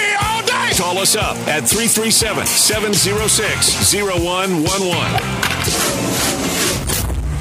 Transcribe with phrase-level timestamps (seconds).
[0.77, 5.51] Call us up at 337 706 0111.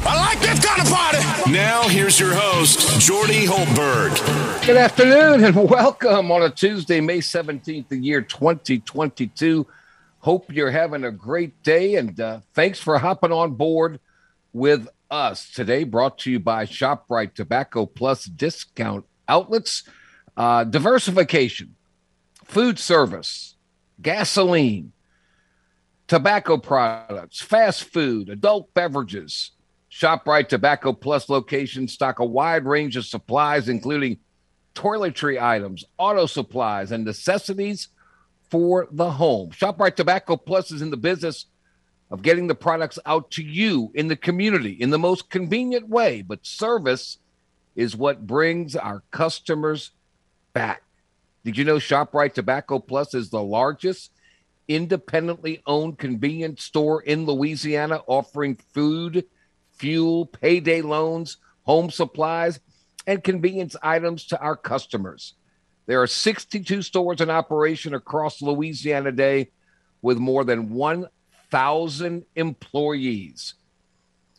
[0.02, 1.52] I like this kind of party.
[1.52, 4.66] Now, here's your host, Jordy Hultberg.
[4.66, 9.66] Good afternoon and welcome on a Tuesday, May 17th, the year 2022.
[10.18, 14.00] Hope you're having a great day and uh, thanks for hopping on board
[14.52, 15.84] with us today.
[15.84, 19.84] Brought to you by ShopRite Tobacco Plus Discount outlets,
[20.36, 21.76] uh, diversification,
[22.50, 23.54] food service,
[24.02, 24.92] gasoline,
[26.08, 29.52] tobacco products, fast food, adult beverages.
[29.90, 34.18] ShopRite Tobacco Plus locations stock a wide range of supplies, including
[34.74, 37.88] toiletry items, auto supplies, and necessities
[38.50, 39.50] for the home.
[39.50, 41.46] ShopRite Tobacco Plus is in the business
[42.10, 46.22] of getting the products out to you in the community in the most convenient way,
[46.22, 47.18] but service
[47.76, 49.92] is what brings our customers
[50.52, 50.82] back.
[51.44, 54.12] Did you know ShopRite Tobacco Plus is the largest
[54.68, 59.24] independently owned convenience store in Louisiana, offering food,
[59.72, 62.60] fuel, payday loans, home supplies,
[63.06, 65.34] and convenience items to our customers?
[65.86, 69.50] There are 62 stores in operation across Louisiana today
[70.02, 73.54] with more than 1,000 employees.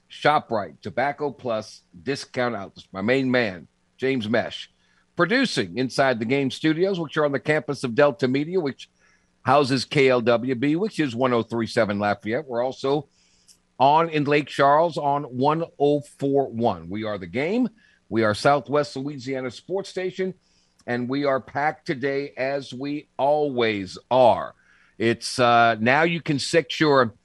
[0.09, 2.87] ShopRite, Tobacco Plus, Discount Outlets.
[2.91, 4.69] My main man, James Mesh,
[5.15, 8.89] producing inside the game studios, which are on the campus of Delta Media, which
[9.43, 12.47] houses KLWB, which is 1037 Lafayette.
[12.47, 13.07] We're also
[13.79, 16.89] on in Lake Charles on 1041.
[16.89, 17.69] We are the game.
[18.09, 20.33] We are Southwest Louisiana Sports Station,
[20.85, 24.53] and we are packed today as we always are.
[24.97, 27.15] It's uh, now you can set your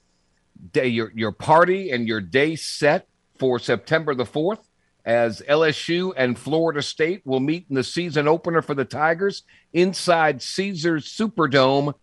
[0.71, 4.66] day your your party and your day set for September the 4th
[5.07, 9.41] as LSU and Florida State will meet in the season opener for the Tigers
[9.73, 11.95] inside Caesars Superdome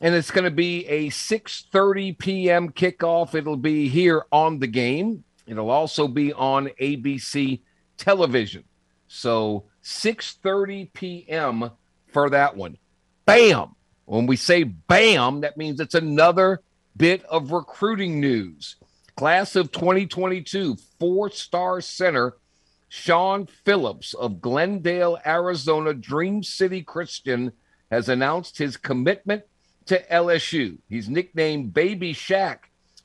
[0.00, 2.70] and it's going to be a 6:30 p.m.
[2.70, 3.34] kickoff.
[3.34, 5.24] It'll be here on the game.
[5.46, 7.60] It'll also be on ABC
[7.96, 8.64] television.
[9.08, 11.70] So 6:30 p.m.
[12.08, 12.76] for that one.
[13.24, 13.74] Bam.
[14.04, 16.60] When we say bam, that means it's another
[16.96, 18.76] bit of recruiting news.
[19.16, 22.36] Class of 2022, four star center
[22.88, 27.52] Sean Phillips of Glendale, Arizona, Dream City Christian,
[27.90, 29.42] has announced his commitment
[29.86, 30.78] to LSU.
[30.88, 32.58] He's nicknamed Baby Shaq.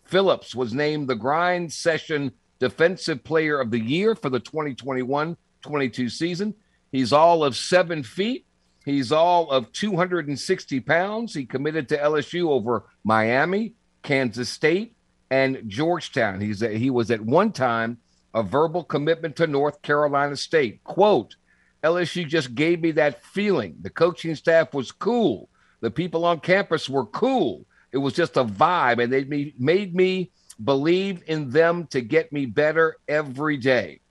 [0.04, 6.10] Phillips was named the Grind Session Defensive Player of the Year for the 2021 22
[6.10, 6.54] season.
[6.92, 8.46] He's all of seven feet.
[8.84, 11.34] He's all of 260 pounds.
[11.34, 14.96] He committed to LSU over Miami, Kansas State,
[15.32, 16.42] and Georgetown.
[16.42, 17.98] He's a, he was at one time
[18.36, 20.84] a verbal commitment to North Carolina State.
[20.84, 21.36] Quote,
[21.84, 23.76] LSU just gave me that feeling.
[23.82, 25.50] The coaching staff was cool.
[25.80, 27.66] The people on campus were cool.
[27.92, 29.24] It was just a vibe, and they
[29.58, 30.32] made me
[30.64, 34.02] believe in them to get me better every day.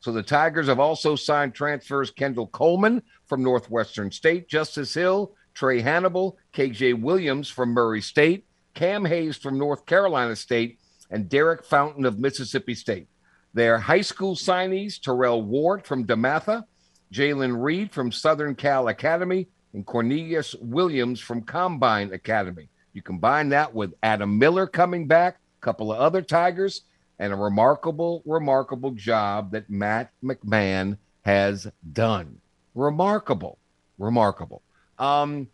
[0.00, 5.80] So the Tigers have also signed transfers Kendall Coleman from Northwestern State, Justice Hill, Trey
[5.80, 10.78] Hannibal, KJ Williams from Murray State, Cam Hayes from North Carolina State,
[11.10, 13.08] and Derek Fountain of Mississippi State.
[13.52, 16.64] Their high school signees Terrell Ward from DeMatha,
[17.12, 22.68] Jalen Reed from Southern Cal Academy, and Cornelius Williams from Combine Academy.
[22.92, 26.82] You combine that with Adam Miller coming back, a couple of other Tigers,
[27.18, 32.38] and a remarkable, remarkable job that Matt McMahon has done.
[32.74, 33.58] Remarkable,
[33.98, 34.62] remarkable.
[34.98, 35.48] Um,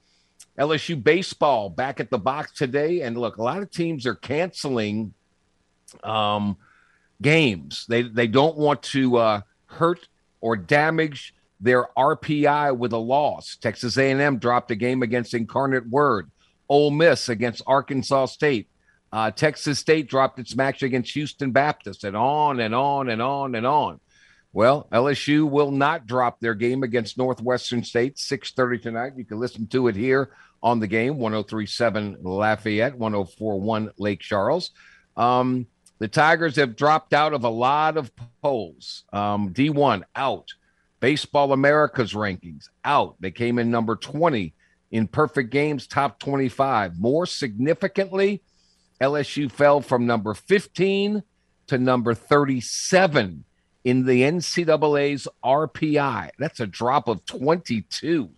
[0.59, 5.15] LSU baseball back at the box today, and look, a lot of teams are canceling
[6.05, 6.57] um,
[7.23, 7.87] games.
[7.89, 10.09] They they don't want to uh, hurt
[10.41, 13.57] or damage their RPI with a loss.
[13.57, 16.31] Texas A&M dropped a game against Incarnate Word.
[16.69, 18.69] Ole Miss against Arkansas State.
[19.13, 23.55] Uh, Texas State dropped its match against Houston Baptist, and on and on and on
[23.55, 24.01] and on.
[24.53, 29.13] Well, LSU will not drop their game against Northwestern State, 6:30 tonight.
[29.17, 30.31] You can listen to it here
[30.63, 34.73] on the game, 1037 Lafayette, 1041 Lake Charles.
[35.17, 35.67] Um,
[35.99, 38.11] the Tigers have dropped out of a lot of
[38.43, 39.05] polls.
[39.13, 40.49] Um, D1 out.
[40.99, 43.17] Baseball America's rankings out.
[43.21, 44.55] They came in number 20
[44.91, 46.99] in perfect games, top 25.
[46.99, 48.43] More significantly,
[49.01, 51.23] LSU fell from number 15
[51.69, 53.45] to number 37
[53.85, 56.31] in the NCAA's RPI.
[56.39, 58.31] That's a drop of 22.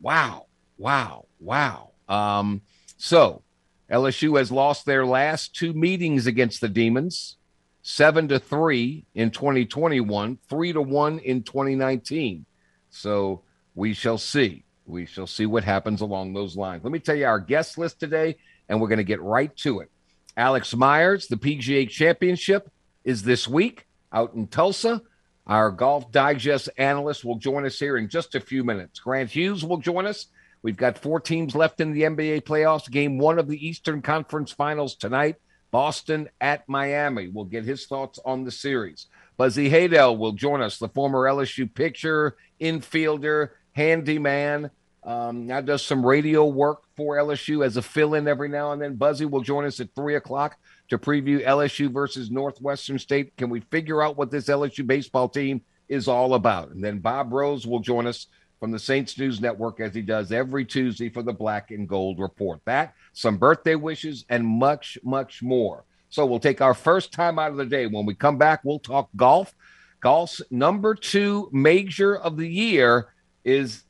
[0.00, 0.46] Wow.
[0.78, 1.26] Wow.
[1.40, 1.90] Wow.
[2.08, 2.62] Um,
[2.96, 3.42] so
[3.90, 7.36] LSU has lost their last two meetings against the Demons,
[7.82, 12.46] seven to three in 2021, three to one in 2019.
[12.90, 13.42] So
[13.74, 14.64] we shall see.
[14.86, 16.84] We shall see what happens along those lines.
[16.84, 18.36] Let me tell you our guest list today,
[18.68, 19.90] and we're going to get right to it.
[20.36, 22.70] Alex Myers, the PGA Championship
[23.04, 23.85] is this week
[24.16, 25.02] out in Tulsa.
[25.46, 28.98] Our Golf Digest analyst will join us here in just a few minutes.
[28.98, 30.26] Grant Hughes will join us.
[30.62, 32.90] We've got four teams left in the NBA playoffs.
[32.90, 35.36] Game one of the Eastern Conference Finals tonight.
[35.70, 37.28] Boston at Miami.
[37.28, 39.06] We'll get his thoughts on the series.
[39.36, 44.70] Buzzy Haydel will join us, the former LSU pitcher, infielder, handyman.
[45.04, 48.94] Um, now does some radio work for LSU as a fill-in every now and then.
[48.94, 50.56] Buzzy will join us at three o'clock
[50.88, 53.36] to preview LSU versus Northwestern State.
[53.36, 56.70] Can we figure out what this LSU baseball team is all about?
[56.70, 58.26] And then Bob Rose will join us
[58.60, 62.18] from the Saints News Network as he does every Tuesday for the Black and Gold
[62.18, 62.60] Report.
[62.64, 65.84] That, some birthday wishes, and much, much more.
[66.08, 67.86] So we'll take our first time out of the day.
[67.86, 69.54] When we come back, we'll talk golf.
[70.00, 73.08] Golf's number two major of the year
[73.44, 73.82] is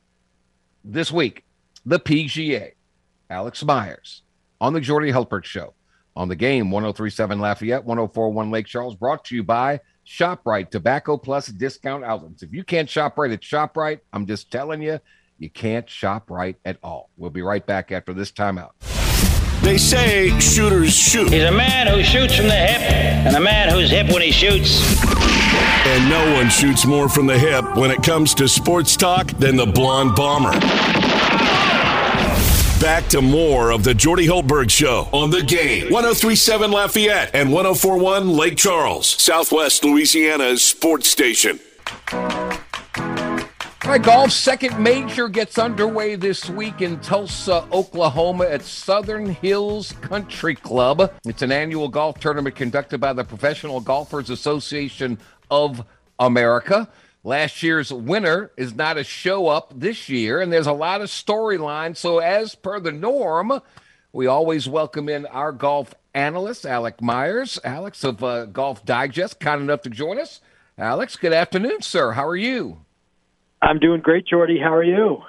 [0.83, 1.45] this week,
[1.85, 2.71] the PGA.
[3.29, 4.23] Alex Myers
[4.61, 5.73] on the Jordy Hultberg Show
[6.17, 11.47] on the game 1037 Lafayette, 1041 Lake Charles, brought to you by ShopRite Tobacco Plus
[11.47, 12.41] Discount Outlets.
[12.41, 14.99] If you can't shop right at ShopRite, I'm just telling you,
[15.37, 17.11] you can't shop right at all.
[17.17, 18.71] We'll be right back after this timeout.
[19.61, 21.31] They say shooters shoot.
[21.31, 24.31] He's a man who shoots from the hip and a man who's hip when he
[24.31, 24.81] shoots.
[25.85, 29.55] And no one shoots more from the hip when it comes to sports talk than
[29.55, 31.56] the blonde bomber.
[32.79, 35.91] Back to more of the Jordy Hultberg Show on the game.
[35.91, 41.59] 1037 Lafayette and 1041 Lake Charles, Southwest Louisiana's sports station.
[42.13, 49.93] All right, golf's second major gets underway this week in Tulsa, Oklahoma at Southern Hills
[50.01, 51.11] Country Club.
[51.25, 55.17] It's an annual golf tournament conducted by the Professional Golfers Association
[55.49, 55.83] of
[56.19, 56.87] America.
[57.27, 61.09] Last year's winner is not a show up this year, and there's a lot of
[61.09, 61.97] storyline.
[61.97, 63.59] So, as per the norm,
[64.13, 67.59] we always welcome in our golf analyst, Alex Myers.
[67.65, 70.39] Alex of uh, Golf Digest, kind enough to join us.
[70.77, 72.13] Alex, good afternoon, sir.
[72.13, 72.77] How are you?
[73.61, 74.57] I'm doing great, Jordy.
[74.57, 75.21] How are you?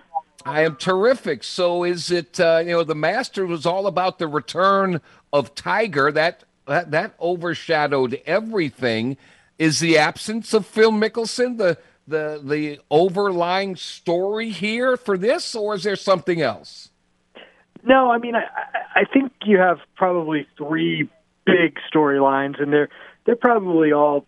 [0.44, 1.42] I am terrific.
[1.42, 5.00] So, is it uh, you know the Master was all about the return
[5.32, 9.16] of Tiger that that, that overshadowed everything?
[9.58, 11.76] Is the absence of Phil Mickelson the
[12.08, 16.90] the the overlying story here for this, or is there something else?
[17.82, 18.44] No, I mean I
[18.94, 21.08] I think you have probably three
[21.44, 22.88] big storylines, and they're
[23.24, 24.26] they're probably all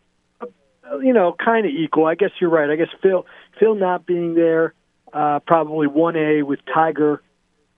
[1.03, 2.07] you know kind of equal.
[2.07, 2.71] I guess you're right.
[2.71, 3.27] I guess Phil
[3.59, 4.75] Phil not being there,
[5.13, 7.23] uh, probably one A with Tiger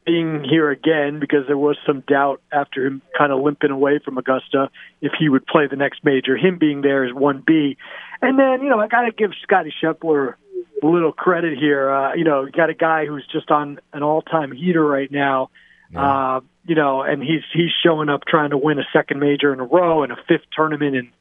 [0.05, 4.19] being here again because there was some doubt after him kind of limping away from
[4.19, 4.69] Augusta
[5.01, 6.37] if he would play the next major.
[6.37, 7.77] Him being there is one B,
[8.23, 10.35] and then you know I got to give Scotty Scheffler
[10.83, 11.91] a little credit here.
[11.91, 15.51] Uh, you know, you got a guy who's just on an all-time heater right now.
[15.93, 16.37] Yeah.
[16.37, 19.61] Uh, you know, and he's he's showing up trying to win a second major in
[19.61, 21.13] a row and a fifth tournament in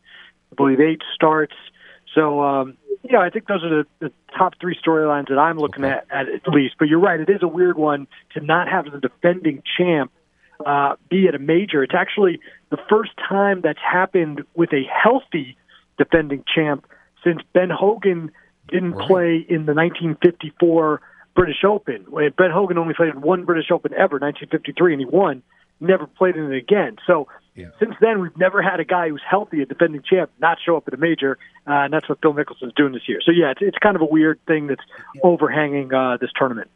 [0.52, 1.56] I believe eight starts.
[2.16, 5.58] So um, you know, I think those are the, the top three storylines that I'm
[5.58, 6.00] looking okay.
[6.12, 6.76] at, at at least.
[6.78, 10.12] But you're right; it is a weird one to not have the defending champ
[10.66, 11.84] uh, be at a major.
[11.84, 15.58] It's actually the first time that's happened with a healthy
[15.98, 16.86] defending champ
[17.24, 18.32] since Ben Hogan
[18.68, 19.08] didn't right.
[19.08, 21.02] play in the 1954
[21.36, 22.06] British Open.
[22.38, 25.44] Ben Hogan only played in one British Open ever, 1953, and he won.
[25.80, 26.98] Never played in it again.
[27.08, 27.68] So yeah.
[27.80, 30.88] Since then, we've never had a guy who's healthy, a defending champ, not show up
[30.88, 31.38] at a major,
[31.68, 33.20] uh, and that's what Phil Mickelson's doing this year.
[33.26, 34.84] So yeah, it's, it's kind of a weird thing that's
[35.22, 36.70] overhanging uh, this tournament.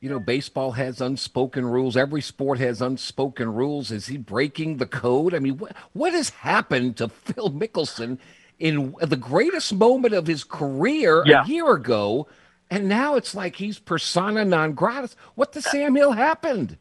[0.00, 1.96] You know, baseball has unspoken rules.
[1.96, 3.90] Every sport has unspoken rules.
[3.90, 5.32] Is he breaking the code?
[5.32, 8.18] I mean, what what has happened to Phil Mickelson
[8.58, 11.44] in the greatest moment of his career yeah.
[11.44, 12.26] a year ago?
[12.70, 15.14] And now it's like he's persona non grata.
[15.34, 16.78] What to Sam Hill happened?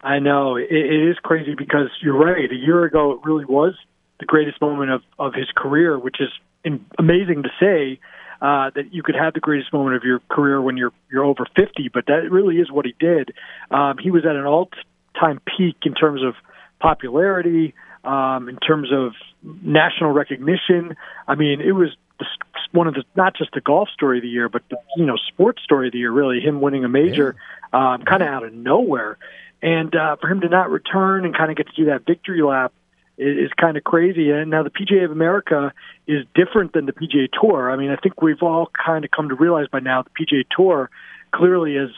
[0.00, 2.50] I know it, it is crazy because you're right.
[2.50, 3.74] A year ago, it really was
[4.20, 6.28] the greatest moment of of his career, which is
[6.64, 7.98] in, amazing to say
[8.40, 11.46] uh, that you could have the greatest moment of your career when you're you're over
[11.56, 11.90] 50.
[11.92, 13.32] But that really is what he did.
[13.70, 14.70] Um, he was at an all
[15.18, 16.34] time peak in terms of
[16.78, 17.74] popularity,
[18.06, 19.12] um, in terms of
[19.62, 20.96] national recognition.
[21.26, 21.90] I mean, it was
[22.72, 25.16] one of the not just the golf story of the year, but the you know
[25.16, 26.12] sports story of the year.
[26.12, 27.36] Really, him winning a major,
[27.72, 29.18] um, kind of out of nowhere.
[29.62, 32.42] and uh, for him to not return and kind of get to do that victory
[32.42, 32.72] lap
[33.18, 34.30] is, is kind of crazy.
[34.30, 35.72] And now the PGA of America
[36.06, 37.70] is different than the PGA Tour.
[37.70, 40.44] I mean, I think we've all kind of come to realize by now the PGA
[40.54, 40.90] Tour
[41.32, 41.90] clearly has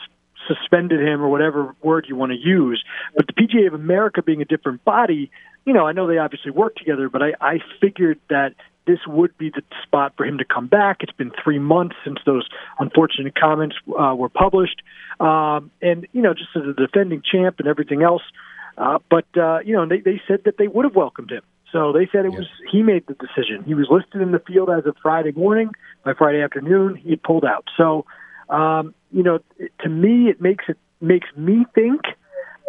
[0.47, 2.83] suspended him or whatever word you want to use.
[3.15, 5.31] But the PGA of America being a different body,
[5.65, 8.55] you know, I know they obviously work together, but I, I figured that
[8.87, 10.97] this would be the spot for him to come back.
[11.01, 12.47] It's been three months since those
[12.79, 14.81] unfortunate comments uh, were published,
[15.19, 18.23] um, and you know, just as a defending champ and everything else.
[18.77, 21.43] Uh, but uh, you know, they they said that they would have welcomed him.
[21.71, 23.63] So they said it was he made the decision.
[23.63, 25.69] He was listed in the field as of Friday morning.
[26.03, 27.65] By Friday afternoon, he had pulled out.
[27.77, 28.05] So,
[28.49, 29.39] um, you know,
[29.81, 32.01] to me, it makes it makes me think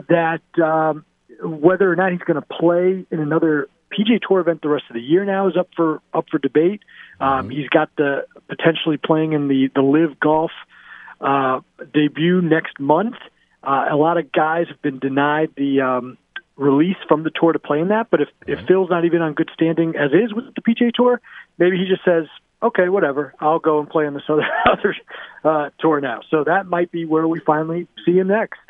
[0.09, 1.04] that um,
[1.42, 4.94] whether or not he's going to play in another PGA Tour event the rest of
[4.94, 6.80] the year now is up for up for debate.
[7.20, 7.50] Um, mm-hmm.
[7.50, 10.52] He's got the potentially playing in the the LIV Golf
[11.20, 11.61] uh,
[11.92, 13.16] debut next month.
[13.62, 16.18] Uh, a lot of guys have been denied the um,
[16.56, 18.09] release from the tour to play in that.
[18.11, 18.52] But if mm-hmm.
[18.52, 21.20] if Phil's not even on good standing as is with the PGA Tour,
[21.59, 22.26] maybe he just says,
[22.62, 24.97] "Okay, whatever, I'll go and play on this other other
[25.44, 28.61] uh, tour now." So that might be where we finally see him next.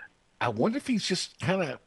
[0.40, 1.78] I wonder if he's just kind of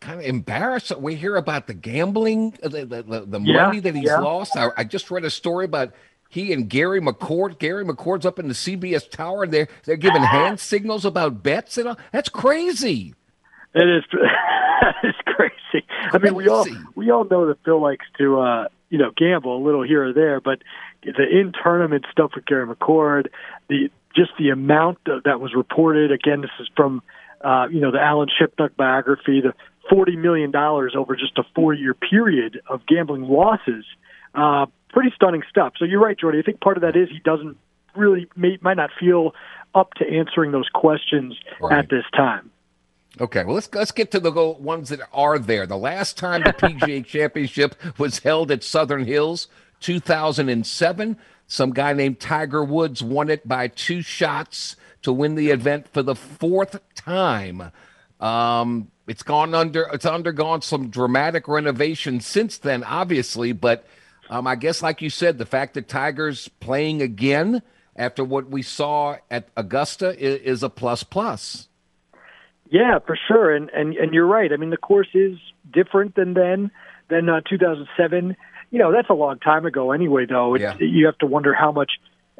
[0.00, 0.96] kind of embarrassed.
[0.98, 4.18] We hear about the gambling, uh, the the, the yeah, money that he's yeah.
[4.18, 4.56] lost.
[4.56, 5.92] I, I, just read a story about
[6.28, 7.58] he and Gary McCord.
[7.58, 11.78] Gary McCord's up in the CBS Tower, and they're they're giving hand signals about bets
[11.78, 11.98] and all.
[12.12, 13.14] That's crazy.
[13.74, 14.04] It is.
[15.02, 15.50] it's crazy.
[15.70, 15.86] crazy.
[16.12, 19.56] I mean, we all we all know that Phil likes to uh, you know gamble
[19.56, 20.62] a little here or there, but
[21.02, 23.28] the in tournament stuff with Gary McCord,
[23.68, 26.10] the just the amount that was reported.
[26.12, 27.02] Again, this is from
[27.42, 29.40] uh, you know the Alan Shipnuck biography.
[29.40, 29.54] The
[29.88, 33.84] forty million dollars over just a four year period of gambling losses.
[34.34, 35.74] Uh, pretty stunning stuff.
[35.78, 36.38] So you're right, Jordy.
[36.38, 37.56] I think part of that is he doesn't
[37.96, 39.34] really may, might not feel
[39.74, 41.78] up to answering those questions right.
[41.78, 42.50] at this time.
[43.20, 45.66] Okay, well let's let's get to the ones that are there.
[45.66, 49.48] The last time the PGA Championship was held at Southern Hills,
[49.80, 55.88] 2007, some guy named Tiger Woods won it by two shots to win the event
[55.88, 57.72] for the fourth time.
[58.20, 59.90] Um, it's gone under.
[59.92, 63.50] It's undergone some dramatic renovation since then, obviously.
[63.50, 63.84] But
[64.30, 67.60] um, I guess, like you said, the fact that Tiger's playing again
[67.96, 71.66] after what we saw at Augusta is, is a plus plus.
[72.70, 74.52] Yeah, for sure, and and and you're right.
[74.52, 75.36] I mean, the course is
[75.72, 76.70] different than then
[77.08, 78.36] than uh, 2007.
[78.70, 79.90] You know, that's a long time ago.
[79.90, 80.76] Anyway, though, yeah.
[80.78, 81.90] you have to wonder how much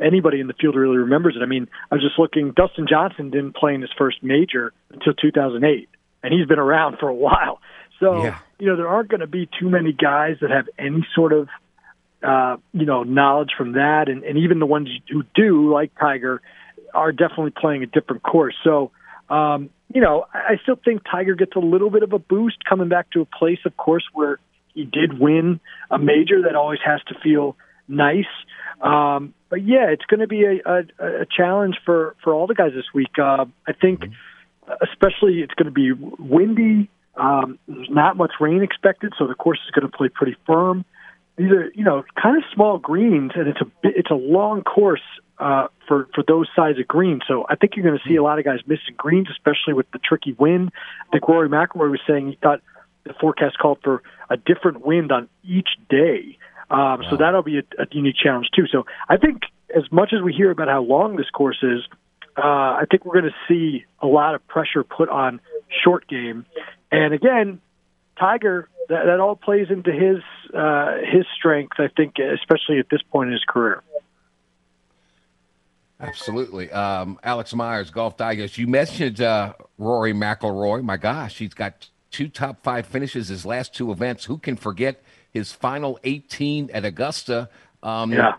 [0.00, 1.42] anybody in the field really remembers it.
[1.42, 2.52] I mean, I was just looking.
[2.52, 5.88] Dustin Johnson didn't play in his first major until 2008
[6.22, 7.60] and he's been around for a while.
[8.00, 8.38] So yeah.
[8.58, 11.48] you know there aren't going to be too many guys that have any sort of
[12.22, 16.40] uh, you know knowledge from that, and, and even the ones who do, like Tiger,
[16.94, 18.54] are definitely playing a different course.
[18.64, 18.90] So
[19.28, 22.88] um, you know I still think Tiger gets a little bit of a boost coming
[22.88, 24.38] back to a place, of course, where
[24.74, 25.60] he did win
[25.90, 26.42] a major.
[26.42, 28.24] That always has to feel nice.
[28.80, 32.54] Um, but yeah, it's going to be a, a, a challenge for for all the
[32.54, 33.18] guys this week.
[33.18, 34.00] Uh, I think.
[34.00, 34.12] Mm-hmm
[34.83, 36.88] especially it's going to be windy.
[37.17, 40.85] Um, there's not much rain expected, so the course is going to play pretty firm.
[41.37, 45.02] These are, you know, kind of small greens, and it's a it's a long course
[45.38, 47.23] uh, for for those size of greens.
[47.26, 49.90] So I think you're going to see a lot of guys missing greens, especially with
[49.93, 50.71] the tricky wind.
[51.09, 52.61] I think Rory McIlroy was saying he thought
[53.05, 56.37] the forecast called for a different wind on each day.
[56.71, 57.00] Um, wow.
[57.11, 58.67] So that'll be a, a unique challenge too.
[58.71, 59.43] So I think
[59.75, 61.81] as much as we hear about how long this course is,
[62.40, 65.40] uh, I think we're going to see a lot of pressure put on
[65.85, 66.47] short game.
[66.90, 67.61] And again,
[68.18, 70.18] Tiger, that, that all plays into his
[70.54, 71.78] uh, his strength.
[71.78, 73.82] I think, especially at this point in his career.
[76.00, 78.56] Absolutely, um, Alex Myers, Golf Digest.
[78.56, 80.82] You mentioned uh, Rory McIlroy.
[80.82, 84.25] My gosh, he's got two top five finishes his last two events.
[84.25, 87.50] Who can forget his final 18 at Augusta?
[87.82, 88.37] Um, yeah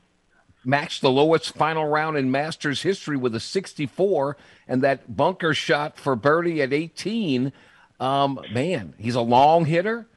[0.64, 4.38] matched the lowest final round in Masters history with a 64,
[4.68, 7.52] and that bunker shot for birdie at 18.
[8.00, 10.08] Um, man, he's a long hitter.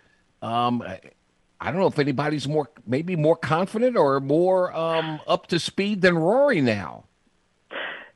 [0.42, 0.82] Um,
[1.60, 6.02] I don't know if anybody's more, maybe more confident or more um, up to speed
[6.02, 7.04] than Rory now.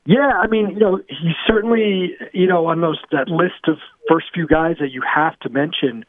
[0.04, 3.76] Yeah, I mean, you know, he's certainly, you know, on those that list of
[4.08, 6.04] first few guys that you have to mention.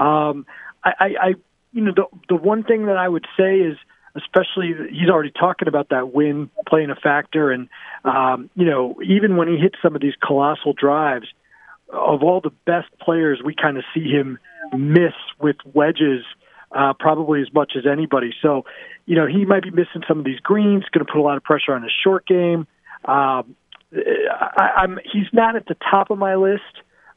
[0.00, 0.46] Um,
[0.84, 1.34] I, I, I,
[1.72, 3.76] you know, the the one thing that I would say is
[4.16, 7.50] especially he's already talking about that win playing a factor.
[7.50, 7.68] And,
[8.04, 11.26] um, you know, even when he hits some of these colossal drives,
[11.92, 14.38] of all the best players, we kind of see him
[14.76, 16.24] miss with wedges
[16.72, 18.32] uh, probably as much as anybody.
[18.40, 18.64] So,
[19.06, 21.36] you know, he might be missing some of these greens, going to put a lot
[21.36, 22.66] of pressure on his short game.
[23.04, 23.56] Um,
[23.92, 26.62] I, I'm, he's not at the top of my list.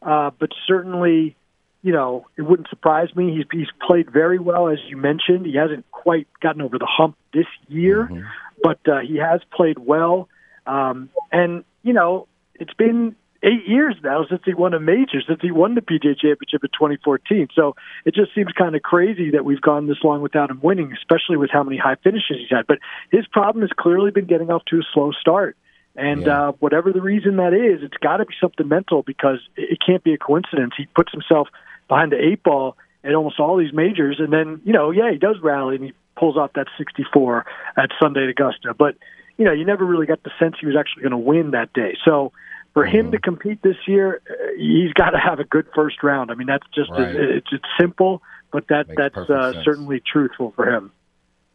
[0.05, 1.35] uh, but certainly,
[1.83, 3.35] you know, it wouldn't surprise me.
[3.35, 5.45] He's he's played very well, as you mentioned.
[5.45, 8.21] He hasn't quite gotten over the hump this year, mm-hmm.
[8.63, 10.29] but uh, he has played well.
[10.65, 15.41] Um, and you know, it's been eight years now since he won a major, since
[15.41, 17.49] he won the PGA Championship in 2014.
[17.53, 17.75] So
[18.05, 21.35] it just seems kind of crazy that we've gone this long without him winning, especially
[21.35, 22.65] with how many high finishes he's had.
[22.65, 22.79] But
[23.11, 25.57] his problem has clearly been getting off to a slow start.
[25.95, 26.49] And yeah.
[26.49, 30.03] uh, whatever the reason that is, it's got to be something mental because it can't
[30.03, 30.73] be a coincidence.
[30.75, 31.49] He puts himself
[31.87, 35.17] behind the eight ball at almost all these majors, and then you know, yeah, he
[35.17, 37.45] does rally and he pulls off that 64
[37.77, 38.73] at Sunday at Augusta.
[38.73, 38.95] But
[39.37, 41.73] you know, you never really got the sense he was actually going to win that
[41.73, 41.97] day.
[42.05, 42.31] So
[42.73, 43.23] for him to mm-hmm.
[43.23, 46.31] compete this year, uh, he's got to have a good first round.
[46.31, 47.15] I mean, that's just right.
[47.15, 48.21] it's, it's simple,
[48.51, 50.91] but that Makes that's uh, certainly truthful for him.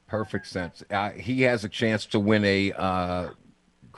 [0.07, 0.83] Perfect sense.
[0.91, 3.31] Uh, he has a chance to win a uh,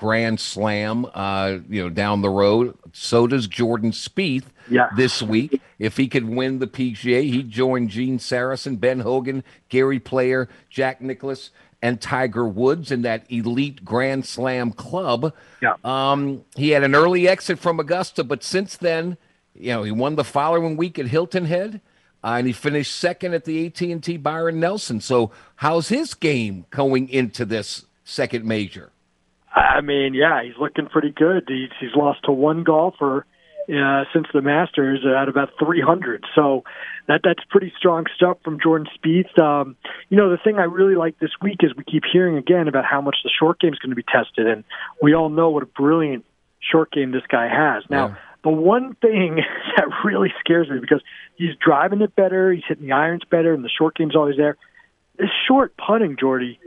[0.01, 2.75] Grand Slam, uh, you know, down the road.
[2.95, 4.89] So does Jordan Spieth yeah.
[4.97, 5.61] this week.
[5.79, 11.03] If he could win the PGA, he'd join Gene Sarazen, Ben Hogan, Gary Player, Jack
[11.03, 11.51] Nicklaus,
[11.83, 15.35] and Tiger Woods in that elite Grand Slam club.
[15.61, 15.75] Yeah.
[15.85, 19.19] Um, he had an early exit from Augusta, but since then,
[19.55, 21.83] you know, he won the following week at Hilton Head.
[22.25, 25.01] Uh, and he finished second at the AT&T Byron Nelson.
[25.01, 28.93] So, how's his game going into this second major?
[29.55, 31.45] I mean, yeah, he's looking pretty good.
[31.49, 33.27] He's, he's lost to one golfer
[33.69, 36.25] uh, since the Masters at about 300.
[36.35, 36.65] So
[37.09, 39.39] that that's pretty strong stuff from Jordan Spieth.
[39.39, 39.77] Um,
[40.09, 42.85] you know, the thing I really like this week is we keep hearing again about
[42.85, 44.65] how much the short game is going to be tested, and
[45.03, 46.25] we all know what a brilliant
[46.61, 47.85] short game this guy has.
[47.91, 48.15] Now, yeah.
[48.45, 49.37] the one thing
[49.77, 51.03] that really scares me because
[51.37, 54.57] he's driving it better, he's hitting the irons better, and the short game's always there.
[55.19, 56.59] This short putting, Jordy,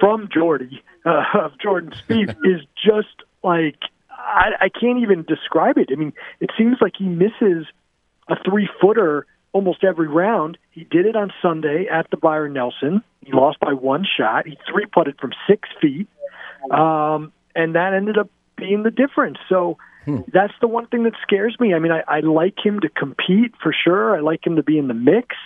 [0.00, 3.78] from Jordy uh, of Jordan Spieth is just like
[4.10, 5.88] I, I can't even describe it.
[5.92, 7.66] I mean, it seems like he misses
[8.28, 10.58] a three footer almost every round.
[10.70, 13.02] He did it on Sunday at the Byron Nelson.
[13.24, 14.46] He lost by one shot.
[14.46, 16.08] He three putted from six feet,
[16.70, 19.38] um, and that ended up being the difference.
[19.48, 19.78] So.
[20.04, 20.20] Hmm.
[20.32, 21.74] That's the one thing that scares me.
[21.74, 24.16] I mean, I, I like him to compete for sure.
[24.16, 25.36] I like him to be in the mix.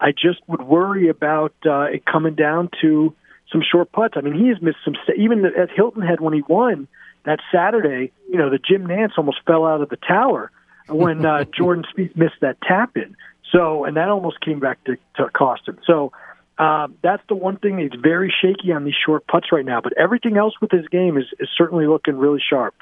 [0.00, 3.14] I just would worry about uh, it coming down to
[3.50, 4.14] some short putts.
[4.16, 4.94] I mean, he has missed some.
[5.16, 6.88] Even at Hilton Head when he won
[7.24, 10.50] that Saturday, you know, the Jim Nantz almost fell out of the tower
[10.88, 13.16] when uh, Jordan Spieth missed that tap in.
[13.52, 15.78] So, and that almost came back to, to cost him.
[15.84, 16.12] So,
[16.58, 17.78] um, that's the one thing.
[17.78, 21.16] He's very shaky on these short putts right now, but everything else with his game
[21.16, 22.74] is, is certainly looking really sharp.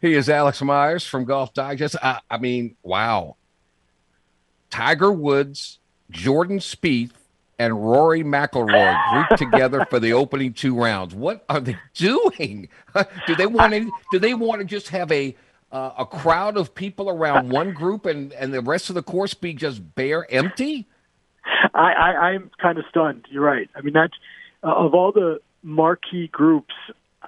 [0.00, 1.96] He is Alex Myers from Golf Digest.
[2.02, 3.36] I, I mean, wow.
[4.68, 5.78] Tiger Woods,
[6.10, 7.12] Jordan Spieth,
[7.58, 11.14] and Rory McIlroy grouped together for the opening two rounds.
[11.14, 12.68] What are they doing?
[13.26, 13.90] do they want to?
[14.12, 15.36] Do they want to just have a
[15.72, 19.34] uh, a crowd of people around one group and and the rest of the course
[19.34, 20.86] be just bare empty?
[21.74, 23.26] I, I I'm kind of stunned.
[23.30, 23.68] You're right.
[23.74, 24.14] I mean, that's
[24.62, 26.74] uh, of all the marquee groups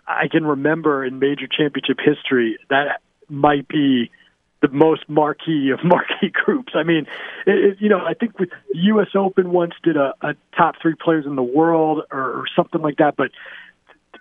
[0.07, 2.59] I can remember in major championship history.
[2.71, 4.11] That might be
[4.67, 6.73] the most marquee of marquee groups.
[6.75, 7.07] I mean,
[7.47, 9.09] it, it, you know, I think with the U.S.
[9.15, 12.97] Open once did a, a top three players in the world or, or something like
[12.97, 13.17] that.
[13.17, 13.31] But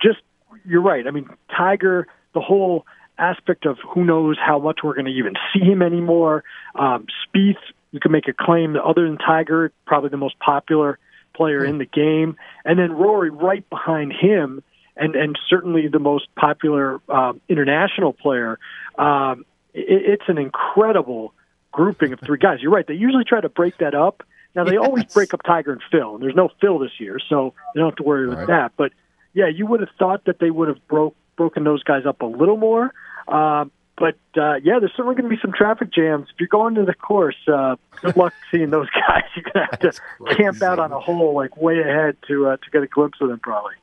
[0.01, 0.19] just
[0.65, 1.07] you're right.
[1.07, 2.85] I mean, Tiger, the whole
[3.17, 6.43] aspect of who knows how much we're going to even see him anymore.
[6.75, 7.55] Um, Spieth,
[7.91, 10.99] you can make a claim that other than Tiger, probably the most popular
[11.33, 11.69] player mm-hmm.
[11.69, 14.63] in the game, and then Rory right behind him.
[14.97, 18.57] And, and certainly the most popular um, international player.
[18.97, 19.43] Um,
[19.75, 21.33] it's an incredible
[21.71, 22.59] grouping of three guys.
[22.61, 22.87] You're right.
[22.87, 24.23] They usually try to break that up.
[24.55, 24.85] Now they yes.
[24.85, 27.89] always break up Tiger and Phil, and there's no Phil this year, so you don't
[27.89, 28.39] have to worry right.
[28.39, 28.71] with that.
[28.77, 28.93] But
[29.33, 32.25] yeah, you would have thought that they would have broke broken those guys up a
[32.25, 32.93] little more.
[33.27, 33.65] Uh,
[33.97, 36.27] but uh, yeah, there's certainly going to be some traffic jams.
[36.33, 39.23] If you're going to the course, uh, good luck seeing those guys.
[39.35, 42.57] You're going to have to camp out on a hole like way ahead to uh,
[42.57, 43.73] to get a glimpse of them, probably.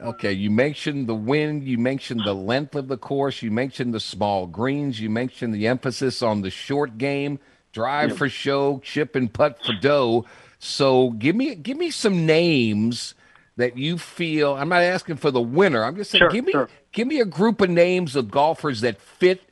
[0.00, 4.00] Okay, you mentioned the wind, you mentioned the length of the course, you mentioned the
[4.00, 7.38] small greens, you mentioned the emphasis on the short game,
[7.72, 10.26] drive for show, chip and putt for dough.
[10.58, 13.14] So give me give me some names
[13.56, 14.54] that you feel.
[14.54, 15.82] I'm not asking for the winner.
[15.82, 16.68] I'm just saying sure, give me sure.
[16.92, 19.42] give me a group of names of golfers that fit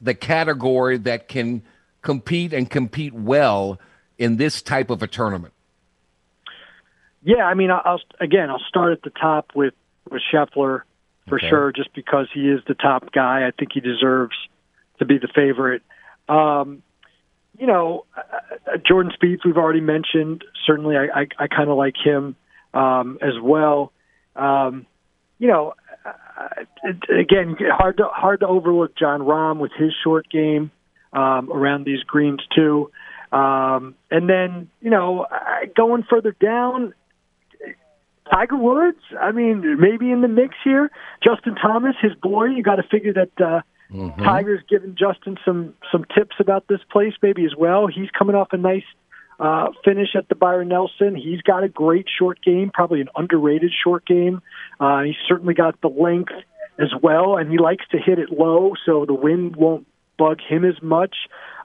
[0.00, 1.62] the category that can
[2.02, 3.78] compete and compete well
[4.18, 5.54] in this type of a tournament.
[7.22, 9.74] Yeah, I mean, I'll again, I'll start at the top with
[10.10, 10.82] with Scheffler
[11.28, 11.48] for okay.
[11.48, 13.46] sure, just because he is the top guy.
[13.46, 14.36] I think he deserves
[14.98, 15.82] to be the favorite.
[16.28, 16.82] Um,
[17.58, 20.44] you know, uh, Jordan Spieth, we've already mentioned.
[20.66, 22.36] Certainly, I, I, I kind of like him
[22.74, 23.92] um, as well.
[24.34, 24.86] Um,
[25.38, 26.64] you know, uh,
[27.18, 30.70] again, hard to hard to overlook Jon Rahm with his short game.
[31.12, 32.90] um, around these greens too.
[33.30, 35.26] Um, and then you know,
[35.76, 36.94] going further down,
[38.32, 39.00] Tiger Woods.
[39.20, 40.90] I mean, maybe in the mix here.
[41.22, 42.46] Justin Thomas, his boy.
[42.46, 43.60] You got to figure that uh,
[43.92, 44.22] mm-hmm.
[44.22, 47.86] Tiger's giving Justin some some tips about this place, maybe as well.
[47.86, 48.84] He's coming off a nice
[49.38, 51.14] uh, finish at the Byron Nelson.
[51.14, 54.40] He's got a great short game, probably an underrated short game.
[54.80, 56.32] Uh, he's certainly got the length
[56.78, 59.86] as well, and he likes to hit it low, so the wind won't
[60.18, 61.14] bug him as much.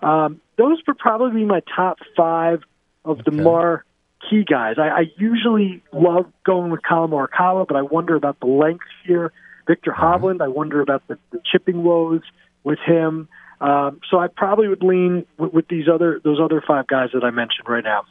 [0.01, 2.61] Um, those would probably be my top five
[3.05, 3.85] of the more
[4.29, 4.75] key guys.
[4.77, 9.31] I, I usually love going with Collin Morikawa, but I wonder about the length here.
[9.67, 10.25] Viktor mm-hmm.
[10.25, 12.21] Hovland, I wonder about the, the chipping woes
[12.63, 13.27] with him.
[13.59, 17.23] Um, so I probably would lean with, with these other those other five guys that
[17.23, 18.03] I mentioned right now.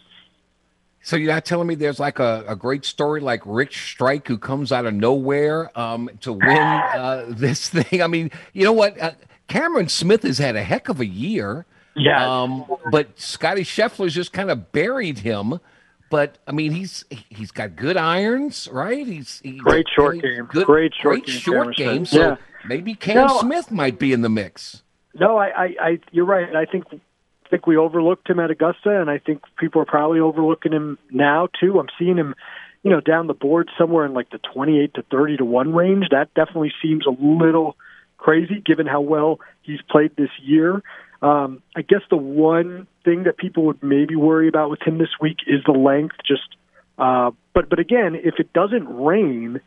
[1.03, 4.39] So you're not telling me there's like a, a great story like Rich Strike who
[4.39, 8.03] comes out of nowhere um, to win uh, this thing?
[8.03, 9.01] I mean, you know what?
[9.01, 9.13] Uh,
[9.47, 11.65] Cameron Smith has had a heck of a year.
[11.95, 12.43] Yeah.
[12.43, 15.61] Um, but Scotty Scheffler's just kind of buried him.
[16.09, 19.07] But I mean, he's he's got good irons, right?
[19.07, 22.07] He's, he's great short game, good, great short great game, short game.
[22.07, 22.37] So yeah.
[22.67, 24.83] maybe Cam no, Smith might be in the mix.
[25.19, 26.55] No, I, I, I, you're right.
[26.55, 30.21] I think I think we overlooked him at Augusta, and I think people are probably
[30.21, 31.79] overlooking him now too.
[31.79, 32.35] I'm seeing him,
[32.83, 36.07] you know, down the board somewhere in like the 28 to 30 to one range.
[36.11, 37.77] That definitely seems a little
[38.19, 40.83] crazy given how well he's played this year.
[41.23, 45.09] Um, I guess the one thing that people would maybe worry about with him this
[45.21, 46.17] week is the length.
[46.27, 46.57] Just,
[46.99, 49.61] uh, but but again, if it doesn't rain,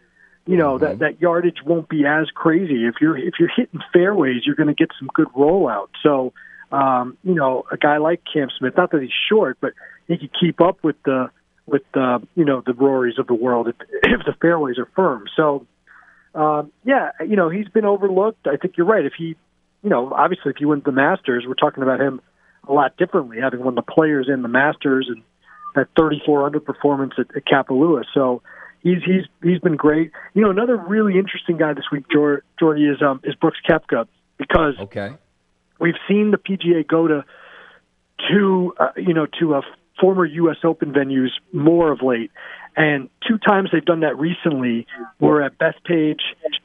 [0.46, 0.86] you know mm-hmm.
[0.86, 2.86] that that yardage won't be as crazy.
[2.86, 5.90] If you're if you're hitting fairways, you're going to get some good rollout.
[6.04, 6.34] So,
[6.72, 9.74] um, you know, a guy like Cam Smith, not that he's short, but
[10.08, 11.30] he could keep up with the
[11.66, 15.26] with the you know the Rorys of the world if, if the fairways are firm.
[15.36, 15.66] So,
[16.36, 18.48] um, yeah, you know, he's been overlooked.
[18.48, 19.06] I think you're right.
[19.06, 19.36] If he
[19.84, 22.22] you know, obviously, if he wins the Masters, we're talking about him
[22.68, 25.24] a lot differently, having won the Players in the Masters and
[25.76, 28.04] that 34 underperformance at, at Kapalua.
[28.14, 28.42] So
[28.82, 30.12] he's he's he's been great.
[30.34, 34.76] You know, another really interesting guy this week, Jordy, is um is Brooks Koepka because
[34.80, 35.14] okay,
[35.80, 37.26] we've seen the PGA go to
[38.30, 39.62] to uh, you know to a
[40.00, 40.58] former U.S.
[40.64, 42.32] Open venues more of late.
[42.76, 44.88] And two times they've done that recently
[45.20, 46.22] were at Bethpage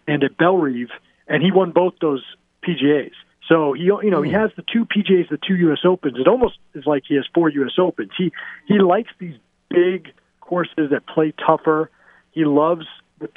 [0.06, 0.90] and at Bellerive,
[1.26, 2.22] and he won both those
[2.64, 3.12] PGAs.
[3.48, 4.36] So he, you know, he hmm.
[4.36, 5.80] has the two PGAs, the two U.S.
[5.84, 6.18] Opens.
[6.18, 7.72] It almost is like he has four U.S.
[7.78, 8.10] Opens.
[8.16, 8.32] He
[8.66, 9.36] he likes these
[9.68, 11.90] big courses that play tougher.
[12.32, 12.86] He loves,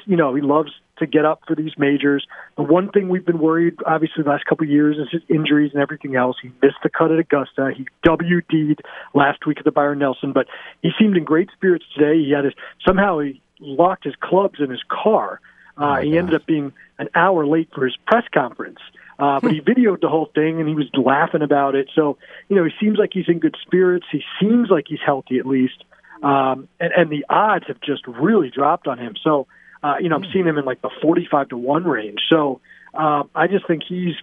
[0.05, 2.25] you know, he loves to get up for these majors.
[2.55, 5.71] The one thing we've been worried, obviously, the last couple of years is his injuries
[5.73, 6.37] and everything else.
[6.41, 7.71] He missed the cut at Augusta.
[7.75, 8.81] He WD'd
[9.13, 10.47] last week at the Byron Nelson, but
[10.81, 12.23] he seemed in great spirits today.
[12.23, 12.53] He had his
[12.85, 15.39] somehow he locked his clubs in his car.
[15.77, 16.17] Uh, oh he gosh.
[16.17, 18.79] ended up being an hour late for his press conference.
[19.19, 21.89] Uh, but he videoed the whole thing and he was laughing about it.
[21.95, 22.17] So,
[22.49, 24.05] you know, he seems like he's in good spirits.
[24.11, 25.83] He seems like he's healthy at least.
[26.21, 29.15] Um, and, and the odds have just really dropped on him.
[29.23, 29.47] So,
[29.83, 32.19] uh, you know, I'm seeing him in like the 45 to 1 range.
[32.29, 32.61] So,
[32.93, 34.15] uh, I just think he's,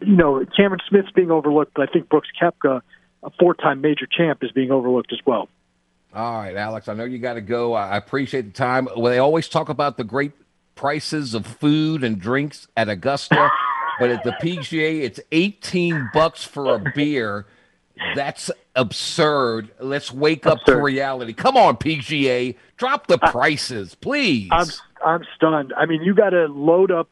[0.00, 2.80] you know, Cameron Smith's being overlooked, but I think Brooks Koepka,
[3.22, 5.48] a four time major champ, is being overlooked as well.
[6.14, 7.72] All right, Alex, I know you got to go.
[7.72, 8.88] I appreciate the time.
[8.96, 10.32] Well, they always talk about the great
[10.76, 13.50] prices of food and drinks at Augusta.
[13.98, 17.46] but at the PGA, it's 18 bucks for a beer.
[18.14, 19.70] That's absurd.
[19.78, 20.58] Let's wake absurd.
[20.58, 21.32] up to reality.
[21.32, 24.48] Come on, PGA, drop the prices, please.
[24.52, 24.68] I'm
[25.04, 25.72] I'm stunned.
[25.76, 27.08] I mean, you got to load up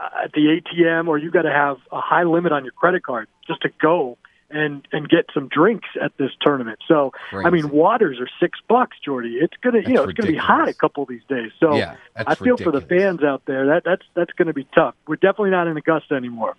[0.00, 3.02] uh, at the ATM, or you got to have a high limit on your credit
[3.02, 4.16] card just to go
[4.52, 6.78] and and get some drinks at this tournament.
[6.86, 7.46] So Crazy.
[7.46, 9.36] I mean, waters are six bucks, Jordy.
[9.40, 10.42] It's gonna that's you know it's ridiculous.
[10.42, 11.50] gonna be hot a couple of these days.
[11.60, 12.62] So yeah, I feel ridiculous.
[12.62, 13.66] for the fans out there.
[13.66, 14.94] That that's that's gonna be tough.
[15.06, 16.56] We're definitely not in Augusta anymore.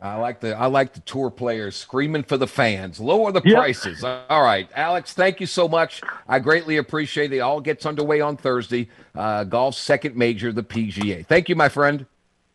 [0.00, 3.00] I like the I like the tour players screaming for the fans.
[3.00, 3.56] Lower the yep.
[3.56, 4.04] prices.
[4.04, 5.14] All right, Alex.
[5.14, 6.02] Thank you so much.
[6.28, 7.40] I greatly appreciate it.
[7.40, 8.90] All gets underway on Thursday.
[9.14, 11.24] Uh, golf's second major, the PGA.
[11.26, 12.06] Thank you, my friend.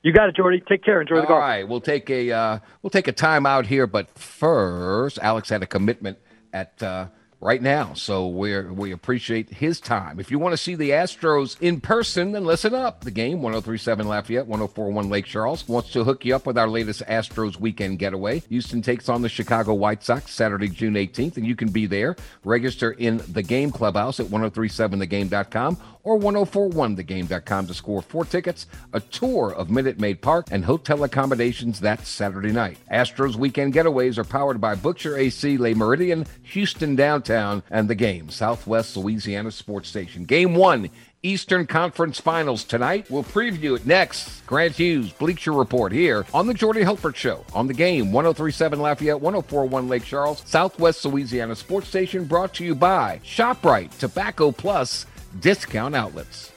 [0.03, 0.63] You got it, Jordy.
[0.67, 1.01] Take care.
[1.01, 1.31] Enjoy the golf.
[1.31, 5.49] All right, we'll take a uh, we'll take a time out here, but first, Alex
[5.49, 6.17] had a commitment
[6.53, 7.07] at uh,
[7.41, 7.93] right now.
[7.93, 10.19] So we we appreciate his time.
[10.19, 13.03] If you want to see the Astros in person, then listen up.
[13.03, 17.01] The game 1037 Lafayette, 1041 Lake Charles wants to hook you up with our latest
[17.07, 18.39] Astros weekend getaway.
[18.49, 22.15] Houston takes on the Chicago White Sox Saturday, June 18th, and you can be there.
[22.43, 29.53] Register in the game clubhouse at 1037thegame.com or 1041thegame.com to score four tickets, a tour
[29.53, 32.79] of Minute Maid Park, and hotel accommodations that Saturday night.
[32.91, 38.29] Astros weekend getaways are powered by Bookshare AC, Le Meridien, Houston Downtown and the game,
[38.29, 40.25] Southwest Louisiana Sports Station.
[40.25, 40.89] Game one,
[41.23, 43.09] Eastern Conference Finals tonight.
[43.09, 44.45] We'll preview it next.
[44.47, 49.21] Grant Hughes, Bleacher Report here on the Jordy Hultberg Show on the game 1037 Lafayette,
[49.21, 55.05] 1041 Lake Charles, Southwest Louisiana Sports Station, brought to you by ShopRite, Tobacco Plus,
[55.39, 56.51] Discount Outlets.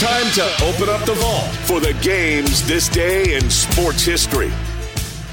[0.00, 4.52] Time to open up the vault for the games this day in sports history.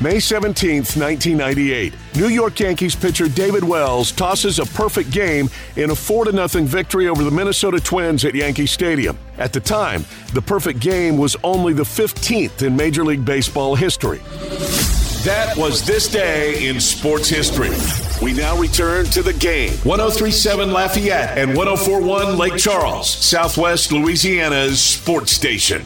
[0.04, 5.96] May 17, 1998, New York Yankees pitcher David Wells tosses a perfect game in a
[5.96, 9.18] 4 0 victory over the Minnesota Twins at Yankee Stadium.
[9.38, 14.18] At the time, the perfect game was only the 15th in Major League Baseball history.
[15.24, 17.72] That was this day in sports history.
[18.22, 19.72] We now return to the game.
[19.84, 25.86] 1037 Lafayette and 1041 Lake Charles, Southwest Louisiana's sports station.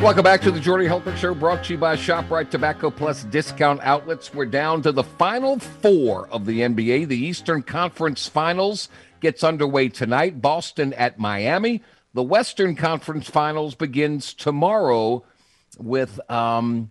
[0.00, 3.82] Welcome back to the Jordy Hultberg Show, brought to you by ShopRite Tobacco Plus Discount
[3.82, 4.32] Outlets.
[4.32, 7.06] We're down to the final four of the NBA.
[7.06, 8.88] The Eastern Conference Finals
[9.20, 10.40] gets underway tonight.
[10.40, 11.82] Boston at Miami.
[12.14, 15.22] The Western Conference Finals begins tomorrow
[15.76, 16.90] with um,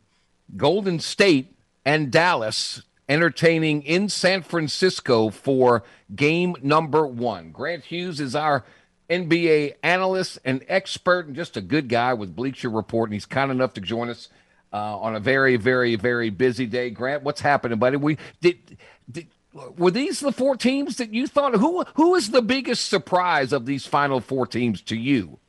[0.55, 5.83] Golden State and Dallas entertaining in San Francisco for
[6.15, 7.51] game number one.
[7.51, 8.63] Grant Hughes is our
[9.09, 13.09] NBA analyst and expert and just a good guy with Bleacher Report.
[13.09, 14.29] And he's kind enough to join us
[14.71, 16.89] uh, on a very, very, very busy day.
[16.89, 17.97] Grant, what's happening, buddy?
[17.97, 18.77] We did,
[19.09, 23.51] did were these the four teams that you thought who who is the biggest surprise
[23.51, 25.39] of these final four teams to you?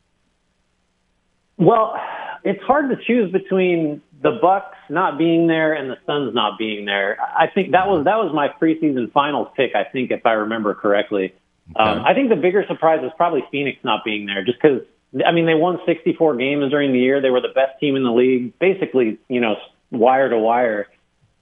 [1.59, 1.95] Well,
[2.43, 6.87] it's hard to choose between the Bucks not being there and the Suns not being
[6.87, 7.19] there.
[7.21, 9.75] I think that was that was my preseason finals pick.
[9.75, 11.35] I think if I remember correctly.
[11.77, 14.83] Um, I think the bigger surprise is probably Phoenix not being there, just because
[15.27, 17.21] I mean they won 64 games during the year.
[17.21, 19.57] They were the best team in the league, basically, you know,
[19.91, 20.89] wire to wire,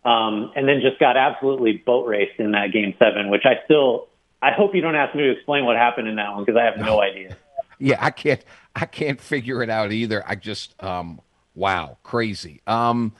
[0.04, 3.30] um, and then just got absolutely boat raced in that game seven.
[3.30, 4.08] Which I still,
[4.42, 6.64] I hope you don't ask me to explain what happened in that one because I
[6.64, 7.36] have no idea.
[7.80, 10.24] Yeah, I can't, I can't figure it out either.
[10.26, 11.20] I just, um,
[11.54, 12.60] wow, crazy.
[12.66, 13.12] Um,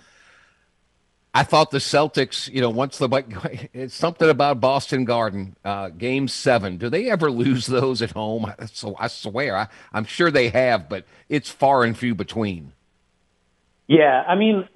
[1.39, 3.09] I thought the Celtics, you know, once the
[3.73, 6.79] it's something about Boston Garden, uh, Game Seven.
[6.79, 8.53] Do they ever lose those at home?
[8.73, 12.73] So I swear, I, I'm sure they have, but it's far and few between.
[13.87, 14.69] Yeah, I mean,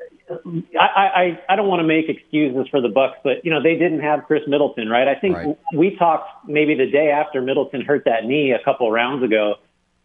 [0.81, 3.75] I, I I don't want to make excuses for the Bucks, but you know they
[3.75, 5.09] didn't have Khris Middleton, right?
[5.09, 5.59] I think right.
[5.75, 9.57] we talked maybe the day after Middleton hurt that knee a couple rounds ago,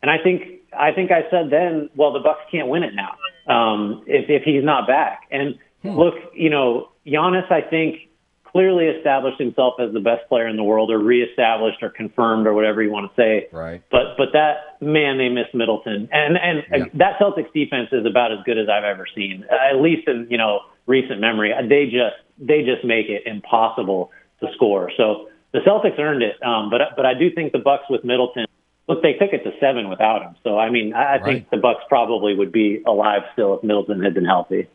[0.02, 3.14] and I think I think I said then, well, the Bucks can't win it now
[3.46, 5.98] um, if if he's not back, and Hmm.
[5.98, 8.08] Look, you know, Giannis, I think,
[8.44, 12.54] clearly established himself as the best player in the world, or reestablished, or confirmed, or
[12.54, 13.48] whatever you want to say.
[13.52, 13.84] Right.
[13.92, 16.86] But but that man, they missed Middleton, and and yeah.
[16.96, 20.38] that Celtics defense is about as good as I've ever seen, at least in you
[20.38, 21.54] know recent memory.
[21.70, 24.92] They just they just make it impossible to score.
[24.98, 28.46] So the Celtics earned it, um, but but I do think the Bucks with Middleton.
[28.88, 30.36] Look, they took it to seven without him.
[30.44, 31.24] So I mean, I, I right.
[31.26, 34.68] think the Bucks probably would be alive still if Middleton had been healthy.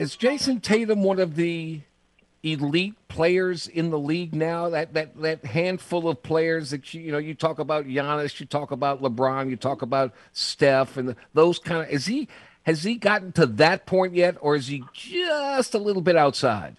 [0.00, 1.82] Is Jayson Tatum one of the
[2.42, 4.70] elite players in the league now?
[4.70, 8.46] That that that handful of players that you you know you talk about Giannis, you
[8.46, 11.90] talk about LeBron, you talk about Steph, and those kind of.
[11.90, 12.28] Is he
[12.62, 16.76] has he gotten to that point yet, or is he just a little bit outside?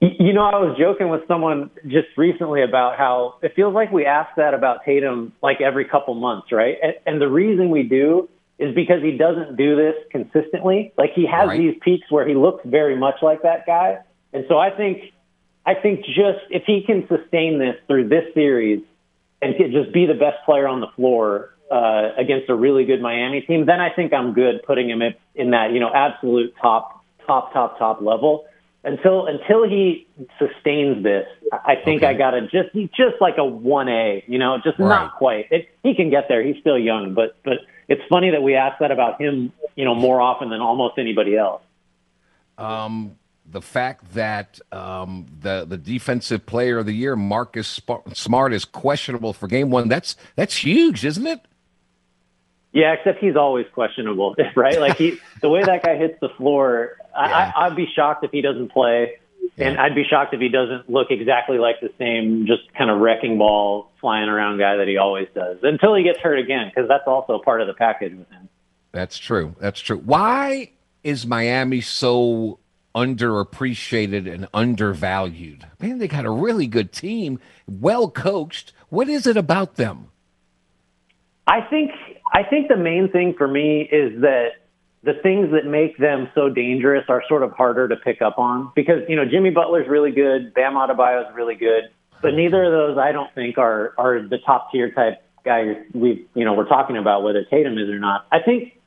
[0.00, 4.06] You know, I was joking with someone just recently about how it feels like we
[4.06, 6.78] ask that about Tatum like every couple months, right?
[6.82, 8.30] And, and the reason we do
[8.62, 10.92] is because he doesn't do this consistently.
[10.96, 11.58] Like he has right.
[11.58, 13.98] these peaks where he looks very much like that guy.
[14.32, 15.12] And so I think,
[15.66, 18.82] I think just if he can sustain this through this series
[19.40, 23.40] and just be the best player on the floor uh, against a really good Miami
[23.40, 27.04] team, then I think I'm good putting him in, in that, you know, absolute top,
[27.26, 28.46] top, top, top level.
[28.84, 30.08] Until until he
[30.40, 32.08] sustains this, I think okay.
[32.08, 34.88] I gotta just he's just like a one A, you know, just right.
[34.88, 35.46] not quite.
[35.52, 36.42] It, he can get there.
[36.42, 39.94] He's still young, but but it's funny that we ask that about him, you know,
[39.94, 41.62] more often than almost anybody else.
[42.58, 43.16] Um,
[43.46, 47.80] the fact that um, the the defensive player of the year, Marcus
[48.14, 49.88] Smart, is questionable for game one.
[49.88, 51.40] That's that's huge, isn't it?
[52.72, 54.80] Yeah, except he's always questionable, right?
[54.80, 57.52] Like he, the way that guy hits the floor, yeah.
[57.54, 59.18] I, I'd be shocked if he doesn't play.
[59.58, 63.00] And I'd be shocked if he doesn't look exactly like the same, just kind of
[63.00, 66.88] wrecking ball flying around guy that he always does until he gets hurt again, because
[66.88, 68.48] that's also part of the package with him.
[68.92, 69.54] That's true.
[69.60, 69.98] That's true.
[69.98, 70.70] Why
[71.04, 72.58] is Miami so
[72.94, 75.66] underappreciated and undervalued?
[75.80, 77.38] Man, they got a really good team,
[77.68, 78.72] well coached.
[78.88, 80.08] What is it about them?
[81.46, 81.90] I think
[82.32, 84.61] I think the main thing for me is that
[85.04, 88.70] the things that make them so dangerous are sort of harder to pick up on
[88.74, 91.84] because you know Jimmy Butler's really good, Bam Adebayo is really good,
[92.20, 96.26] but neither of those I don't think are are the top tier type guys we
[96.34, 98.26] you know we're talking about whether Tatum is or not.
[98.30, 98.78] I think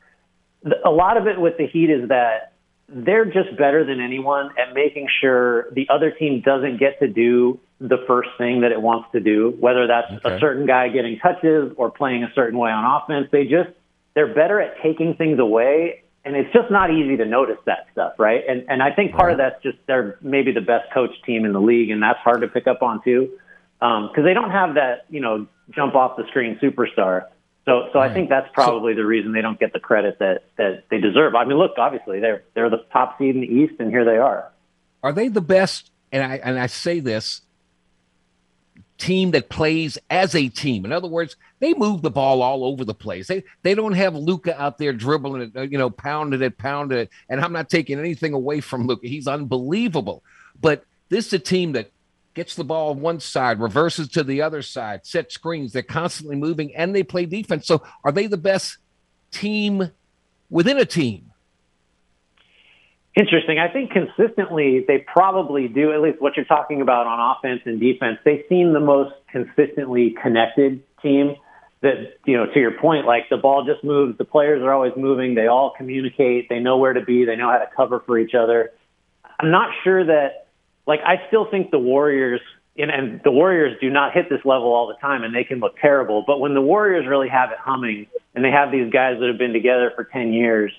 [0.84, 2.54] a lot of it with the Heat is that
[2.88, 7.60] they're just better than anyone at making sure the other team doesn't get to do
[7.80, 10.36] the first thing that it wants to do, whether that's okay.
[10.36, 13.28] a certain guy getting touches or playing a certain way on offense.
[13.32, 13.70] They just
[14.14, 18.14] they're better at taking things away and it's just not easy to notice that stuff,
[18.18, 18.44] right?
[18.48, 21.54] And and I think part of that's just they're maybe the best coach team in
[21.54, 23.32] the league, and that's hard to pick up on too,
[23.80, 27.28] because um, they don't have that you know jump off the screen superstar.
[27.66, 28.10] So so right.
[28.10, 31.00] I think that's probably so, the reason they don't get the credit that that they
[31.00, 31.36] deserve.
[31.36, 34.18] I mean, look, obviously they're they're the top seed in the East, and here they
[34.18, 34.52] are.
[35.04, 35.92] Are they the best?
[36.12, 37.42] And I and I say this
[38.98, 40.86] team that plays as a team.
[40.86, 43.28] In other words, they move the ball all over the place.
[43.28, 47.10] They they don't have Luka out there dribbling it, you know, pounding it, pounding it.
[47.30, 49.08] And I'm not taking anything away from Luka.
[49.08, 50.24] He's unbelievable.
[50.60, 51.92] But this is a team that
[52.34, 55.74] gets the ball on one side, reverses to the other side, set screens.
[55.74, 57.68] They're constantly moving and they play defense.
[57.68, 58.78] So are they the best
[59.32, 59.92] team
[60.50, 61.32] within a team?
[63.16, 63.60] Interesting.
[63.60, 67.80] I think consistently they probably do, at least what you're talking about on offense and
[67.80, 68.18] defense.
[68.26, 71.36] They seem the most consistently connected team
[71.82, 74.92] that, you know, to your point, like the ball just moves, the players are always
[74.98, 78.18] moving, they all communicate, they know where to be, they know how to cover for
[78.18, 78.72] each other.
[79.40, 80.48] I'm not sure that,
[80.86, 82.42] like, I still think the Warriors,
[82.78, 85.60] and, and the Warriors do not hit this level all the time and they can
[85.60, 89.20] look terrible, but when the Warriors really have it humming and they have these guys
[89.22, 90.74] that have been together for 10 years,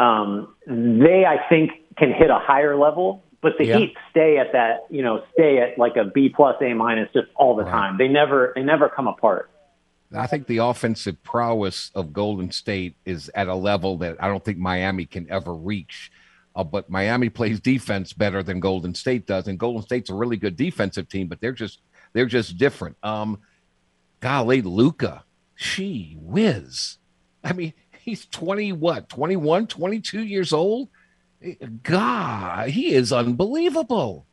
[0.00, 3.78] um, they, I think, can hit a higher level, but the yeah.
[3.78, 7.28] Heat stay at that, you know, stay at like a B plus, A minus just
[7.36, 7.70] all the right.
[7.70, 7.98] time.
[7.98, 9.50] They never, they never come apart.
[10.16, 14.44] I think the offensive prowess of Golden State is at a level that I don't
[14.44, 16.10] think Miami can ever reach.
[16.56, 20.36] Uh, but Miami plays defense better than Golden State does, and Golden State's a really
[20.36, 21.78] good defensive team, but they're just
[22.12, 22.96] they're just different.
[23.04, 23.38] Um,
[24.18, 25.22] golly, Luka,
[25.54, 26.98] she whiz.
[27.44, 30.88] I mean, he's 20, what, 21, 22 years old?
[31.82, 34.26] God, he is unbelievable.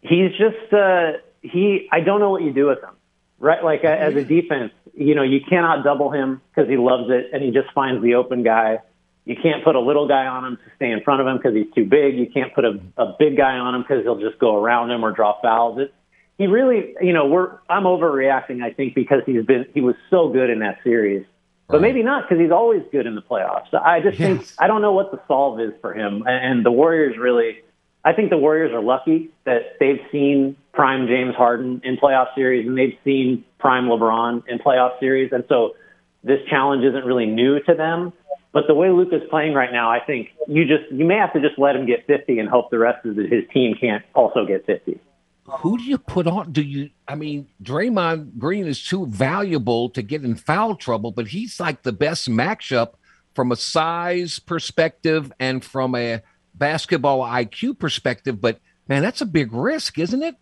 [0.00, 2.94] He's just, uh, he, I don't know what you do with him,
[3.38, 3.64] right?
[3.64, 7.30] Like uh, as a defense, you know, you cannot double him because he loves it
[7.32, 8.80] and he just finds the open guy.
[9.24, 11.54] You can't put a little guy on him to stay in front of him because
[11.54, 12.18] he's too big.
[12.18, 15.02] You can't put a, a big guy on him because he'll just go around him
[15.02, 15.78] or draw fouls.
[15.78, 15.94] It,
[16.36, 20.28] he really, you know, we're I'm overreacting, I think, because he's been he was so
[20.28, 21.24] good in that series
[21.68, 23.72] but maybe not because he's always good in the playoffs.
[23.72, 24.28] I just yes.
[24.28, 26.24] think I don't know what the solve is for him.
[26.26, 27.62] And the Warriors really,
[28.04, 32.66] I think the Warriors are lucky that they've seen prime James Harden in playoff series
[32.66, 35.74] and they've seen prime LeBron in playoff series, and so
[36.22, 38.12] this challenge isn't really new to them.
[38.52, 41.40] But the way Luka's playing right now, I think you just you may have to
[41.40, 44.66] just let him get 50 and hope the rest of his team can't also get
[44.66, 45.00] 50
[45.46, 46.52] who do you put on?
[46.52, 46.90] Do you?
[47.06, 51.82] I mean, Draymond Green is too valuable to get in foul trouble, but he's like
[51.82, 52.94] the best matchup
[53.34, 56.22] from a size perspective and from a
[56.54, 58.40] basketball IQ perspective.
[58.40, 60.34] But man, that's a big risk, isn't it?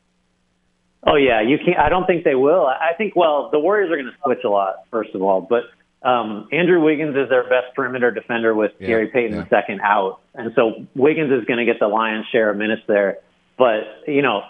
[1.05, 1.79] Oh yeah, you can't.
[1.79, 2.65] I don't think they will.
[2.67, 5.65] I think well, the Warriors are going to switch a lot, first of all, but.
[6.05, 9.49] Um, Andrew Wiggins is their best perimeter defender with yeah, Gary Payton yeah.
[9.49, 13.19] second out, and so Wiggins is going to get the lion's share of minutes there.
[13.57, 14.43] But you know,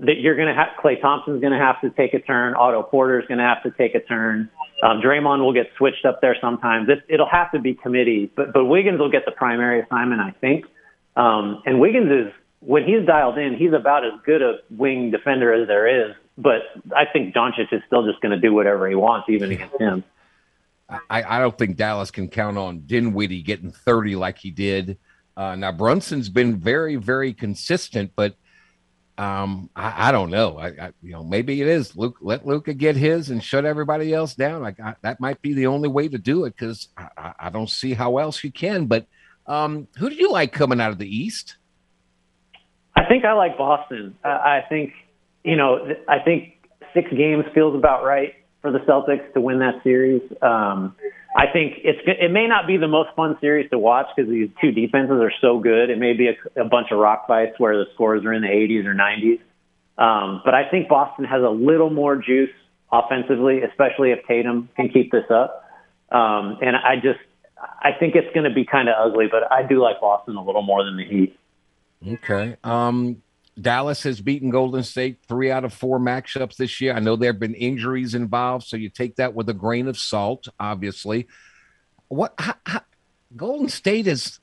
[0.00, 2.54] that you're going to have Klay Thompson's going to have to take a turn.
[2.54, 4.50] Otto Porter's going to have to take a turn.
[4.82, 6.88] Um, Draymond will get switched up there sometimes.
[6.88, 10.32] It, it'll have to be committee, but but Wiggins will get the primary assignment, I
[10.32, 10.66] think.
[11.16, 15.52] Um, and Wiggins is when he's dialed in, he's about as good a wing defender
[15.52, 16.14] as there is.
[16.36, 16.62] But
[16.94, 20.02] I think Doncic is still just going to do whatever he wants, even against him.
[20.88, 24.98] I, I don't think Dallas can count on Dinwiddie getting 30 like he did.
[25.36, 28.36] Uh, now Brunson's been very, very consistent, but
[29.16, 30.58] um, I, I don't know.
[30.58, 32.18] I, I, you know, maybe it is Luke.
[32.20, 34.62] Let Luka get his and shut everybody else down.
[34.62, 37.94] Like that might be the only way to do it because I, I, don't see
[37.94, 38.86] how else you can.
[38.86, 39.06] But
[39.46, 41.56] um, who do you like coming out of the East?
[42.96, 44.16] I think I like Boston.
[44.24, 44.92] I, I think
[45.44, 45.94] you know.
[46.08, 50.22] I think six games feels about right for the Celtics to win that series.
[50.42, 50.96] Um,
[51.36, 54.50] I think it's it may not be the most fun series to watch because these
[54.60, 55.90] two defenses are so good.
[55.90, 58.48] It may be a, a bunch of rock fights where the scores are in the
[58.48, 59.40] 80s or 90s.
[59.98, 62.50] Um, but I think Boston has a little more juice
[62.92, 65.64] offensively, especially if Tatum can keep this up.
[66.10, 67.18] Um, and I just
[67.58, 70.44] I think it's going to be kind of ugly, but I do like Boston a
[70.44, 71.36] little more than the Heat.
[72.06, 72.56] Okay.
[72.62, 73.22] Um,
[73.60, 76.94] Dallas has beaten Golden State three out of four matchups this year.
[76.94, 79.98] I know there have been injuries involved, so you take that with a grain of
[79.98, 81.28] salt, obviously.
[82.08, 82.82] What how, how,
[83.36, 84.40] Golden State is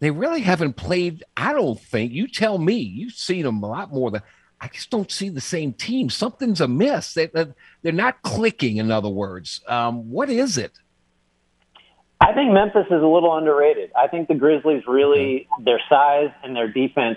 [0.00, 1.24] they really haven't played.
[1.36, 2.12] I don't think.
[2.12, 2.76] You tell me.
[2.76, 4.22] You've seen them a lot more than
[4.60, 6.10] I just don't see the same team.
[6.10, 7.14] Something's amiss.
[7.14, 8.76] They, they're not clicking.
[8.76, 10.72] In other words, um, what is it?
[12.20, 13.92] I think Memphis is a little underrated.
[13.96, 17.16] I think the Grizzlies really their size and their defense,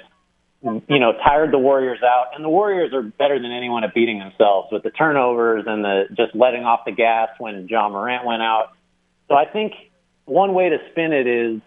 [0.63, 2.27] you know, tired the Warriors out.
[2.35, 6.03] And the Warriors are better than anyone at beating themselves with the turnovers and the
[6.15, 8.71] just letting off the gas when Ja Morant went out.
[9.27, 9.73] So I think
[10.25, 11.61] one way to spin it is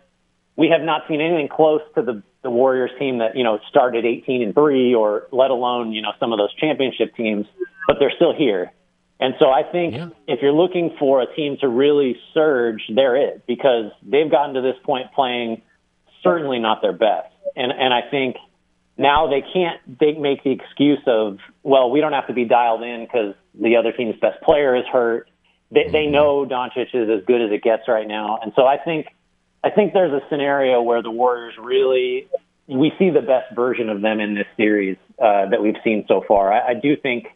[0.56, 4.04] we have not seen anything close to the the Warriors team that you know started
[4.04, 7.46] 18 and three, or let alone you know some of those championship teams,
[7.86, 8.72] but they're still here.
[9.18, 10.08] And so I think yeah.
[10.28, 14.60] if you're looking for a team to really surge, they're it because they've gotten to
[14.60, 15.62] this point playing
[16.22, 17.32] certainly not their best.
[17.56, 18.36] And and I think
[18.98, 22.82] now they can't they make the excuse of well we don't have to be dialed
[22.82, 25.28] in because the other team's best player is hurt.
[25.70, 26.12] They they mm-hmm.
[26.12, 29.06] know Doncic is as good as it gets right now, and so I think
[29.64, 32.28] I think there's a scenario where the Warriors really
[32.68, 36.24] we see the best version of them in this series uh, that we've seen so
[36.26, 36.52] far.
[36.52, 37.26] I, I do think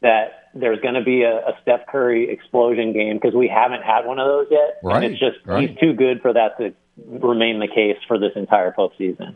[0.00, 4.06] that there's going to be a, a Steph Curry explosion game because we haven't had
[4.06, 5.68] one of those yet, right, and it's just right.
[5.68, 9.34] he's too good for that to remain the case for this entire postseason.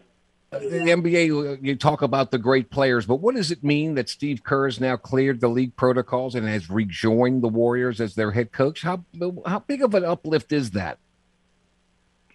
[0.51, 4.43] The NBA, you talk about the great players, but what does it mean that Steve
[4.43, 8.51] Kerr has now cleared the league protocols and has rejoined the Warriors as their head
[8.51, 8.83] coach?
[8.83, 9.05] How
[9.47, 10.99] how big of an uplift is that?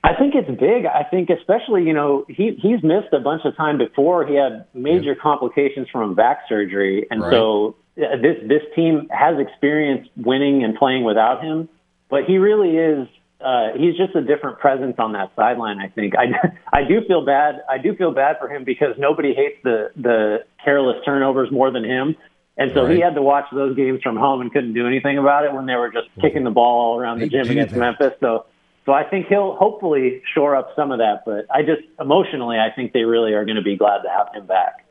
[0.05, 0.85] I think it's big.
[0.85, 4.25] I think especially, you know, he he's missed a bunch of time before.
[4.25, 5.21] He had major yeah.
[5.21, 7.31] complications from back surgery, and right.
[7.31, 11.67] so uh, this this team has experience winning and playing without him.
[12.07, 13.07] But he really is.
[13.39, 15.79] Uh, he's just a different presence on that sideline.
[15.79, 16.13] I think.
[16.17, 16.25] I
[16.73, 17.61] I do feel bad.
[17.69, 21.83] I do feel bad for him because nobody hates the the careless turnovers more than
[21.83, 22.15] him.
[22.57, 22.95] And so right.
[22.95, 25.65] he had to watch those games from home and couldn't do anything about it when
[25.65, 27.79] they were just kicking the ball all around the gym against that.
[27.79, 28.13] Memphis.
[28.21, 28.45] So
[28.85, 31.23] so I think he'll hopefully shore up some of that.
[31.25, 34.33] But I just emotionally, I think they really are going to be glad to have
[34.33, 34.85] him back.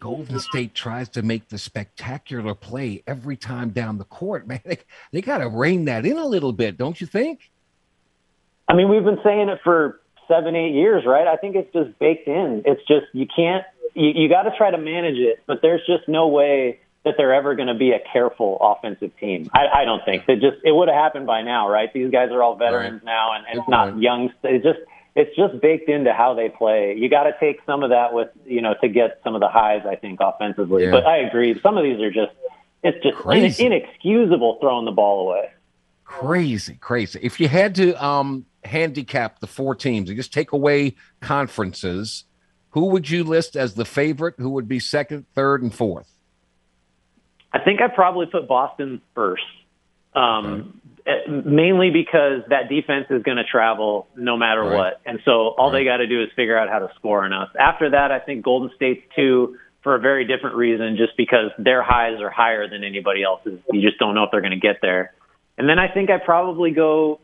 [0.00, 4.46] Golden State tries to make the spectacular play every time down the court.
[4.48, 4.78] Man, they,
[5.12, 7.50] they got to rein that in a little bit, don't you think?
[8.70, 11.26] I mean, we've been saying it for seven, eight years, right?
[11.26, 12.62] I think it's just baked in.
[12.64, 13.64] It's just you can't.
[13.94, 17.34] You, you got to try to manage it, but there's just no way that they're
[17.34, 19.50] ever going to be a careful offensive team.
[19.52, 21.92] I, I don't think that just it would have happened by now, right?
[21.92, 23.04] These guys are all veterans right.
[23.04, 24.30] now, and, and it's not young.
[24.44, 24.78] It's just
[25.16, 26.94] it's just baked into how they play.
[26.96, 29.48] You got to take some of that with you know to get some of the
[29.48, 29.82] highs.
[29.84, 30.92] I think offensively, yeah.
[30.92, 31.58] but I agree.
[31.60, 32.32] Some of these are just
[32.84, 35.50] it's just inexcusable throwing the ball away.
[36.10, 37.20] Crazy, crazy.
[37.22, 42.24] If you had to um handicap the four teams and just take away conferences,
[42.70, 44.34] who would you list as the favorite?
[44.38, 46.10] Who would be second, third, and fourth?
[47.52, 49.44] I think I probably put Boston first,
[50.12, 51.46] um, right.
[51.46, 54.76] mainly because that defense is going to travel no matter right.
[54.76, 55.78] what, and so all right.
[55.78, 57.50] they got to do is figure out how to score enough.
[57.58, 61.82] After that, I think Golden State's two for a very different reason, just because their
[61.84, 63.60] highs are higher than anybody else's.
[63.72, 65.14] You just don't know if they're going to get there.
[65.60, 67.20] And then I think I probably go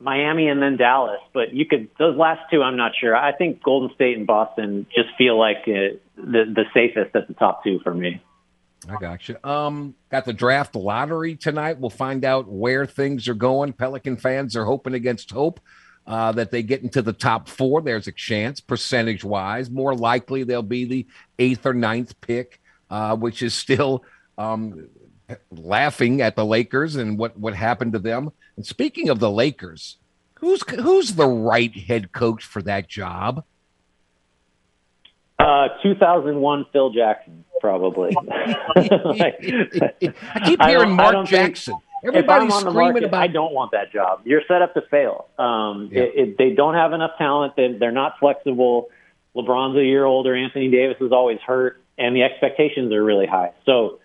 [0.00, 2.62] Miami and then Dallas, but you could those last two.
[2.62, 3.14] I'm not sure.
[3.14, 7.34] I think Golden State and Boston just feel like uh, the the safest at the
[7.34, 8.22] top two for me.
[8.88, 9.36] I got you.
[9.44, 11.78] Um, got the draft lottery tonight.
[11.78, 13.74] We'll find out where things are going.
[13.74, 15.60] Pelican fans are hoping against hope
[16.06, 17.82] uh, that they get into the top four.
[17.82, 19.68] There's a chance, percentage wise.
[19.68, 21.06] More likely they'll be the
[21.38, 22.58] eighth or ninth pick,
[22.88, 24.02] uh, which is still
[24.38, 24.88] um,
[25.50, 28.32] laughing at the Lakers and what what happened to them.
[28.56, 29.96] And speaking of the Lakers,
[30.34, 33.44] who's who's the right head coach for that job?
[35.38, 38.14] Uh, 2001 Phil Jackson probably.
[38.14, 41.76] like, I keep hearing I Mark Jackson.
[42.04, 43.22] Everybody's screaming market, about.
[43.22, 44.20] I don't want that job.
[44.24, 45.28] You're set up to fail.
[45.38, 46.02] Um, yeah.
[46.02, 47.54] it, it, they don't have enough talent.
[47.56, 48.88] They, they're not flexible.
[49.34, 50.34] LeBron's a year older.
[50.34, 53.52] Anthony Davis is always hurt, and the expectations are really high.
[53.64, 53.98] So,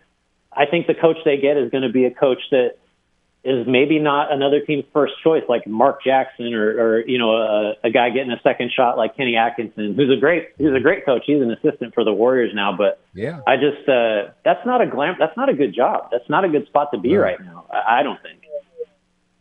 [0.53, 2.77] I think the coach they get is going to be a coach that
[3.43, 7.73] is maybe not another team's first choice like Mark Jackson or, or you know a,
[7.83, 11.05] a guy getting a second shot like Kenny Atkinson, who's a great who's a great
[11.05, 11.23] coach.
[11.25, 14.87] He's an assistant for the Warriors now, but yeah, I just uh, that's not a
[14.87, 15.15] glam.
[15.17, 16.09] That's not a good job.
[16.11, 17.19] That's not a good spot to be no.
[17.19, 17.65] right now.
[17.71, 18.41] I, I don't think.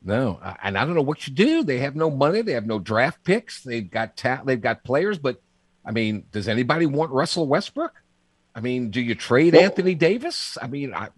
[0.02, 1.62] No, and I don't know what you do.
[1.62, 2.40] They have no money.
[2.40, 3.62] They have no draft picks.
[3.62, 5.42] They've got ta- they've got players, but
[5.84, 7.92] I mean, does anybody want Russell Westbrook?
[8.54, 10.58] I mean, do you trade well, Anthony Davis?
[10.60, 11.08] I mean, I,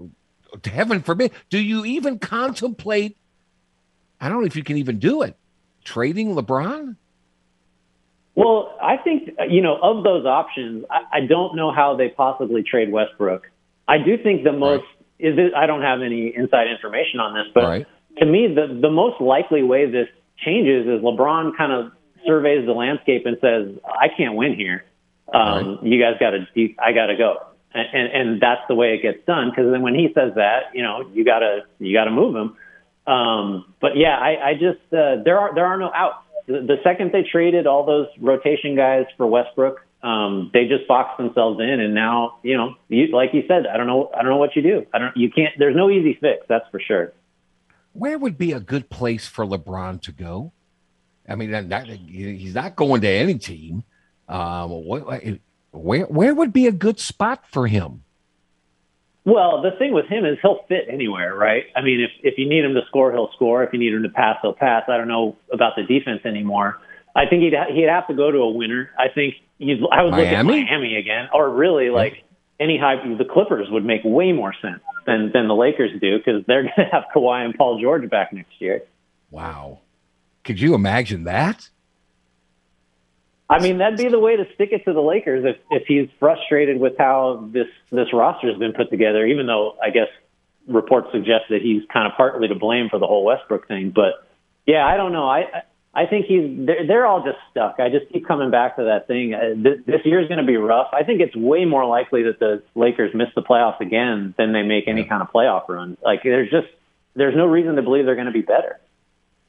[0.65, 3.17] heaven forbid, do you even contemplate?
[4.21, 5.37] I don't know if you can even do it.
[5.85, 6.97] Trading LeBron?
[8.35, 12.63] Well, I think, you know, of those options, I, I don't know how they possibly
[12.63, 13.51] trade Westbrook.
[13.89, 14.85] I do think the most
[15.21, 15.33] right.
[15.33, 17.87] is it, I don't have any inside information on this, but right.
[18.19, 20.09] to me, the, the most likely way this
[20.45, 21.93] changes is LeBron kind of
[22.27, 24.85] surveys the landscape and says, "I can't win here.
[25.33, 25.83] Um, right.
[25.83, 26.47] You guys got to,
[26.79, 27.37] I got to go."
[27.75, 29.51] And, and and that's the way it gets done.
[29.51, 32.57] Because then when he says that, you know, you gotta you gotta move him.
[33.07, 36.19] Um, but yeah, I, I just uh, there are there are no outs.
[36.47, 41.17] The, the second they traded all those rotation guys for Westbrook, um, they just boxed
[41.17, 44.31] themselves in, and now you know, you, like you said, I don't know, I don't
[44.31, 44.87] know what you do.
[44.93, 45.55] I don't, you can't.
[45.59, 47.13] There's no easy fix, that's for sure.
[47.93, 50.53] Where would be a good place for LeBron to go?
[51.29, 53.85] I mean, that, he's not going to any team.
[54.29, 55.23] Um, what,
[55.73, 58.05] where where would be a good spot for him?
[59.25, 61.65] Well, the thing with him is he'll fit anywhere, right?
[61.77, 63.63] I mean, if if you need him to score, he'll score.
[63.63, 64.85] If you need him to pass, he'll pass.
[64.89, 66.81] I don't know about the defense anymore.
[67.15, 68.91] I think he'd he'd have to go to a winner.
[68.99, 72.25] I think you'd, I would look at Miami again, or really like
[72.59, 72.97] any high.
[72.97, 76.75] The Clippers would make way more sense than than the Lakers do because they're going
[76.79, 78.83] to have Kawhi and Paul George back next year.
[79.31, 79.81] Wow,
[80.43, 81.69] could you imagine that?
[83.53, 86.09] I mean, that'd be the way to stick it to the Lakers if if he's
[86.19, 89.27] frustrated with how this this roster has been put together.
[89.27, 90.09] Even though I guess
[90.67, 94.27] reports suggest that he's kind of partly to blame for the whole Westbrook thing, but
[94.67, 95.29] yeah, I don't know.
[95.29, 97.77] I I think he's they're, they're all just stuck.
[97.79, 99.35] I just keep coming back to that thing.
[99.35, 100.89] Uh, this, this year is going to be rough.
[100.93, 104.63] I think it's way more likely that the Lakers miss the playoffs again than they
[104.63, 105.99] make any kind of playoff run.
[106.03, 106.69] Like there's just
[107.15, 108.81] there's no reason to believe they're going to be better.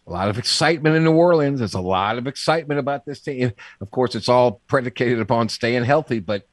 [0.05, 1.59] A lot of excitement in New Orleans.
[1.59, 3.53] There's a lot of excitement about this team.
[3.79, 6.47] Of course, it's all predicated upon staying healthy, but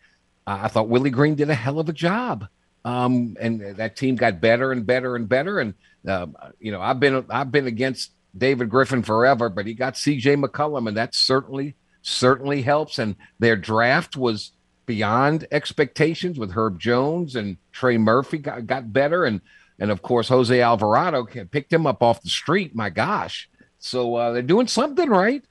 [0.46, 2.46] I thought Willie Green did a hell of a job.
[2.84, 5.60] Um, and that team got better and better and better.
[5.60, 5.74] And
[6.06, 6.26] uh,
[6.58, 10.36] you know, I've been I've been against David Griffin forever, but he got C.J.
[10.36, 12.98] McCollum, and that certainly certainly helps.
[12.98, 14.52] And their draft was
[14.86, 19.40] beyond expectations with Herb Jones and Trey Murphy got, got better, and
[19.80, 22.74] and of course Jose Alvarado picked him up off the street.
[22.74, 23.50] My gosh,
[23.80, 25.42] so uh, they're doing something right.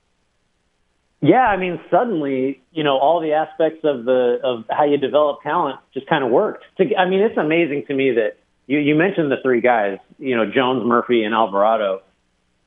[1.22, 5.42] Yeah, I mean, suddenly, you know, all the aspects of the of how you develop
[5.42, 6.64] talent just kind of worked.
[6.80, 10.46] I mean, it's amazing to me that you you mentioned the three guys, you know,
[10.50, 12.04] Jones, Murphy, and Alvarado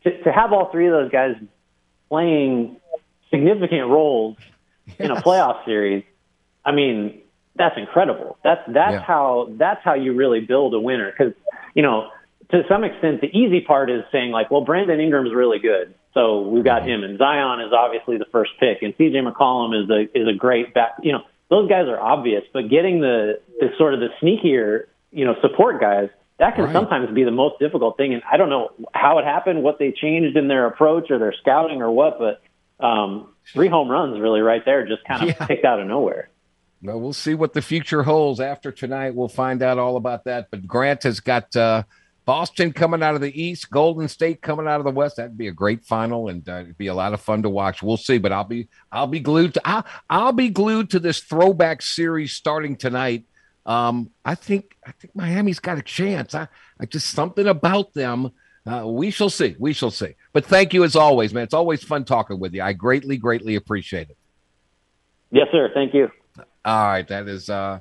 [0.04, 1.36] to, to have all three of those guys
[2.08, 2.76] playing
[3.30, 4.36] significant roles
[4.86, 4.96] yes.
[5.00, 6.04] in a playoff series,
[6.64, 7.21] I mean,
[7.56, 8.38] that's incredible.
[8.42, 9.02] That's that's yeah.
[9.02, 11.10] how that's how you really build a winner.
[11.10, 11.34] Because
[11.74, 12.10] you know,
[12.50, 16.42] to some extent, the easy part is saying like, well, Brandon Ingram's really good, so
[16.42, 19.18] we've got him, and Zion is obviously the first pick, and C.J.
[19.20, 20.92] McCollum is a is a great back.
[21.02, 25.24] You know, those guys are obvious, but getting the the sort of the sneakier you
[25.24, 26.08] know support guys
[26.42, 26.72] that can right.
[26.72, 28.14] sometimes be the most difficult thing.
[28.14, 31.32] And I don't know how it happened, what they changed in their approach or their
[31.40, 32.42] scouting or what, but
[32.84, 35.46] um, three home runs really right there, just kind of yeah.
[35.46, 36.28] picked out of nowhere.
[36.82, 39.14] Well, we'll see what the future holds after tonight.
[39.14, 40.48] We'll find out all about that.
[40.50, 41.84] But Grant has got uh,
[42.24, 45.16] Boston coming out of the East, Golden State coming out of the West.
[45.16, 47.82] That'd be a great final, and uh, it'd be a lot of fun to watch.
[47.82, 51.20] We'll see, but I'll be I'll be glued to I'll, I'll be glued to this
[51.20, 53.24] throwback series starting tonight
[53.64, 56.34] um, I think I think Miami's got a chance.
[56.34, 56.48] I,
[56.80, 58.32] I just something about them.
[58.64, 59.56] Uh, we shall see.
[59.58, 60.14] We shall see.
[60.32, 61.44] But thank you as always, man.
[61.44, 62.62] It's always fun talking with you.
[62.62, 64.16] I greatly, greatly appreciate it.
[65.30, 65.70] Yes, sir.
[65.74, 66.10] Thank you.
[66.64, 67.80] All right, that is uh,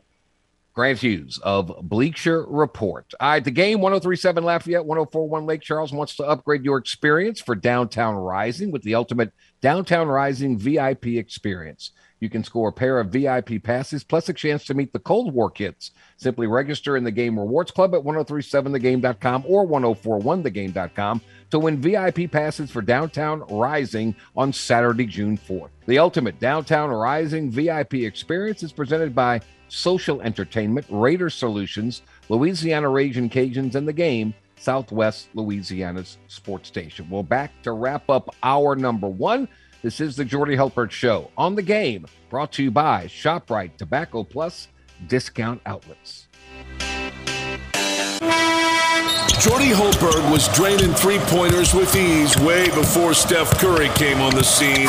[0.74, 3.14] Grant Hughes of Bleacher Report.
[3.20, 7.56] All right, the game 1037 Lafayette, 1041 Lake Charles wants to upgrade your experience for
[7.56, 11.92] Downtown Rising with the ultimate Downtown Rising VIP experience.
[12.22, 15.34] You can score a pair of VIP passes plus a chance to meet the Cold
[15.34, 15.90] War kids.
[16.18, 22.70] Simply register in the Game Rewards Club at 1037thegame.com or 1041thegame.com to win VIP passes
[22.70, 25.70] for Downtown Rising on Saturday, June 4th.
[25.88, 33.32] The ultimate Downtown Rising VIP experience is presented by Social Entertainment, Raider Solutions, Louisiana Raging
[33.32, 34.36] Cajuns, and the game.
[34.58, 37.10] Southwest Louisiana's sports station.
[37.10, 39.48] We're back to wrap up our number one.
[39.82, 44.24] This is the Jordy Hultberg Show on the game, brought to you by ShopRite Tobacco
[44.24, 44.68] Plus
[45.08, 46.28] Discount Outlets.
[49.40, 54.44] Jordy Hultberg was draining three pointers with ease way before Steph Curry came on the
[54.44, 54.88] scene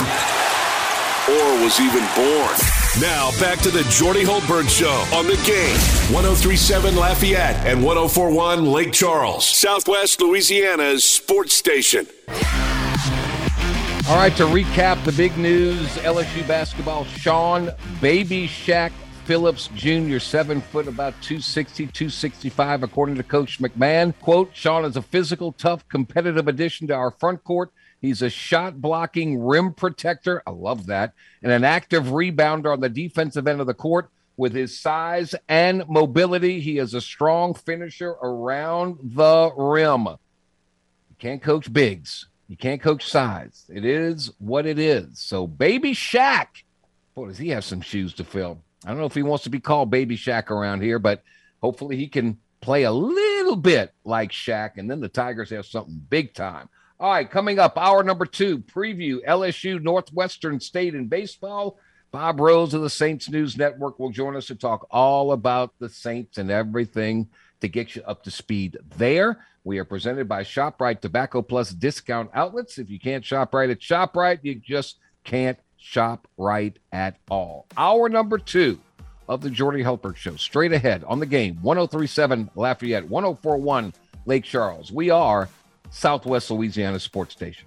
[1.26, 2.54] or was even born.
[3.00, 5.78] Now back to the Jordy Hultberg Show on the game.
[6.14, 12.06] 1037 Lafayette and 1041 Lake Charles, Southwest Louisiana's sports station.
[14.08, 18.90] All right, to recap the big news LSU basketball, Sean Baby Shaq
[19.26, 24.12] Phillips Jr., seven foot, about 260, 265, according to Coach McMahon.
[24.18, 27.70] Quote Sean is a physical, tough, competitive addition to our front court.
[28.00, 30.42] He's a shot blocking rim protector.
[30.48, 31.14] I love that.
[31.40, 34.10] And an active rebounder on the defensive end of the court.
[34.36, 40.06] With his size and mobility, he is a strong finisher around the rim.
[40.06, 40.16] You
[41.20, 43.64] can't coach bigs You can't coach size.
[43.70, 45.18] It is what it is.
[45.18, 46.48] So, Baby Shaq,
[47.14, 48.60] boy, does he have some shoes to fill?
[48.84, 51.22] I don't know if he wants to be called Baby Shaq around here, but
[51.62, 55.98] hopefully he can play a little bit like Shaq, and then the Tigers have something
[56.10, 56.68] big time.
[57.00, 61.78] All right, coming up, hour number two, preview LSU Northwestern State in baseball.
[62.10, 65.88] Bob Rose of the Saints News Network will join us to talk all about the
[65.88, 67.28] Saints and everything
[67.62, 69.42] to get you up to speed there.
[69.64, 72.78] We are presented by ShopRite Tobacco Plus discount outlets.
[72.78, 77.66] If you can't shop right at ShopRite, you just can't shop right at all.
[77.76, 78.80] Hour number two
[79.28, 83.92] of the Jordy Hultberg Show, straight ahead on the game 1037 Lafayette, 1041
[84.26, 84.90] Lake Charles.
[84.90, 85.48] We are
[85.90, 87.66] Southwest Louisiana Sports Station.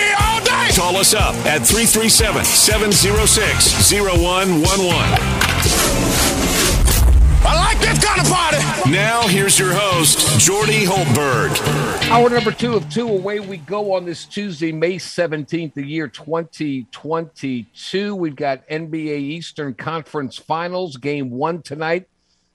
[0.75, 4.61] Call us up at 337 706 0111.
[7.43, 8.59] I like this kind of party.
[8.89, 11.59] Now, here's your host, Jordy Hultberg.
[12.09, 16.07] Hour number two of two, away we go on this Tuesday, May 17th, the year
[16.07, 18.15] 2022.
[18.15, 22.07] We've got NBA Eastern Conference Finals, game one tonight.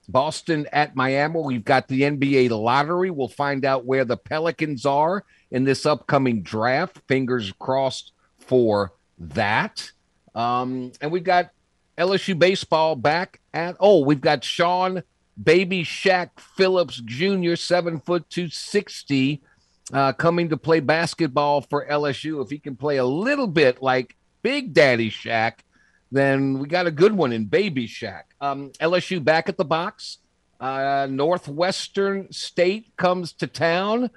[0.09, 1.39] Boston at Miami.
[1.39, 3.11] We've got the NBA lottery.
[3.11, 6.99] We'll find out where the Pelicans are in this upcoming draft.
[7.07, 9.91] Fingers crossed for that.
[10.35, 11.51] Um, and we've got
[11.97, 15.03] LSU baseball back at oh, we've got Sean
[15.41, 19.41] Baby Shaq Phillips Jr., seven foot two sixty,
[19.93, 22.43] uh, coming to play basketball for LSU.
[22.43, 25.53] If he can play a little bit like Big Daddy Shaq,
[26.11, 28.23] then we got a good one in Baby Shaq.
[28.39, 30.19] Um, LSU back at the box.
[30.59, 34.09] Uh, Northwestern State comes to town.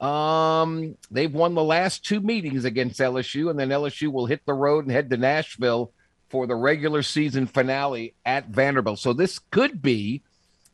[0.00, 4.52] Um, they've won the last two meetings against LSU, and then LSU will hit the
[4.52, 5.92] road and head to Nashville
[6.28, 8.98] for the regular season finale at Vanderbilt.
[8.98, 10.22] So this could be,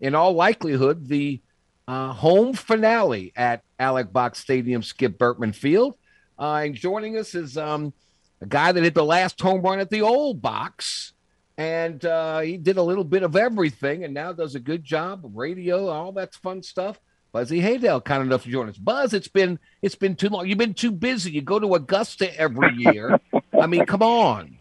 [0.01, 1.41] in all likelihood, the
[1.87, 5.97] uh, home finale at Alex Box Stadium, Skip Bertman Field.
[6.39, 7.93] Uh, and joining us is um,
[8.41, 11.12] a guy that hit the last home run at the old box.
[11.59, 15.25] And uh, he did a little bit of everything and now does a good job
[15.25, 16.99] of radio, all that fun stuff.
[17.33, 18.76] Buzzy Haydel, kind enough to join us.
[18.76, 20.47] Buzz, it's been it's been too long.
[20.47, 21.30] You've been too busy.
[21.30, 23.18] You go to Augusta every year.
[23.59, 24.59] I mean, come on.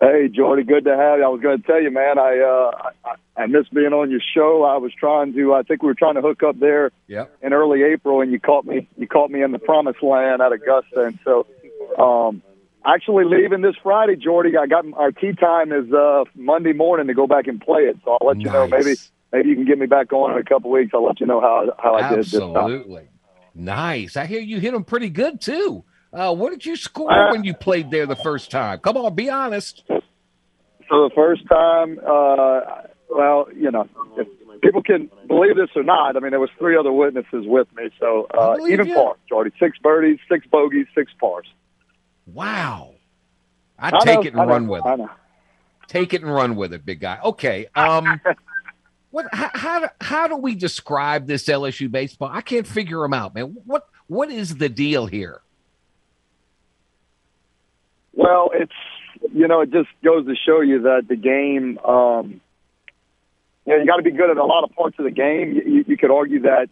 [0.00, 1.24] Hey, Jordy, good to have you.
[1.24, 4.20] I was going to tell you, man, I, uh, I I miss being on your
[4.34, 4.64] show.
[4.64, 5.54] I was trying to.
[5.54, 7.36] I think we were trying to hook up there Yep.
[7.42, 8.88] in early April, and you caught me.
[8.96, 11.46] You caught me in the promised land at Augusta, and so
[11.98, 12.42] um,
[12.84, 14.56] actually leaving this Friday, Jordy.
[14.56, 17.96] I got our tea time is uh, Monday morning to go back and play it.
[18.04, 18.66] So I'll let you know.
[18.66, 18.94] Maybe
[19.32, 20.92] maybe you can get me back on in a couple weeks.
[20.94, 22.34] I'll let you know how how I did this.
[22.34, 23.08] Absolutely.
[23.54, 24.16] Nice.
[24.16, 25.84] I hear you hit them pretty good too.
[26.12, 28.78] Uh, what did you score Uh, when you played there the first time?
[28.80, 29.84] Come on, be honest.
[29.88, 32.60] So the first time, uh,
[33.08, 34.26] well, you know, if
[34.60, 37.90] people can believe this or not, I mean, there was three other witnesses with me.
[38.00, 38.94] So uh, even you.
[38.94, 41.46] par, Jordy, six birdies, six bogeys, six pars.
[42.26, 42.94] Wow.
[43.78, 44.98] I I take know, it and I know, run with I it.
[44.98, 45.10] know.
[45.86, 47.18] Take it and run with it, big guy.
[47.24, 47.66] Okay.
[47.74, 48.20] Um,
[49.10, 49.26] what?
[49.32, 52.30] How, how do how do we describe this LSU baseball?
[52.32, 53.56] I can't figure them out, man.
[53.66, 55.40] What what is the deal here?
[58.12, 58.72] Well, it's
[59.34, 62.40] you know, it just goes to show you that the game, um,
[63.66, 65.52] you know, you got to be good at a lot of parts of the game.
[65.52, 66.68] You, you, could argue that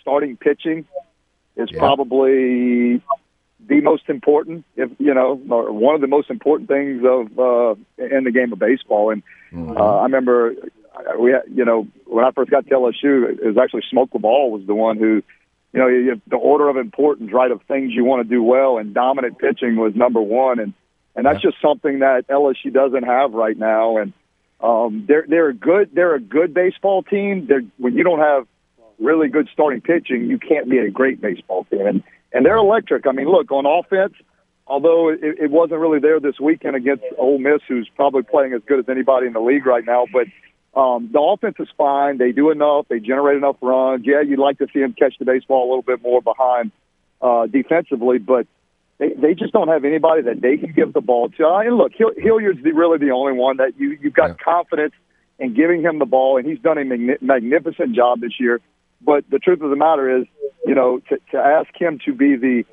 [0.00, 0.86] starting pitching
[1.56, 1.78] is Yeah.
[1.78, 3.02] probably
[3.66, 7.74] the most important, if you know, or one of the most important things of uh,
[7.98, 9.10] in the game of baseball.
[9.10, 9.22] And
[9.54, 10.54] uh, I remember
[11.18, 14.66] we, you know, when I first got to LSU, it was actually Smoke Laval was
[14.66, 15.22] the one who,
[15.72, 18.78] you know, you, the order of importance, right, of things you want to do well,
[18.78, 20.72] and dominant pitching was number one, and
[21.14, 23.96] and that's just something that LSU doesn't have right now.
[23.96, 24.12] And
[24.60, 27.46] um, they're they're a good they're a good baseball team.
[27.46, 28.46] They're when you don't have
[28.98, 31.86] really good starting pitching, you can't be a great baseball team.
[31.86, 33.06] And and they're electric.
[33.06, 34.14] I mean, look on offense.
[34.66, 38.62] Although it, it wasn't really there this weekend against Ole Miss, who's probably playing as
[38.66, 40.26] good as anybody in the league right now, but
[40.76, 42.18] um, the offense is fine.
[42.18, 42.86] They do enough.
[42.88, 44.04] They generate enough runs.
[44.06, 46.70] Yeah, you'd like to see them catch the baseball a little bit more behind
[47.22, 48.46] uh, defensively, but
[48.98, 51.46] they, they just don't have anybody that they can give the ball to.
[51.46, 54.44] Uh, and look, Hill, Hilliard's the, really the only one that you you've got Yeah.
[54.44, 54.94] confidence
[55.38, 58.60] in giving him the ball, and he's done a magni- magnificent job this year.
[59.02, 60.26] But the truth of the matter is,
[60.66, 62.64] you know, to, to ask him to be the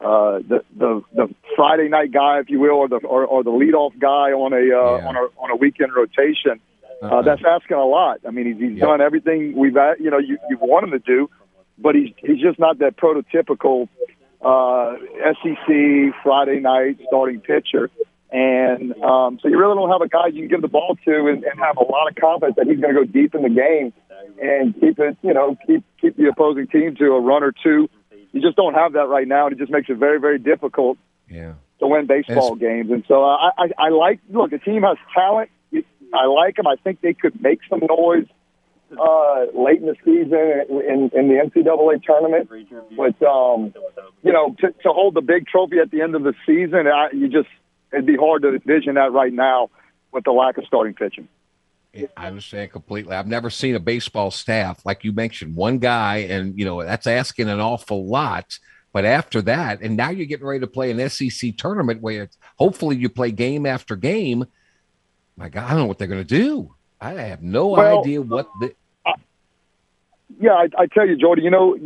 [0.00, 3.50] uh, the the the Friday night guy, if you will, or the or, or the
[3.50, 4.60] leadoff guy on a uh,
[4.98, 5.08] Yeah.
[5.08, 6.60] on a on a weekend rotation.
[7.02, 7.22] Uh, Uh-uh.
[7.22, 8.20] that's asking a lot.
[8.26, 8.88] I mean, he's, he's Yep.
[8.88, 11.28] done everything we've at, you know you you want him to do,
[11.78, 13.88] but he's he's just not that prototypical
[14.40, 14.94] uh,
[15.42, 17.90] SEC Friday night starting pitcher.
[18.30, 21.26] And um, so you really don't have a guy you can give the ball to
[21.26, 23.50] and, and have a lot of confidence that he's going to go deep in the
[23.50, 23.92] game
[24.42, 27.90] and keep it, you know, keep keep the opposing team to a run or two.
[28.32, 30.96] You just don't have that right now, and it just makes it very, very difficult
[31.28, 31.54] Yeah.
[31.80, 32.90] to win baseball games.
[32.90, 35.50] And so I, I, I like look, the team has talent.
[36.14, 36.66] I like them.
[36.66, 38.26] I think they could make some noise
[38.98, 42.48] uh, late in the season in, in the NCAA tournament.
[42.96, 43.74] But um,
[44.22, 47.08] you know, to, to hold the big trophy at the end of the season, I,
[47.12, 47.48] you just
[47.92, 49.70] it'd be hard to envision that right now
[50.12, 51.28] with the lack of starting pitching.
[52.16, 53.14] I understand completely.
[53.14, 57.06] I've never seen a baseball staff like you mentioned, one guy, and you know that's
[57.06, 58.58] asking an awful lot.
[58.92, 62.96] But after that, and now you're getting ready to play an SEC tournament where hopefully
[62.96, 64.44] you play game after game.
[65.36, 66.74] My God, I don't know what they're going to do.
[67.00, 68.74] I have no Well, idea what the.
[70.40, 71.42] Yeah, I, I tell you, Jordy.
[71.42, 71.76] You know,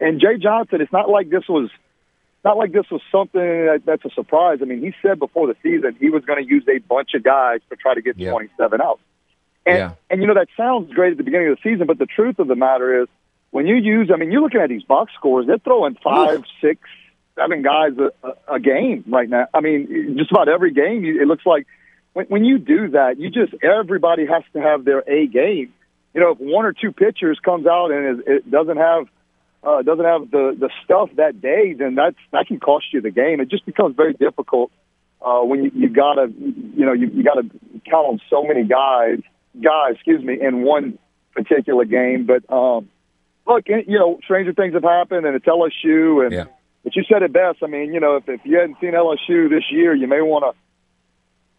[0.00, 0.80] and Jay Johnson.
[0.80, 1.70] It's not like this was,
[2.44, 4.58] not like this was something that, that's a surprise.
[4.62, 7.22] I mean, he said before the season he was going to use a bunch of
[7.22, 8.30] guys to try to get Yeah.
[8.32, 9.00] 27 out.
[9.66, 9.92] And Yeah.
[10.08, 12.38] and you know that sounds great at the beginning of the season, but the truth
[12.38, 13.08] of the matter is,
[13.50, 15.46] when you use, I mean, you're looking at these box scores.
[15.46, 16.80] They're throwing five, six,
[17.36, 19.48] seven guys a, a, a game right now.
[19.52, 21.04] I mean, just about every game.
[21.04, 21.66] It looks like
[22.12, 25.72] when, when you do that, you just everybody has to have their A game.
[26.14, 29.06] You know, if one or two pitchers comes out and is, it doesn't have
[29.62, 33.10] uh, doesn't have the the stuff that day, then that's that can cost you the
[33.10, 33.40] game.
[33.40, 34.72] It just becomes very difficult
[35.22, 37.48] uh, when you, you gotta you know you, you gotta
[37.88, 39.20] count on so many guys
[39.62, 40.98] guys excuse me in one
[41.34, 42.26] particular game.
[42.26, 42.88] But um,
[43.46, 46.44] look, you know, stranger things have happened, and it's LSU, and Yeah.
[46.82, 47.58] but you said it best.
[47.62, 50.44] I mean, you know, if, if you hadn't seen LSU this year, you may want
[50.44, 50.58] to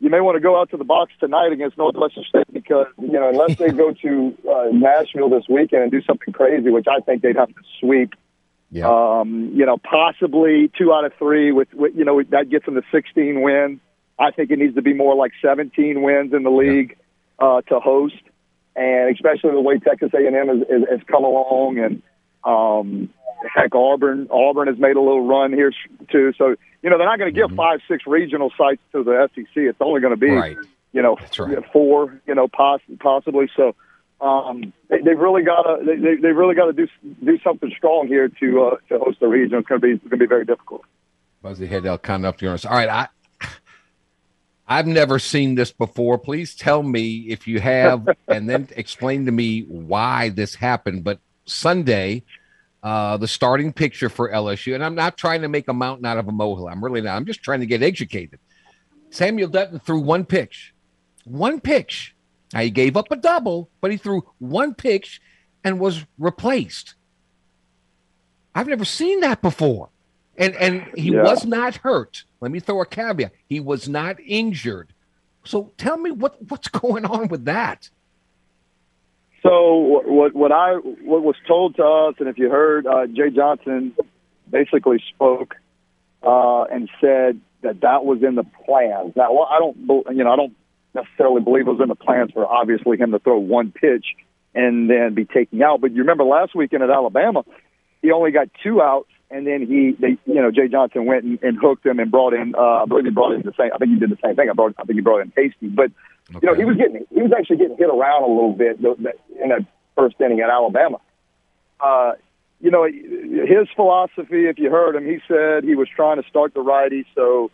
[0.01, 3.13] you may want to go out to the box tonight against Northwestern State because you
[3.13, 6.99] know unless they go to uh, Nashville this weekend and do something crazy, which I
[7.01, 8.15] think they'd have to sweep.
[8.71, 8.89] Yeah.
[8.89, 12.75] Um, you know, possibly two out of three with, with you know that gets them
[12.75, 13.79] to 16 wins.
[14.17, 16.97] I think it needs to be more like 17 wins in the league
[17.37, 18.21] uh, to host,
[18.75, 22.01] and especially the way Texas A&M has, has come along, and
[22.43, 23.09] um,
[23.53, 25.71] heck, Auburn Auburn has made a little run here
[26.11, 26.33] too.
[26.37, 29.47] So you know they're not going to give five, six regional sites to the SEC.
[29.55, 30.57] It's only going to be Right.
[30.91, 31.71] you know right.
[31.71, 33.49] four, you know, poss- possibly.
[33.55, 33.75] So
[34.19, 36.87] um, they, they've really got to they, they they've really got to do
[37.23, 39.59] do something strong here to uh, to host the region.
[39.59, 40.83] It's going to be going to be very difficult.
[41.41, 42.65] Buzzy Haydel kind enough to honest.
[42.67, 43.07] All right, I
[44.67, 46.17] I've never seen this before.
[46.17, 51.03] Please tell me if you have, and then explain to me why this happened.
[51.03, 52.23] But Sunday,
[52.83, 56.17] uh, the starting picture for LSU, and I'm not trying to make a mountain out
[56.17, 56.67] of a molehill.
[56.67, 57.15] I'm really not.
[57.15, 58.39] I'm just trying to get educated.
[59.09, 60.73] Samuel Dutton threw one pitch,
[61.25, 62.15] one pitch.
[62.53, 65.21] Now he gave up a double, but he threw one pitch
[65.63, 66.95] and was replaced.
[68.55, 69.89] I've never seen that before.
[70.37, 71.23] And and he Yeah.
[71.23, 72.23] was not hurt.
[72.39, 73.31] Let me throw a caveat.
[73.47, 74.93] He was not injured.
[75.43, 77.89] So tell me what what's going on with that?
[79.43, 83.29] So what- what I what was told to us, and if you heard, uh, Jay
[83.31, 83.93] Johnson
[84.49, 85.55] basically spoke
[86.23, 89.15] uh, and said that that was in the plans.
[89.15, 89.77] Now well, I don't
[90.15, 90.55] you know I don't
[90.93, 94.05] necessarily believe it was in the plans for obviously him to throw one pitch
[94.53, 95.81] and then be taken out.
[95.81, 97.43] But you remember last weekend at Alabama,
[98.01, 101.41] he only got two outs, and then he, they, you know, Jay Johnson went and,
[101.41, 102.53] and hooked him and brought in.
[102.53, 103.71] Uh, I believe he brought in the same.
[103.73, 104.49] I think he did the same thing.
[104.49, 104.75] I brought.
[104.77, 105.91] I think he brought in Hasty, but
[106.29, 107.05] you know, he was getting.
[107.13, 109.65] He was actually getting hit around a little bit in that
[109.95, 110.99] first inning at Alabama.
[111.79, 112.13] Uh,
[112.59, 114.47] you know, his philosophy.
[114.47, 117.49] If you heard him, he said he was trying to start the righty, so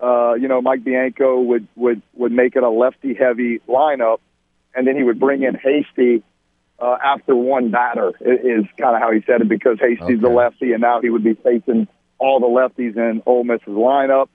[0.00, 4.18] uh, you know, Mike Bianco would would would make it a lefty heavy lineup,
[4.74, 6.22] and then he would bring in Hasty
[6.84, 8.12] uh, after one batter.
[8.20, 10.34] i- Is kind of how he said it because Hasty's the Okay.
[10.36, 14.28] lefty, and now he would be facing all the lefties in Ole Miss's lineup.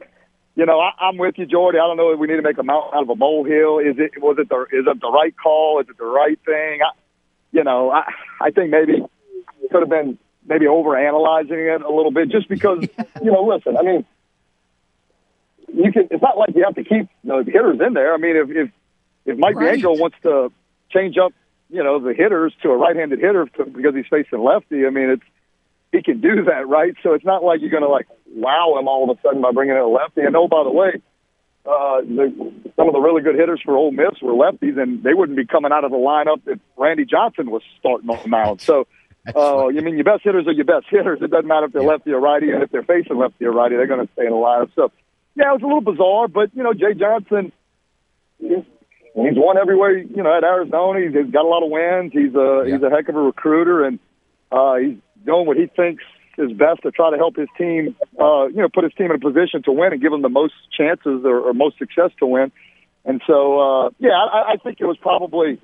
[0.56, 1.78] You know, I, I'm with you, Jordy.
[1.78, 3.80] I don't know if we need to make a mountain out of a molehill.
[3.80, 5.80] Is it was it the is it the right call?
[5.80, 6.82] Is it the right thing?
[6.82, 6.90] I,
[7.52, 8.04] you know, I
[8.42, 9.04] I think maybe
[9.72, 12.80] could have been maybe overanalyzing it a little bit, just because
[13.24, 13.44] you know.
[13.46, 14.06] Listen, I mean,
[15.74, 16.08] you can.
[16.12, 18.14] It's not like you have to keep the hitters in there.
[18.14, 18.70] I mean, if if
[19.26, 19.80] if Mike Right.
[19.80, 20.52] Bianco wants to
[20.92, 21.32] change up,
[21.70, 25.10] you know, the hitters to a right-handed hitter to, because he's facing lefty, I mean,
[25.12, 25.24] it's
[25.92, 26.94] he can do that, right?
[27.02, 29.52] So it's not like you're going to like wow him all of a sudden by
[29.52, 30.22] bringing in a lefty.
[30.22, 31.02] And oh, by the way,
[31.66, 35.14] uh, the, some of the really good hitters for Ole Miss were lefties, and they
[35.14, 38.62] wouldn't be coming out of the lineup if Randy Johnson was starting on the mound.
[38.62, 38.88] So
[39.36, 41.20] uh, you mean your best hitters are your best hitters.
[41.22, 41.90] It doesn't matter if they're yeah.
[41.90, 44.32] lefty or righty, and if they're facing lefty or righty, they're going to stay in
[44.32, 44.70] the lineup.
[44.76, 44.92] So,
[45.36, 47.52] yeah, it was a little bizarre, but you know, Jay Johnson,
[49.28, 49.98] he's, won everywhere.
[49.98, 52.12] You know, at Arizona, he's, he's got a lot of wins.
[52.14, 52.76] He's a yeah.
[52.76, 54.00] he's a heck of a recruiter, and
[54.52, 56.04] uh, he's doing what he thinks
[56.38, 57.96] is best to try to help his team.
[58.20, 60.30] Uh, you know, put his team in a position to win and give them the
[60.30, 62.52] most chances or, or most success to win.
[63.06, 65.60] And so, uh, yeah, I, I think it was probably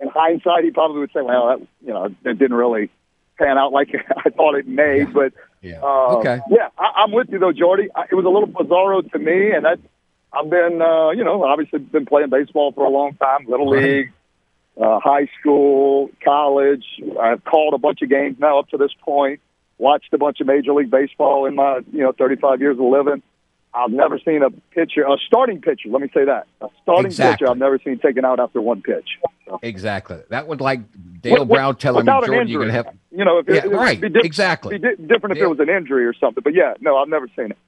[0.00, 2.90] in hindsight, he probably would say, "Well, that you know, it didn't really
[3.38, 3.88] pan out like
[4.24, 5.12] I thought it may." Yeah.
[5.12, 7.88] But yeah, uh, okay, yeah, I, I'm with you though, Jordy.
[7.94, 9.78] I, it was a little bizarro to me, and that
[10.32, 13.82] I've been, uh, you know, obviously been playing baseball for a long time, little right.
[13.82, 14.12] league,
[14.80, 16.84] uh, high school, college.
[17.20, 19.40] I've called a bunch of games now up to this point.
[19.78, 23.22] Watched a bunch of Major League Baseball in my, you know, 35 years of living.
[23.72, 25.88] I've never seen a pitcher, a starting pitcher.
[25.88, 27.46] Let me say that a starting exactly.
[27.46, 29.08] pitcher I've never seen taken out after one pitch.
[29.46, 29.60] So.
[29.62, 30.18] Exactly.
[30.28, 30.80] That would like
[31.20, 32.94] Dale what, Brown telling me, Jordan, you're going to have.
[33.12, 34.00] You know, if yeah, it, right.
[34.00, 34.78] Be di- exactly.
[34.78, 36.42] Be di- different if Dale, it was an injury or something.
[36.42, 37.58] But yeah, no, I've never seen it.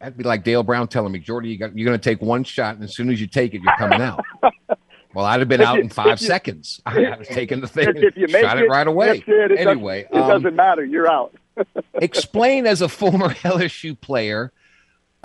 [0.00, 2.44] That'd be like Dale Brown telling me, Jordy, you got, you're going to take one
[2.44, 4.24] shot, and as soon as you take it, you're coming out.
[5.14, 6.80] well, I'd have been out in five you, seconds.
[6.86, 9.24] I was taking the thing, if you make shot it, it right away.
[9.26, 10.84] It, it anyway, doesn't, it um, doesn't matter.
[10.84, 11.34] You're out.
[11.94, 14.52] explain as a former LSU player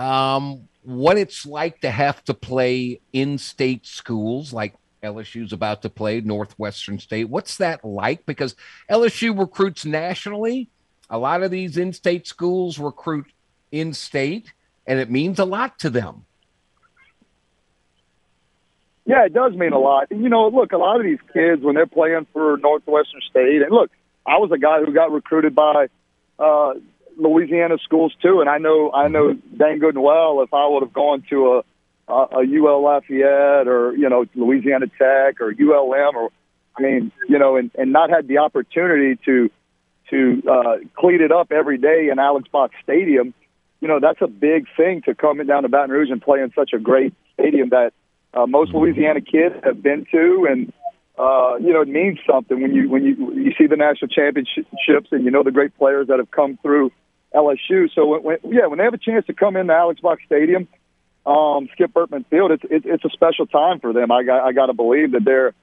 [0.00, 6.20] um, what it's like to have to play in-state schools like LSU's about to play
[6.20, 7.28] Northwestern State.
[7.28, 8.24] What's that like?
[8.26, 8.56] Because
[8.90, 10.68] LSU recruits nationally.
[11.10, 13.26] A lot of these in-state schools recruit
[13.70, 14.52] in-state,
[14.86, 16.24] and it means a lot to them.
[19.06, 20.10] Yeah, it does mean a lot.
[20.10, 23.70] You know, look, a lot of these kids when they're playing for Northwestern State, and
[23.70, 23.90] look,
[24.26, 25.88] I was a guy who got recruited by
[26.38, 26.72] uh,
[27.16, 30.82] Louisiana schools too, and I know I know dang good and well if I would
[30.82, 31.62] have gone to
[32.08, 36.30] a, a a UL Lafayette or you know Louisiana Tech or ULM or
[36.76, 39.50] I mean you know and and not had the opportunity to
[40.10, 43.34] to uh, cleat it up every day in Alex Box Stadium,
[43.84, 46.50] you know that's a big thing to come down to Baton Rouge and play in
[46.54, 47.92] such a great stadium that
[48.32, 50.72] uh, most Louisiana kids have been to and
[51.16, 55.12] uh, you know, it means something when you when you you see the national championships
[55.12, 56.90] and you know the great players that have come through
[57.32, 57.88] LSU.
[57.94, 60.66] So when, when yeah, when they have a chance to come into Alex Box Stadium,
[61.24, 64.10] um, Skip Bertman Field, it's it, it's a special time for them.
[64.10, 65.54] I got I got to believe that they're,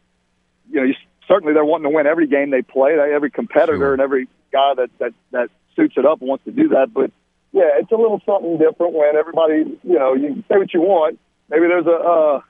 [0.70, 0.94] you know, you,
[1.28, 2.94] certainly they're wanting to win every game they play.
[2.94, 3.94] Every competitor sure.
[3.94, 6.94] and every guy that that that suits it up wants to do that.
[6.94, 7.12] But
[7.52, 11.20] yeah, it's a little something different when everybody, you know, you say what you want.
[11.50, 11.92] Maybe there's a.
[11.92, 12.42] Uh,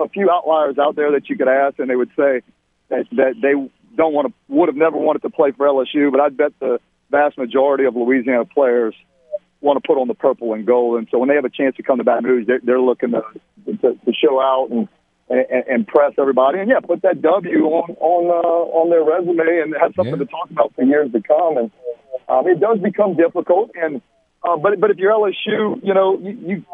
[0.00, 2.42] a few outliers out there that you could ask, and they would say
[2.88, 3.52] that, that they
[3.96, 6.10] don't want to, would have never wanted to play for LSU.
[6.10, 6.80] But I bet the
[7.10, 8.94] vast majority of Louisiana players
[9.60, 10.98] want to put on the purple and gold.
[10.98, 13.10] And so when they have a chance to come to Baton Rouge, they're, they're looking
[13.10, 13.22] to,
[13.66, 14.88] to, to show out and,
[15.28, 16.60] and, and press everybody.
[16.60, 20.24] And yeah, put that W on on uh, on their resume and have something yeah.
[20.24, 21.56] to talk about for years to come.
[21.56, 21.70] And
[22.28, 23.70] um, it does become difficult.
[23.74, 24.00] And
[24.42, 26.64] uh, but but if you're LSU, you know, you, you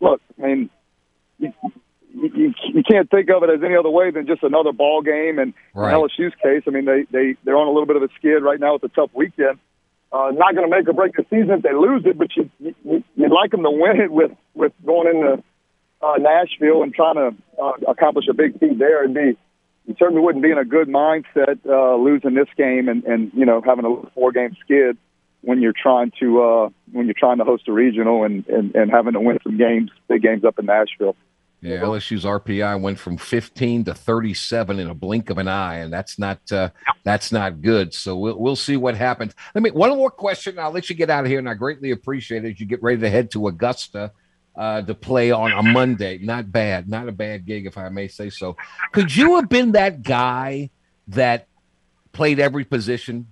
[0.00, 0.20] look.
[0.38, 0.70] I mean,
[1.38, 1.52] you,
[2.14, 5.38] you, you can't think of it as any other way than just another ball game.
[5.38, 5.94] And right.
[5.94, 8.42] in LSU's case, I mean, they they they're on a little bit of a skid
[8.42, 8.74] right now.
[8.76, 9.58] It's a tough weekend.
[10.12, 12.48] Uh, not going to make or break the season if they lose it, but you,
[12.60, 15.42] you you'd like them to win it with with going into
[16.02, 19.02] uh, Nashville and trying to uh, accomplish a big feat there.
[19.02, 19.36] It'd be
[19.86, 23.44] you certainly wouldn't be in a good mindset uh, losing this game and and you
[23.44, 24.96] know having a four game skid
[25.44, 28.90] when you're trying to uh, when you're trying to host a regional and, and and
[28.90, 31.16] having to win some games, big games up in Nashville.
[31.60, 35.90] Yeah, LSU's RPI went from 15 to 37 in a blink of an eye, and
[35.90, 36.68] that's not uh,
[37.04, 37.94] that's not good.
[37.94, 39.34] So we'll we'll see what happens.
[39.54, 40.58] Let me one more question.
[40.58, 42.82] I'll let you get out of here, and I greatly appreciate it as you get
[42.82, 44.12] ready to head to Augusta
[44.56, 46.18] uh, to play on a Monday.
[46.18, 48.56] Not bad, not a bad gig, if I may say so.
[48.92, 50.70] Could you have been that guy
[51.08, 51.48] that
[52.12, 53.28] played every position?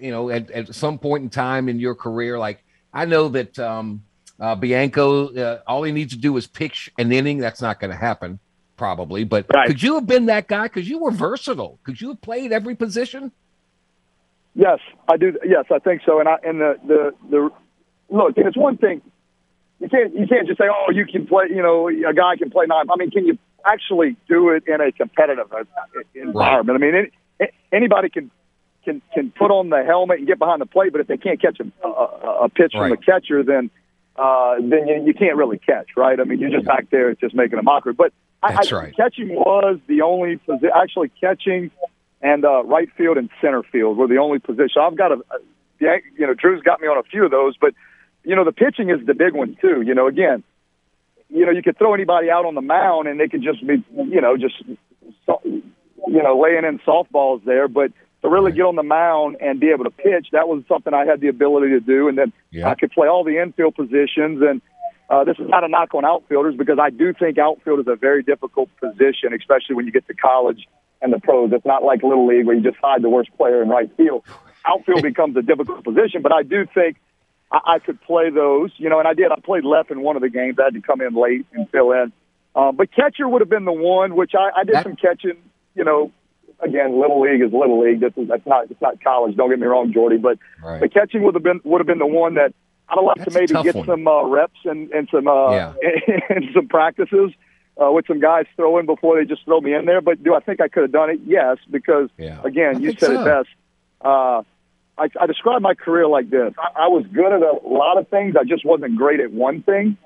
[0.00, 3.58] You know, at, at some point in time in your career, like I know that.
[3.58, 4.02] Um,
[4.40, 7.38] uh, Bianco, uh, all he needs to do is pitch an inning.
[7.38, 8.38] That's not going to happen,
[8.76, 9.24] probably.
[9.24, 9.66] But right.
[9.66, 10.64] could you have been that guy?
[10.64, 11.80] Because you were versatile.
[11.82, 13.32] Could you have played every position?
[14.54, 14.78] Yes,
[15.08, 15.36] I do.
[15.44, 16.20] Yes, I think so.
[16.20, 17.50] And I and the the the
[18.10, 19.02] look, it's one thing.
[19.80, 21.46] You can't you can't just say, oh, you can play.
[21.50, 22.86] You know, a guy can play nine.
[22.90, 25.64] I mean, can you actually do it in a competitive uh,
[26.14, 26.80] environment?
[26.80, 26.88] Right.
[26.88, 28.30] I mean, any, anybody can
[28.88, 31.40] can can put on the helmet and get behind the plate, but if they can't
[31.40, 32.88] catch a, a, a pitch right.
[32.88, 33.70] from the catcher, then
[34.16, 36.18] uh, then you, you can't really catch, right?
[36.18, 37.92] I mean, you're just back there just making a mockery.
[37.92, 38.12] But
[38.42, 38.96] That's I, right.
[38.96, 40.70] catching was the only position.
[40.74, 41.70] Actually, catching
[42.20, 44.82] and uh, right field and center field were the only position.
[44.82, 45.16] I've got a,
[45.80, 47.74] a, you know, Drew's got me on a few of those, but
[48.24, 49.82] you know, the pitching is the big one too.
[49.82, 50.42] You know, again,
[51.28, 53.84] you know, you could throw anybody out on the mound and they could just be,
[53.94, 57.92] you know, just, you know, laying in softballs there, but
[58.22, 61.04] to really get on the mound and be able to pitch, that was something I
[61.06, 62.08] had the ability to do.
[62.08, 62.68] And then Yeah.
[62.68, 64.42] I could play all the infield positions.
[64.42, 64.60] And
[65.08, 67.96] uh, this is not a knock on outfielders because I do think outfield is a
[67.96, 70.66] very difficult position, especially when you get to college
[71.00, 71.52] and the pros.
[71.52, 74.24] It's not like Little League where you just hide the worst player in right field.
[74.66, 76.96] Outfield becomes a difficult position, but I do think
[77.52, 79.30] I, I could play those, you know, and I did.
[79.30, 80.58] I played left in one of the games.
[80.58, 82.12] I had to come in late and fill in.
[82.56, 85.36] Um, but catcher would have been the one, which I, I did That- some catching,
[85.76, 86.10] you know,
[86.60, 88.00] again, little league is little league.
[88.00, 89.36] This is that's not it's not college.
[89.36, 90.80] Don't get me wrong, Jordy, but Right.
[90.80, 92.52] the catching would have been would have been the one that
[92.88, 93.86] I'd have loved That's to maybe get one.
[93.86, 95.72] some uh, reps and and some uh, Yeah.
[96.30, 97.32] and some practices
[97.80, 100.00] uh, with some guys throwing before they just throw me in there.
[100.00, 101.20] But do I think I could have done it?
[101.26, 102.40] Yes, because Yeah.
[102.44, 103.20] again, I you said so.
[103.20, 103.48] it best.
[104.00, 104.42] Uh,
[105.00, 108.08] I, I describe my career like this: I, I was good at a lot of
[108.08, 108.34] things.
[108.40, 109.96] I just wasn't great at one thing.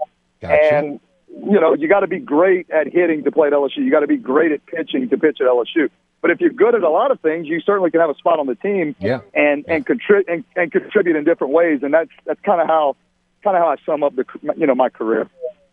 [0.41, 0.55] Gotcha.
[0.75, 1.01] And
[1.35, 3.79] you know, you got to be great at hitting to play at LSU.
[3.79, 5.89] You got to be great at pitching to pitch at LSU.
[6.23, 8.39] But if you're good at a lot of things, you certainly can have a spot
[8.39, 9.21] on the team Yeah.
[9.35, 11.81] and and, contri- and and contribute in different ways.
[11.83, 12.97] And that's that's kind of how
[13.45, 14.25] kind of how I sum up the
[14.57, 15.29] you know my career.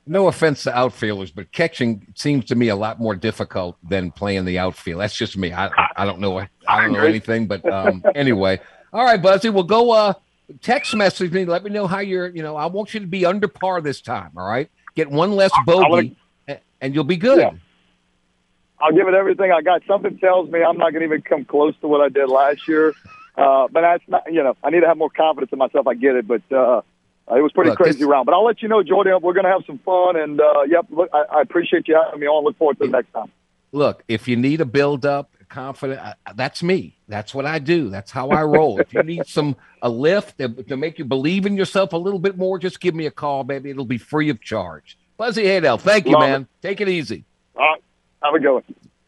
[0.08, 4.46] no offense to outfielders, but catching seems to me a lot more difficult than playing
[4.46, 5.02] the outfield.
[5.02, 5.54] That's just me.
[5.54, 6.40] I I don't know.
[6.40, 8.60] I don't know anything, but um, anyway.
[8.92, 9.50] All right, Buzzy.
[9.52, 9.92] We'll go.
[9.92, 10.14] Uh,
[10.64, 11.46] text message me.
[11.46, 12.28] Let me know how you're.
[12.28, 14.32] You know, I want you to be under par this time.
[14.36, 14.68] All right.
[14.96, 17.38] Get one less bogey, a- and you'll be good.
[17.38, 17.52] Yeah.
[18.82, 19.82] I'll give it everything I got.
[19.88, 22.68] Something tells me I'm not going to even come close to what I did last
[22.68, 22.94] year.
[23.36, 25.88] Uh, but that's not, you know, I need to have more confidence in myself.
[25.88, 26.82] I get it, but uh,
[27.36, 28.26] it was pretty Look, crazy this- round.
[28.26, 29.20] But I'll let you know, Jordan.
[29.22, 32.20] We're going to have some fun, and uh, yep, look, I, I appreciate you having
[32.20, 32.44] me on.
[32.44, 33.32] Look forward to the next time.
[33.72, 36.98] Look, if you need a build up, confident, uh, that's me.
[37.08, 37.90] That's what I do.
[37.90, 38.80] That's how I roll.
[38.80, 42.20] if you need some a lift to, to make you believe in yourself a little
[42.20, 43.70] bit more, just give me a call, baby.
[43.70, 44.98] It'll be free of charge.
[45.18, 46.48] Buzzy Haydel, thank you, Love man.
[46.62, 47.26] Take it easy.
[47.56, 47.82] All right,
[48.24, 48.64] have a good one.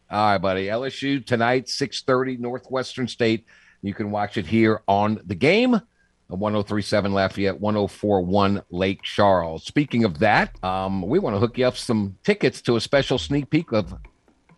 [0.10, 0.66] All right, buddy.
[0.68, 3.46] LSU tonight, 6:30, Northwestern State.
[3.82, 5.82] You can watch it here on the game.
[6.28, 9.66] 1037 Lafayette, 1041 Lake Charles.
[9.66, 13.18] Speaking of that, um, we want to hook you up some tickets to a special
[13.18, 13.94] sneak peek of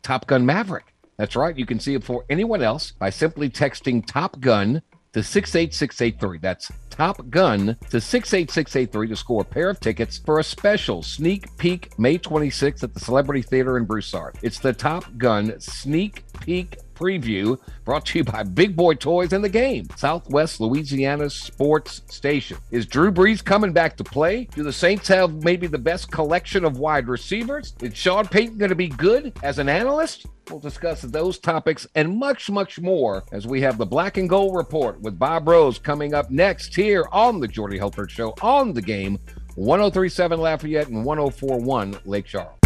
[0.04, 0.94] Top Gun Maverick.
[1.18, 1.58] That's right.
[1.58, 4.82] You can see it before anyone else by simply texting Top Gun
[5.14, 6.40] to 68683.
[6.40, 11.58] That's Top Gun to 68683 to score a pair of tickets for a special sneak
[11.58, 14.38] peek May 26th at the Celebrity Theater in Broussard.
[14.44, 19.44] It's the Top Gun sneak peek preview brought to you by Big Boy Toys and
[19.44, 22.58] the Game, Southwest Louisiana's sports station.
[22.72, 24.46] Is Drew Brees coming back to play?
[24.56, 27.76] Do the Saints have maybe the best collection of wide receivers?
[27.82, 30.28] Is Sean Payton going to be good as an analyst?
[30.50, 34.56] We'll discuss those topics and much, much more as we have the Black and Gold
[34.56, 38.82] Report with Bob Rose coming up next here on the Jordy Hultberg Show on the
[38.82, 39.18] game
[39.56, 42.60] 1037 Lafayette and 1041 Lake Charles.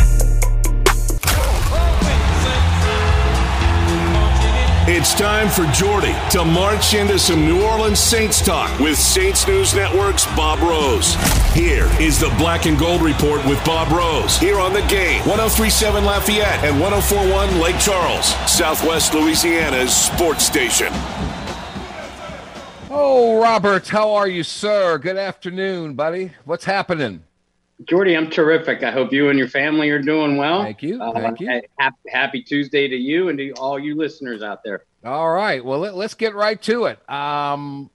[4.90, 9.76] It's time for Jordy to march into some New Orleans Saints talk with Saints News
[9.76, 11.14] Network's Bob Rose.
[11.54, 16.04] Here is the Black and Gold Report with Bob Rose here on the game 1037
[16.04, 20.92] Lafayette and 1041 Lake Charles, Southwest Louisiana's sports station.
[23.00, 24.98] Oh, Robert, how are you, sir?
[24.98, 26.32] Good afternoon, buddy.
[26.46, 27.22] What's happening?
[27.84, 28.82] Jordy, I'm terrific.
[28.82, 30.64] I hope you and your family are doing well.
[30.64, 31.00] Thank you.
[31.00, 31.62] Uh, Thank you.
[31.78, 34.84] Happy, happy Tuesday to you and to all you listeners out there.
[35.06, 35.64] All right.
[35.64, 37.08] Well, let, us get right to it.
[37.08, 37.92] Um,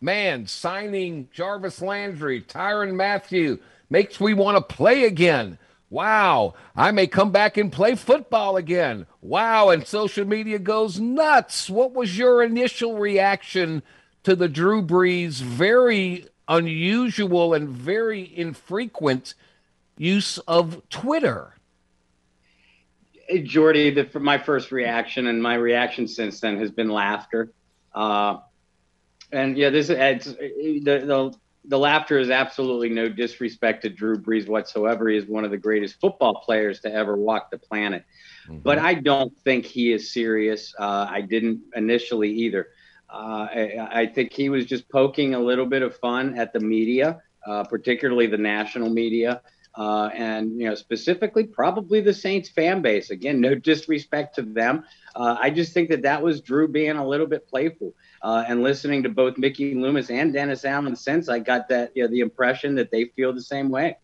[0.00, 3.58] man, signing Jarvis Landry, Tyrann Mathieu
[3.90, 5.58] makes me want to play again.
[5.90, 6.54] Wow.
[6.74, 9.04] I may come back and play football again.
[9.20, 9.68] Wow.
[9.68, 11.68] And social media goes nuts.
[11.68, 13.82] What was your initial reaction
[14.24, 19.34] to the Drew Brees very unusual and very infrequent
[19.96, 21.54] use of Twitter?
[23.28, 27.52] Hey, Jordy, the, my first reaction and my reaction since then has been laughter.
[27.94, 28.38] Uh,
[29.32, 31.34] and yeah, this it's, the, the
[31.66, 35.08] the laughter is absolutely no disrespect to Drew Brees whatsoever.
[35.08, 38.04] He is one of the greatest football players to ever walk the planet.
[38.48, 38.60] Mm-hmm.
[38.60, 40.74] But I don't think he is serious.
[40.78, 42.68] Uh, I didn't initially either.
[43.12, 46.60] Uh, I, I, think he was just poking a little bit of fun at the
[46.60, 49.42] media, uh, particularly the national media,
[49.74, 53.10] uh, and you know specifically probably the Saints fan base.
[53.10, 54.84] Again, no disrespect to them.
[55.16, 57.94] Uh, I just think that that was Drew being a little bit playful.
[58.22, 62.02] Uh, and listening to both Mickey Loomis and Dennis Allen since, I got that you
[62.02, 63.96] know, the impression that they feel the same way.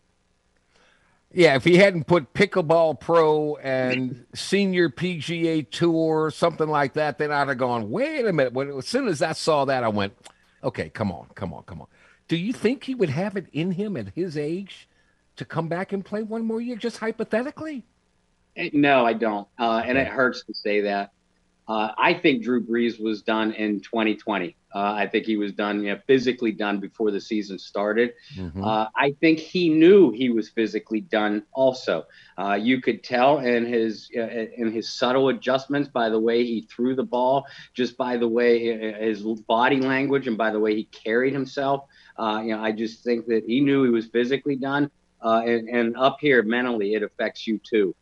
[1.36, 7.30] Yeah, if he hadn't put pickleball pro and senior PGA tour, something like that, then
[7.30, 8.54] I'd have gone, wait a minute.
[8.54, 10.16] When, as soon as I saw that, I went,
[10.64, 11.88] okay, come on, come on, come on.
[12.26, 14.88] Do you think he would have it in him at his age
[15.36, 17.84] to come back and play one more year, just hypothetically?
[18.72, 19.46] No, I don't.
[19.58, 21.12] Uh, and it hurts to say that.
[21.68, 24.56] Uh, I think Drew Brees was done in 2020.
[24.72, 28.12] Uh, I think he was done, you know, physically done before the season started.
[28.36, 28.62] Mm-hmm.
[28.62, 31.44] Uh, I think he knew he was physically done.
[31.52, 32.04] Also,
[32.38, 36.68] uh, you could tell in his uh, in his subtle adjustments by the way he
[36.70, 40.74] threw the ball, just by the way uh, his body language, and by the way
[40.76, 41.86] he carried himself.
[42.18, 44.90] you know, I just think that he knew he was physically done.
[45.22, 47.94] and, and up here mentally, it affects you too.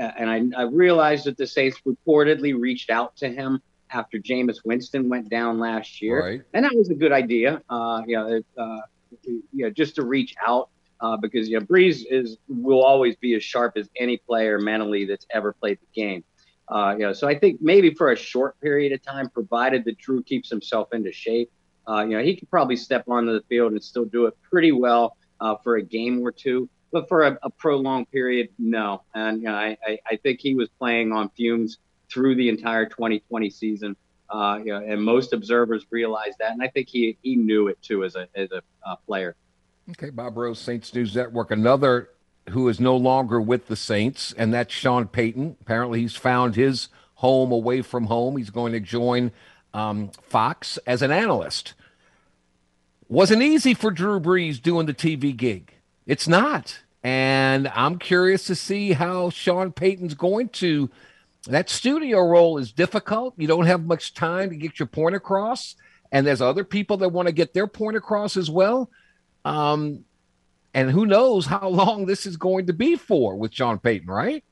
[0.00, 5.08] And I, I, realized that the Saints reportedly reached out to him after Jameis Winston
[5.08, 6.42] went down last year, right.
[6.54, 7.60] and that was a good idea.
[7.68, 8.80] Uh, you know, uh,
[9.24, 10.70] you know, just to reach out
[11.00, 15.04] uh, because you know Brees is will always be as sharp as any player mentally
[15.04, 16.24] that's ever played the game.
[16.68, 19.98] Uh, you know, so I think maybe for a short period of time, provided that
[19.98, 21.50] Drew keeps himself into shape,
[21.88, 24.72] uh, you know, he could probably step onto the field and still do it pretty
[24.72, 29.02] well uh, for a game or two but for a, a prolonged period, no.
[29.14, 31.78] And you know, I, I, I, think he was playing on fumes
[32.12, 33.96] through the entire 2020 season.
[34.28, 37.80] Uh, you know, and most observers realized that, and I think he he knew it
[37.82, 39.34] too as a as a uh, player.
[39.90, 41.50] Okay, Bob Rose, Saints News Network.
[41.50, 42.10] Another
[42.50, 45.56] who is no longer with the Saints, and that's Sean Payton.
[45.60, 48.36] Apparently, he's found his home away from home.
[48.36, 49.32] He's going to join
[49.74, 51.74] um, Fox as an analyst.
[53.08, 55.74] Wasn't easy for Drew Brees doing the TV gig.
[56.10, 56.76] It's not.
[57.04, 60.90] And I'm curious to see how Sean Payton's going to.
[61.46, 63.34] That studio role is difficult.
[63.36, 65.76] You don't have much time to get your point across.
[66.10, 68.90] And there's other people that want to get their point across as well.
[69.44, 70.04] Um,
[70.74, 74.42] and who knows how long this is going to be for with Sean Payton, right?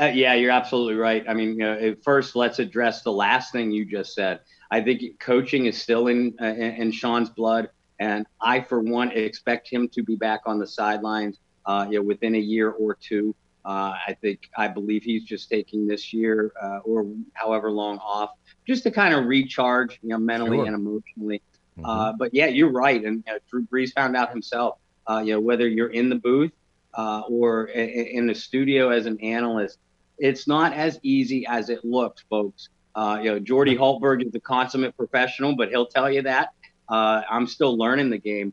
[0.00, 1.26] Uh, yeah, you're absolutely right.
[1.28, 4.40] I mean, first, let's address the last thing you just said.
[4.70, 7.68] I think coaching is still in uh, in Sean's blood.
[8.00, 11.38] And I, for one, expect him to be back on the sidelines
[11.68, 13.34] uh, you know, within a year or two.
[13.64, 18.30] Uh, I think I believe he's just taking this year uh, or however long off
[18.66, 20.66] just to kind of recharge, you know, mentally sure.
[20.66, 21.42] and emotionally.
[21.76, 21.84] Mm-hmm.
[21.84, 23.04] Uh, but yeah, you're right.
[23.04, 24.78] And you know, Drew Brees found out himself.
[25.08, 26.52] Uh, you know, whether you're in the booth
[26.94, 29.78] uh, or in, in the studio as an analyst,
[30.18, 32.70] it's not as easy as it looks, folks.
[32.94, 36.50] Uh, you know, Jordy Hultberg is a consummate professional, but he'll tell you that.
[36.88, 38.52] Uh, I'm still learning the game.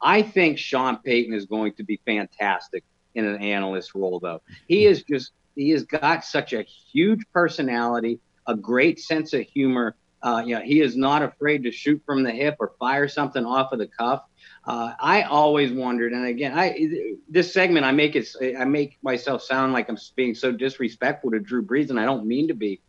[0.00, 4.42] I think Sean Payton is going to be fantastic in an analyst role, though.
[4.66, 9.96] He is just, he has got such a huge personality, a great sense of humor.
[10.22, 13.44] Uh, you know, he is not afraid to shoot from the hip or fire something
[13.44, 14.22] off of the cuff.
[14.66, 18.28] Uh, I always wondered, and again, I this segment I make it
[18.58, 22.26] I make myself sound like I'm being so disrespectful to Drew Brees, and I don't
[22.26, 22.82] mean to be.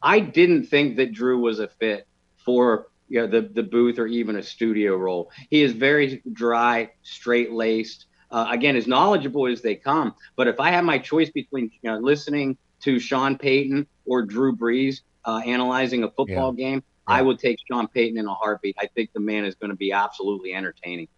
[0.00, 2.06] I didn't think that Drew was a fit
[2.44, 5.30] for you know, the, the booth or even a studio role.
[5.50, 8.06] He is very dry, straight laced.
[8.30, 10.14] Uh, again, as knowledgeable as they come.
[10.36, 14.54] But if I have my choice between you know, listening to Sean Payton or Drew
[14.54, 16.64] Brees uh, analyzing a football yeah.
[16.64, 17.14] game, yeah.
[17.14, 18.76] I would take Sean Payton in a heartbeat.
[18.78, 21.08] I think the man is going to be absolutely entertaining.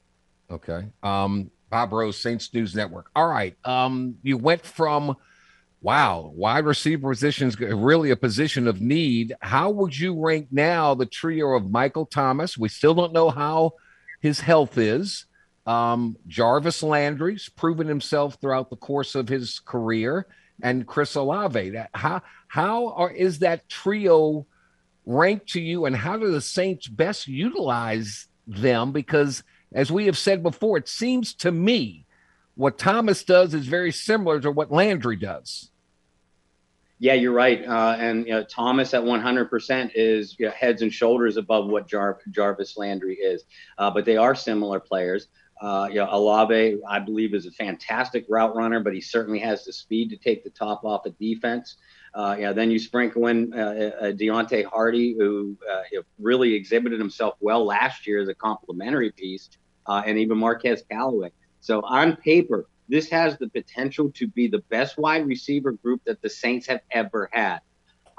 [0.51, 0.87] Okay.
[1.03, 3.11] Um, Bob Rose, Saints News Network.
[3.15, 3.57] All right.
[3.65, 5.17] Um, you went from
[5.83, 9.35] wow, wide receiver position is really a position of need.
[9.41, 12.59] How would you rank now the trio of Michael Thomas?
[12.59, 13.73] We still don't know how
[14.21, 15.27] his health is.
[15.67, 20.27] Um, Jarvis Landry's proven himself throughout the course of his career,
[20.63, 21.75] and Chris Olave.
[21.95, 24.47] How how are, is that trio
[25.07, 28.93] ranked to you, and how do the Saints best utilize them?
[28.93, 32.05] Because as we have said before, it seems to me
[32.57, 35.70] what Thomas does is very similar to what Landry does.
[37.03, 37.67] Yeah, you're right.
[37.67, 41.89] Uh, and you know, Thomas at 100% is you know, heads and shoulders above what
[41.89, 43.45] Jar- Jarvis Landry is.
[43.79, 45.29] Uh, but they are similar players.
[45.63, 49.65] Uh, you know, Olave, I believe, is a fantastic route runner, but he certainly has
[49.65, 51.77] the speed to take the top off of defense.
[52.15, 57.35] Uh, yeah, then you sprinkle in uh, uh, Deonte Harty, who uh, really exhibited himself
[57.41, 59.49] well last year as a complementary piece,
[59.87, 61.31] uh, and even Marquez Callaway.
[61.61, 66.21] So on paper, this has the potential to be the best wide receiver group that
[66.21, 67.61] the Saints have ever had.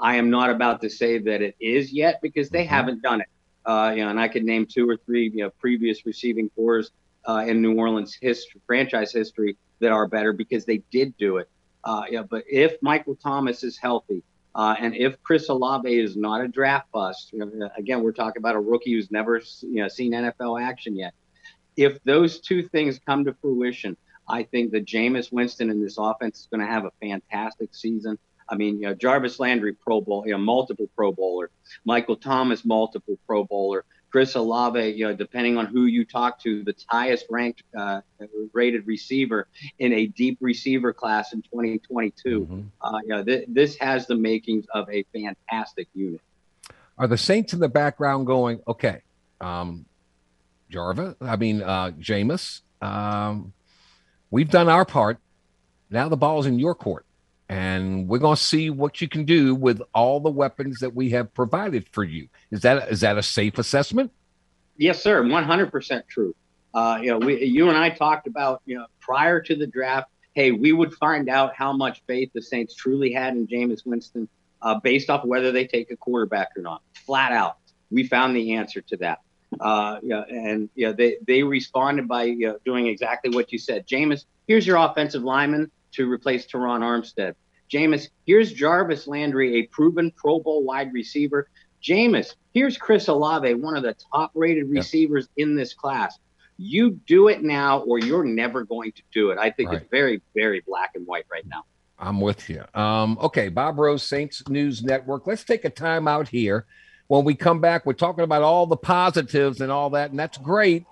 [0.00, 2.74] I am not about to say that it is yet because they mm-hmm.
[2.74, 3.28] haven't done it.
[3.64, 6.90] Uh, you know, and I could name two or three you know previous receiving cores
[7.28, 11.48] uh, in New Orleans history, franchise history that are better because they did do it.
[11.84, 14.22] Uh, yeah, but if Michael Thomas is healthy,
[14.54, 18.40] uh, and if Chris Olave is not a draft bust, you know, again, we're talking
[18.40, 21.14] about a rookie who's never you know seen NFL action yet.
[21.76, 23.96] If those two things come to fruition,
[24.28, 28.18] I think that Jameis Winston in this offense is going to have a fantastic season.
[28.48, 31.50] I mean, you know, Jarvis Landry, Pro Bowl, you know, multiple Pro Bowler,
[31.84, 36.62] Michael Thomas, multiple Pro Bowler, Chris Olave, you know, depending on who you talk to,
[36.62, 38.02] the highest ranked uh,
[38.52, 42.40] rated receiver in a deep receiver class in 2022.
[42.40, 42.60] Mm-hmm.
[42.82, 46.20] Uh, you know, th- this has the makings of a fantastic unit.
[46.98, 49.00] Are the Saints in the background going, okay,
[49.40, 49.86] um,
[50.70, 53.54] Jarva, I mean, uh, Jameis, um,
[54.32, 55.18] we've done our part.
[55.90, 57.06] Now the ball's in your court
[57.52, 61.10] and we're going to see what you can do with all the weapons that we
[61.10, 62.26] have provided for you.
[62.50, 64.10] Is that is that a safe assessment?
[64.78, 65.28] Yes, sir.
[65.28, 66.34] One hundred percent true.
[66.72, 70.08] Uh, you know, we, you and I talked about you know prior to the draft.
[70.32, 74.26] Hey, we would find out how much faith the Saints truly had in Jameis Winston
[74.62, 76.80] uh, based off whether they take a quarterback or not.
[77.04, 77.58] Flat out,
[77.90, 79.18] we found the answer to that.
[79.60, 83.86] Uh, yeah, and yeah, they they responded by you know, doing exactly what you said.
[83.86, 87.34] Jameis, here's your offensive lineman to replace Terron Armstead.
[87.70, 91.48] Jameis, here's Jarvis Landry, a proven Pro Bowl wide receiver.
[91.82, 96.18] Jameis, here's Chris Olave, one of the top rated receivers in this class.
[96.58, 99.38] You do it now, or you're never going to do it.
[99.38, 99.80] I think right.
[99.80, 101.64] it's very, very black and white right now.
[101.98, 102.64] I'm with you.
[102.74, 105.26] Um, okay, Bob Rose, Saints News Network.
[105.26, 106.66] Let's take a time out here.
[107.12, 110.38] When we come back, we're talking about all the positives and all that, and that's
[110.38, 110.86] great.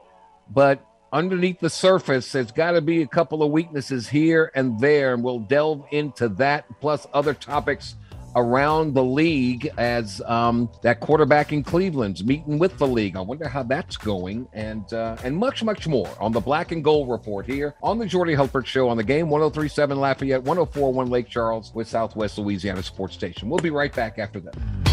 [0.51, 5.15] But underneath the surface, there's got to be a couple of weaknesses here and there,
[5.15, 7.95] and we'll delve into that plus other topics
[8.37, 13.17] around the league as um, that quarterback in Cleveland's meeting with the league.
[13.17, 16.85] I wonder how that's going, and uh, and much much more on the Black and
[16.85, 21.31] Gold report here on the Jordy Hultberg Show on the game 103.7 Lafayette, 104.1 Lake
[21.31, 23.49] Charles with Southwest Louisiana Sports Station.
[23.49, 24.90] We'll be right back after that.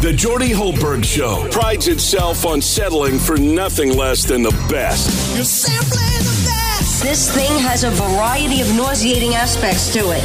[0.00, 5.36] The Jordy Hultberg Show prides itself on settling for nothing less than the best.
[5.36, 7.02] You're simply the best.
[7.02, 10.24] This thing has a variety of nauseating aspects to it.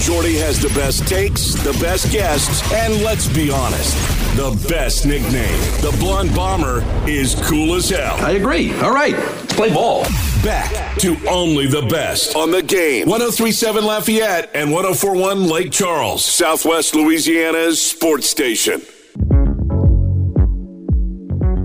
[0.00, 3.96] Jordy has the best takes, the best guests, and let's be honest,
[4.36, 5.60] the best nickname.
[5.80, 8.16] The Blonde Bomber is cool as hell.
[8.24, 8.72] I agree.
[8.80, 10.02] All right, let's play ball.
[10.42, 13.08] Back to only the best on the game.
[13.08, 18.80] 1037 Lafayette and 1041 Lake Charles, Southwest Louisiana's sports station.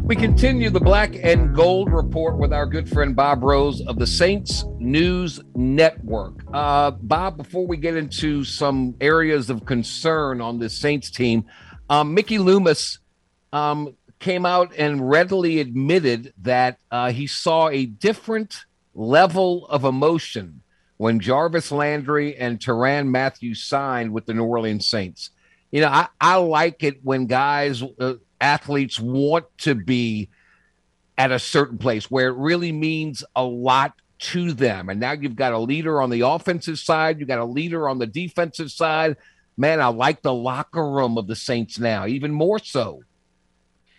[0.07, 4.05] We continue the black and gold report with our good friend Bob Rose of the
[4.05, 6.43] Saints News Network.
[6.53, 11.45] Uh, Bob, before we get into some areas of concern on the Saints team,
[11.89, 12.99] um, Mickey Loomis
[13.53, 20.61] um, came out and readily admitted that uh, he saw a different level of emotion
[20.97, 25.31] when Jarvis Landry and Tyrann Matthews signed with the New Orleans Saints.
[25.71, 30.29] You know, I, I like it when guys, uh, athletes want to be
[31.17, 34.89] at a certain place where it really means a lot to them.
[34.89, 37.99] And now you've got a leader on the offensive side, you've got a leader on
[37.99, 39.17] the defensive side.
[39.57, 43.01] Man, I like the locker room of the Saints now, even more so.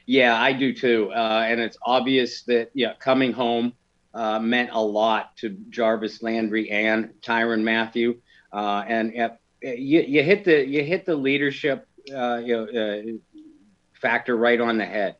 [0.04, 1.10] Yeah, I do too.
[1.14, 3.72] Uh, and it's obvious that yeah, coming home
[4.14, 8.16] uh, meant a lot to Jarvis Landry and Tyrann Mathieu.
[8.52, 9.12] Uh, and
[9.62, 13.02] you, you hit the you hit the leadership uh, you know, uh,
[14.00, 15.16] factor right on the head.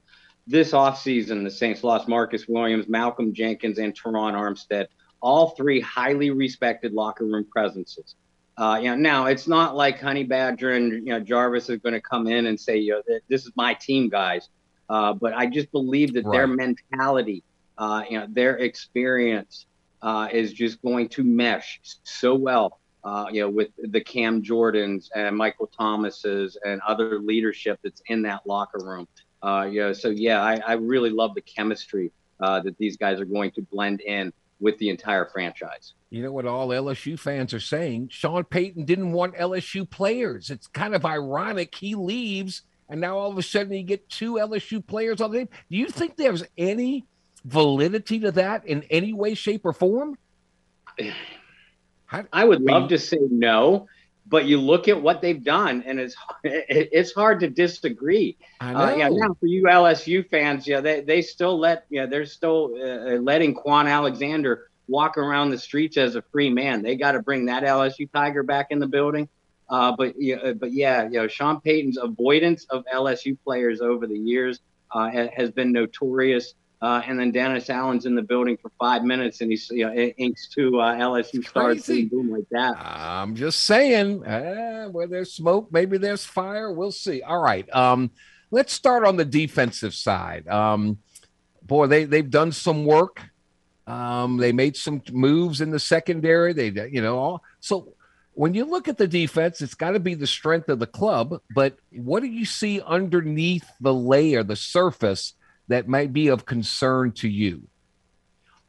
[0.46, 4.86] This offseason, the Saints lost Marcus Williams, Malcolm Jenkins, and Terron Armstead,
[5.20, 8.14] all three highly respected locker room presences.
[8.59, 11.93] Uh, you know, now it's not like Honey Badger and you know Jarvis is going
[11.93, 14.49] to come in and say, you know, this is my team, guys.
[14.89, 16.33] Uh, but I just believe that right.
[16.33, 17.43] their mentality,
[17.77, 19.66] uh, you know, their experience
[20.03, 25.09] uh, is just going to mesh so well, uh, you know, with the Cam Jordans
[25.15, 29.07] and Michael Thomases and other leadership that's in that locker room.
[29.43, 33.24] Uh, you know, so yeah, I, I really love the chemistry that these guys are
[33.24, 35.95] going to blend in with the entire franchise.
[36.11, 38.09] You know what all LSU fans are saying?
[38.11, 40.51] Sean Payton didn't want LSU players.
[40.51, 44.35] It's kind of ironic he leaves and now all of a sudden you get two
[44.35, 45.49] LSU players on the team.
[45.70, 47.05] Do you think there's any
[47.45, 50.16] validity to that in any way, shape, or form?
[52.07, 53.89] How, I would I mean, love to say no,
[54.28, 58.36] but you look at what they've done, and it's it's hard to disagree.
[58.61, 58.78] I know.
[58.78, 62.74] Uh, yeah, now for you LSU fans, yeah, they they still let yeah they're still
[62.81, 66.82] uh, letting Kwon Alexander walk around the streets as a free man.
[66.82, 69.28] They got to bring that LSU Tiger back in the building.
[69.69, 74.19] Uh, but yeah, but yeah, you know, Sean Payton's avoidance of LSU players over the
[74.19, 74.61] years
[74.93, 76.55] uh, has been notorious.
[76.82, 79.94] Uh, and then Dennis Allen's in the building for five minutes, and he's you know,
[79.94, 82.77] inks two uh, LSU stars, and boom like that.
[82.78, 86.70] I'm just saying, uh, where there's smoke, maybe there's fire.
[86.70, 87.23] We'll see.
[87.23, 88.11] All right, um,
[88.51, 90.47] let's start on the defensive side.
[90.48, 90.98] Um,
[91.62, 93.23] boy, they they've done some work.
[93.86, 96.53] Um, they made some moves in the secondary.
[96.53, 97.94] They, you know, all, so
[98.32, 101.40] when you look at the defense, it's got to be the strength of the club.
[101.55, 105.32] But what do you see underneath the layer, the surface,
[105.68, 107.68] that might be of concern to you?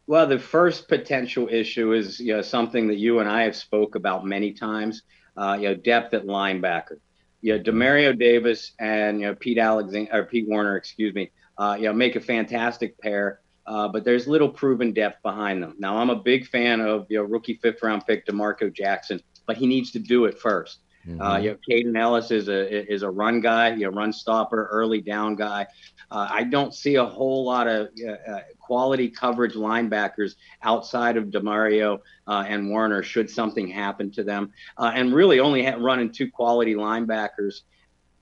[0.05, 3.95] Well, the first potential issue is you know something that you and I have spoke
[3.95, 5.03] about many times.
[5.35, 6.99] Uh, you know, depth at linebacker.
[7.41, 11.31] You know, Demario Davis and you know Pete Alexander or Pete Werner, excuse me.
[11.57, 13.41] Uh, you know, make a fantastic pair.
[13.65, 15.75] Uh, but there's little proven depth behind them.
[15.77, 19.57] Now, I'm a big fan of you know rookie fifth round pick D'Marco Jackson but
[19.57, 20.75] he needs to do it 1st
[21.07, 21.21] mm-hmm.
[21.21, 24.67] uh, you know, Kaden Elliss is a is a run guy, you know, run stopper,
[24.71, 25.65] early down guy.
[26.09, 31.25] Uh, I don't see a whole lot of uh, uh quality coverage linebackers outside of
[31.25, 33.01] Demario uh, and Warner.
[33.03, 34.51] should something happen to them.
[34.77, 37.61] Uh, and really, only ha- running two quality linebackers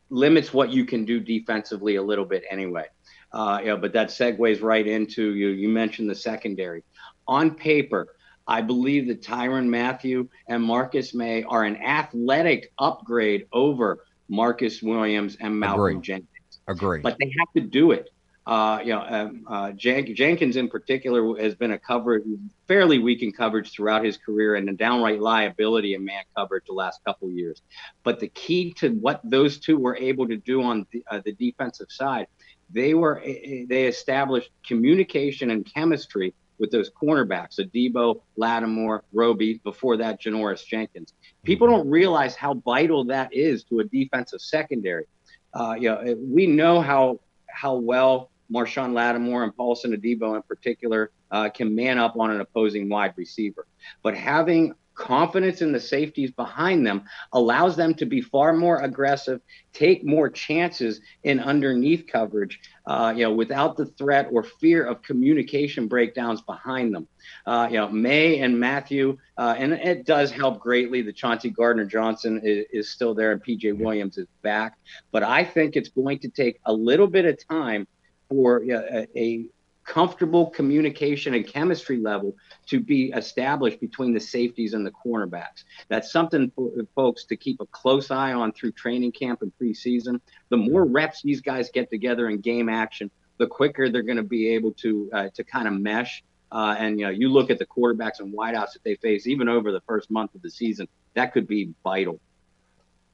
[0.10, 2.86] limits what you can do defensively a little bit anyway.
[3.32, 5.50] Uh, you know, but that segues right into you.
[5.50, 6.84] You mentioned the secondary.
[7.28, 8.15] On paper,
[8.48, 15.38] I believe that Tyrann Mathieu and Marcus Maye are an athletic upgrade over Marcus Williams
[15.40, 16.02] and Malcolm Agreed.
[16.04, 16.30] Jenkins.
[16.68, 17.02] Agree.
[17.02, 18.10] But they have to do it.
[18.48, 22.22] Uh, you know, um, uh, Jen- Jenkins in particular has been a cover
[22.68, 26.74] fairly weak in coverage throughout his career and a downright liability in man coverage the
[26.74, 27.64] last couple years.
[28.04, 31.34] But the key to what those two were able to do on the, uh, the
[31.34, 32.28] defensive side,
[32.70, 40.22] they were they established communication and chemistry with those cornerbacks, Adebo, Lattimore, Roby, before that,
[40.22, 41.14] Janoris Jenkins.
[41.44, 45.06] People don't realize how vital that is to a defensive secondary.
[45.54, 51.12] Uh, you know, we know how how well Marshon Lattimore and Paulson Adebo in particular
[51.32, 53.66] uh, can man up on an opposing wide receiver.
[54.04, 57.04] But having confidence in the safeties behind them
[57.34, 59.42] allows them to be far more aggressive,
[59.74, 65.02] take more chances in underneath coverage, uh, you know, without the threat or fear of
[65.02, 67.08] communication breakdowns behind them.
[67.46, 71.02] Uh, you know, Maye and Mathieu, uh, and it does help greatly.
[71.02, 74.78] The Chauncey Gardner Johnson is, is still there, and PJ Williams is back.
[75.12, 77.88] But I think it's going to take a little bit of time
[78.30, 79.46] for a, a
[79.86, 82.36] comfortable communication and chemistry level
[82.66, 85.64] to be established between the safeties and the cornerbacks.
[85.88, 90.20] That's something for folks to keep a close eye on through training camp and preseason.
[90.50, 94.24] The more reps these guys get together in game action, the quicker they're going to
[94.24, 96.24] be able to uh, to kind of mesh.
[96.52, 99.50] Uh, and you know, you look at the quarterbacks and wideouts that they face, even
[99.50, 102.20] over the first month of the season, that could be vital.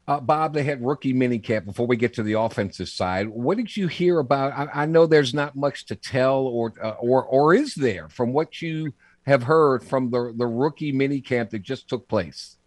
[0.07, 3.30] Uh, Bob, they had rookie minicamp before we get to the offensive side.
[3.30, 4.52] What did you hear about?
[4.53, 8.34] I, I know there's not much to tell, or uh, or or is there from
[8.34, 8.94] what you
[9.26, 12.57] have heard from the the rookie minicamp that just took place?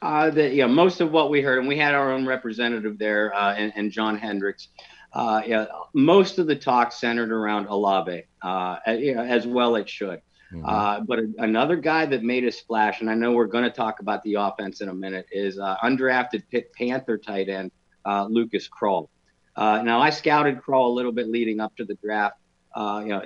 [0.00, 3.32] Uh, the, yeah, most of what we heard, and we had our own representative there,
[3.34, 4.68] uh, and, and John Hendricks.
[5.12, 10.22] Uh, yeah, most of the talk centered around Olave, uh, as well it should.
[10.52, 10.66] Mm-hmm.
[10.66, 13.70] Uh, but a, another guy that made a splash, and I know we're going to
[13.70, 17.70] talk about the offense in a minute, is uh, undrafted Pitt Panther tight end
[18.04, 19.08] uh, Lucas Krull.
[19.56, 22.36] Uh, now I scouted Krull a little bit leading up to the draft.
[22.74, 23.22] Uh, you know,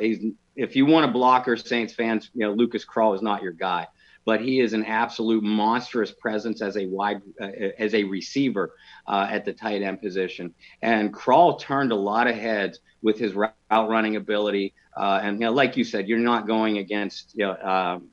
[0.57, 3.87] if you want a blocker, Saints fans, you know Lucas Krull is not your guy,
[4.27, 7.47] but he is an absolute monstrous presence as a wide uh,
[7.79, 8.75] as a receiver
[9.09, 10.53] at the tight end position.
[10.83, 14.75] And Krull turned a lot of heads with his route running ability.
[14.95, 18.09] Uh, and you know, like you said, you're not going against you know, um,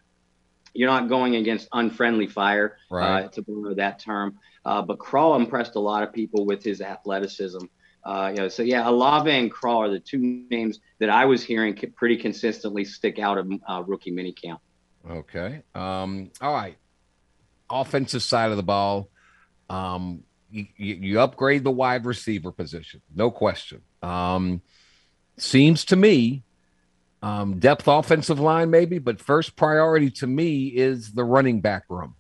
[0.73, 3.25] you're not going against unfriendly fire, uh, right.
[3.25, 4.39] uh, to borrow that term.
[4.65, 7.65] Uh, but Krull impressed a lot of people with his athleticism.
[8.03, 10.17] Uh, you know, so yeah, Olave and Krull are the two
[10.49, 14.59] names that I was hearing pretty consistently stick out of uh, rookie minicamp.
[15.09, 15.61] Okay.
[15.75, 16.77] Um, all right.
[17.69, 19.09] Offensive side of the ball.
[19.69, 23.81] Um, you, you, upgrade the wide receiver position, no question.
[24.03, 24.61] Um,
[25.37, 26.43] seems to me
[27.23, 32.15] um, depth offensive line, maybe, but first priority to me is the running back room.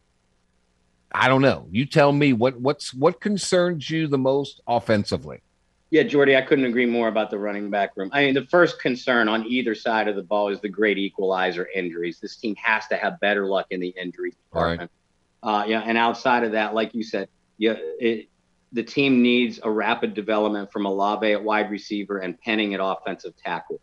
[1.13, 1.67] I don't know.
[1.69, 5.41] You tell me what what's what concerns you the most offensively.
[5.93, 8.09] Yeah, Jordy, I couldn't agree more about the running back room.
[8.13, 11.67] I mean, the first concern on either side of the ball is the great equalizer
[11.67, 12.19] injuries.
[12.19, 14.89] This team has to have better luck in the injury department.
[15.43, 15.61] Right.
[15.61, 17.29] Uh, yeah, and outside of that, like you said,
[17.59, 18.27] yeah, it,
[18.71, 23.37] the team needs a rapid development from Olave at wide receiver and Penning at offensive
[23.37, 23.79] tackle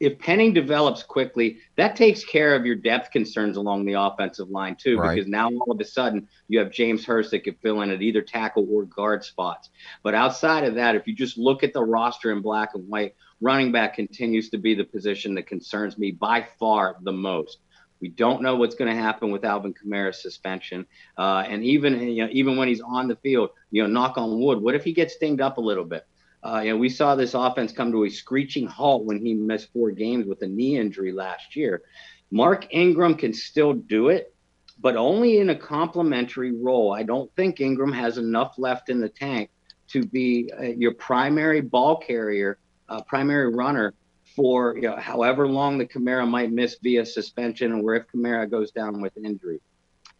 [0.00, 4.76] if Penning develops quickly, that takes care of your depth concerns along the offensive line
[4.76, 5.14] too, right.
[5.14, 8.02] because now all of a sudden you have James Hurst that can fill in at
[8.02, 9.70] either tackle or guard spots.
[10.02, 13.14] But outside of that, if you just look at the roster in black and white,
[13.40, 17.58] running back continues to be the position that concerns me by far the most.
[18.00, 20.84] We don't know what's going to happen with Alvin Kamara's suspension,
[21.16, 24.38] uh, and even you know even when he's on the field, you know, knock on
[24.40, 26.06] wood, what if he gets dinged up a little bit?
[26.44, 29.72] Uh, you know, we saw this offense come to a screeching halt when he missed
[29.72, 31.82] four games with a knee injury last year.
[32.30, 34.34] Mark Ingram can still do it,
[34.78, 36.92] but only in a complementary role.
[36.92, 39.50] I don't think Ingram has enough left in the tank
[39.88, 42.58] to be uh, your primary ball carrier,
[42.88, 43.94] uh, primary runner
[44.36, 48.70] for you know, however long the Kamara might miss via suspension or if Kamara goes
[48.70, 49.60] down with injury.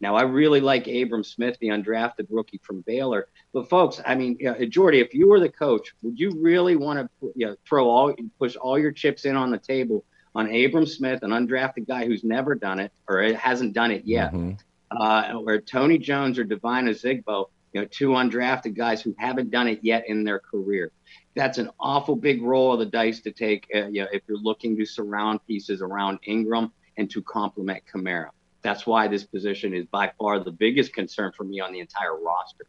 [0.01, 3.29] Now, I really like Abram Smith, the undrafted rookie from Baylor.
[3.53, 6.77] But folks, I mean, you know, Jordy, if you were the coach, would you really
[6.77, 10.05] want to you know, throw all push all your chips in on the table
[10.35, 14.33] on Abram Smith, an undrafted guy who's never done it or hasn't done it yet,
[14.33, 14.55] mm-hmm.
[15.01, 19.69] uh, or Tony Jones or Devine Ozigbo, you know, two undrafted guys who haven't done
[19.69, 20.91] it yet in their career.
[21.37, 23.67] That's an awful big roll of the dice to take.
[23.75, 28.31] Uh, you know, if you're looking to surround pieces around Ingram and to complement Kamara.
[28.65, 32.19] That's why this position is by far the biggest concern for me on the entire
[32.19, 32.67] roster.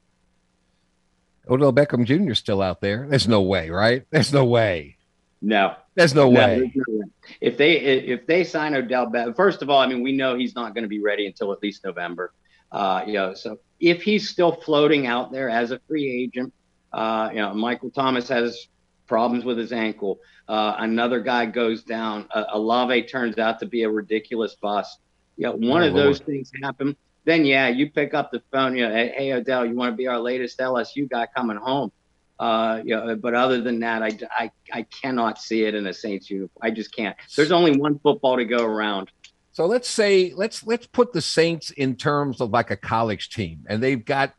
[1.50, 2.32] Odell Beckham Jr.
[2.32, 3.08] is still out there.
[3.08, 4.06] There's no way, right?
[4.12, 4.98] There's no way.
[5.42, 6.74] No, there's no, no way.
[6.76, 7.04] no.
[7.40, 10.54] If they if they sign Odell Beckham, first of all, I mean we know he's
[10.54, 12.34] not going to be ready until at least November.
[12.72, 16.54] Uh, you know, so if he's still floating out there as a free agent,
[16.92, 18.68] uh, you know, Michael Thomas has
[19.08, 20.20] problems with his ankle.
[20.48, 22.28] Uh, another guy goes down.
[22.34, 25.00] Uh, Olave turns out to be a ridiculous bust.
[25.38, 26.08] You know, one oh, of Lord.
[26.08, 26.96] those things happen.
[27.26, 28.76] Then yeah, you pick up the phone.
[28.76, 31.92] You know, hey, hey Odell, you want to be our latest LSU guy coming home?
[32.40, 35.94] Uh, you know, but other than that, I, I, I cannot see it in a
[35.94, 36.60] Saints uniform.
[36.62, 37.16] I just can't.
[37.36, 39.10] There's only one football to go around.
[39.54, 43.66] So let's say let's let's put the Saints in terms of like a college team,
[43.68, 44.34] and they've got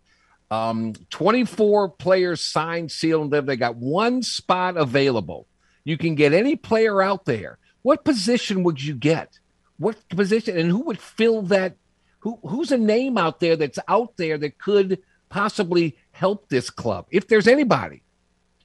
[0.50, 5.46] um, 24 players signed, sealed, and they got one spot available.
[5.84, 7.58] You can get any player out there.
[7.82, 9.38] What position would you get?
[9.78, 11.76] What position and who would fill that?
[12.20, 17.06] Who who's a name out there that's out there that could possibly help this club
[17.10, 18.02] if there's anybody?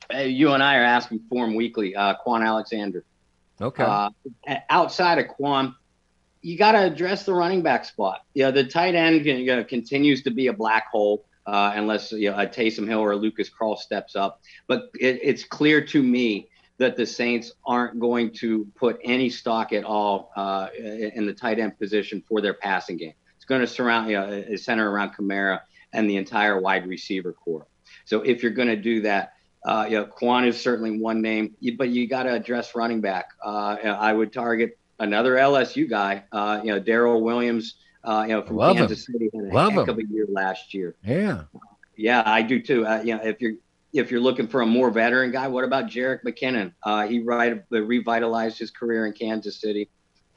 [0.09, 1.95] Hey, you and I are asking for him weekly.
[1.95, 3.03] Uh, Kwon Alexander.
[3.61, 3.83] Okay.
[3.83, 4.09] Uh,
[4.69, 5.75] outside of Kwon,
[6.41, 8.21] you got to address the running back spot.
[8.33, 12.11] You know, the tight end you know, continues to be a black hole uh, unless
[12.11, 14.41] you know, a Taysom Hill or a Lucas Krull steps up.
[14.67, 16.49] But it, it's clear to me
[16.81, 21.59] that the Saints aren't going to put any stock at all uh, in the tight
[21.59, 23.13] end position for their passing game.
[23.35, 25.59] It's going to surround, you know, center around Kamara
[25.93, 27.67] and the entire wide receiver core.
[28.05, 29.33] So if you're going to do that,
[29.63, 33.29] uh, you know, Kwon is certainly one name, but you got to address running back.
[33.45, 38.41] Uh, I would target another LSU guy, uh, you know, Darrel Williams, uh, you know,
[38.41, 39.13] from Love Kansas him.
[39.13, 39.89] City had a Love heck him.
[39.89, 40.95] of a year last year.
[41.03, 41.43] Yeah.
[41.95, 42.87] Yeah, I do too.
[42.87, 43.53] Uh, you know, if you're
[43.93, 46.73] if you're looking for a more veteran guy, what about Jerick McKinnon?
[46.83, 49.89] Uh, he right, revitalized his career in Kansas City.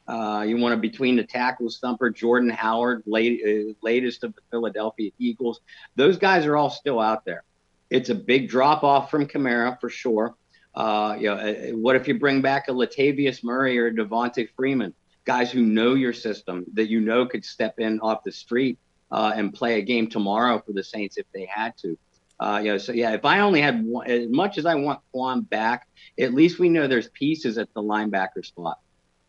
[0.07, 4.41] Uh, you want to between the tackles thumper Jordan Howard, late, uh, latest of the
[4.51, 5.61] Philadelphia Eagles.
[5.95, 7.43] Those guys are all still out there.
[7.89, 10.35] It's a big drop off from Kamara for sure.
[10.75, 14.93] Uh, you know, uh, what if you bring back a Latavius Murray or Devonta Freeman,
[15.23, 18.77] guys who know your system that you know could step in off the street
[19.11, 21.97] uh, and play a game tomorrow for the Saints if they had to.
[22.39, 24.99] Uh, you know, so yeah, if I only had one, as much as I want
[25.13, 25.87] Kwon back,
[26.19, 28.79] at least we know there's pieces at the linebacker spot.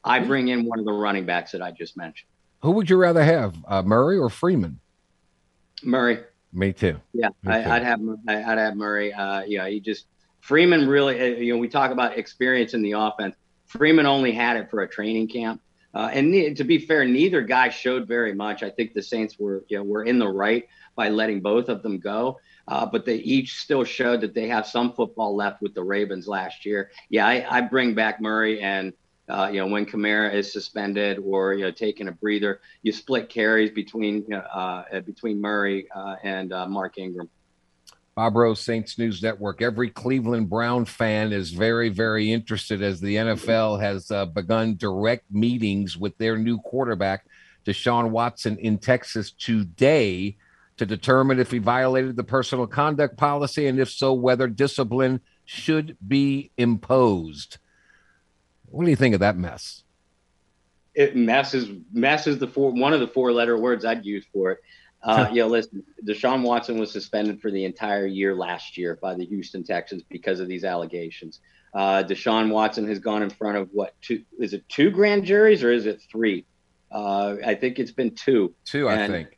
[0.02, 2.28] I bring in one of the running backs that I just mentioned.
[2.62, 4.80] Who would you rather have, uh, Murray or Freeman?
[5.82, 6.20] Murray.
[6.52, 7.00] Me too.
[7.12, 7.52] Yeah, Me.
[7.52, 9.12] I, would have I'd have Murray.
[9.12, 10.06] Uh, yeah, he just
[10.40, 11.20] Freeman really.
[11.20, 13.34] Uh, you know, we talk about experience in the offense.
[13.66, 15.60] Freeman only had it for a training camp.
[15.92, 18.62] Uh, and to be fair, neither guy showed very much.
[18.62, 21.82] I think the Saints were, you know, were in the right by letting both of
[21.82, 22.38] them go.
[22.68, 26.26] Uh, but they each still showed that they have some football left with the Ravens
[26.26, 26.90] last year.
[27.08, 28.92] Yeah, I, I bring back Murray, and
[29.28, 33.28] uh, you know when Kamara is suspended or you know taking a breather, you split
[33.28, 37.28] carries between uh, between Murray uh, and uh, Mark Ingram.
[38.16, 39.60] Bob Rose, Saints News Network.
[39.60, 45.24] Every Cleveland Brown fan is very, very interested as the NFL has uh, begun direct
[45.30, 47.26] meetings with their new quarterback,
[47.66, 50.38] Deshaun Watson, in Texas today
[50.76, 55.96] to determine if he violated the personal conduct policy and if so, whether discipline should
[56.06, 57.58] be imposed.
[58.66, 59.84] What do you think of that mess?
[60.94, 64.58] It messes messes the four one of the four letter words I'd use for it.
[65.02, 69.24] Uh, yeah, listen, Deshaun Watson was suspended for the entire year last year by the
[69.26, 71.40] Houston Texans because of these allegations.
[71.74, 74.24] Uh, Deshaun Watson has gone in front of what two?
[74.38, 76.44] Is it two grand juries or is it three?
[76.90, 78.54] Uh, I think it's been two.
[78.64, 79.35] Two, I think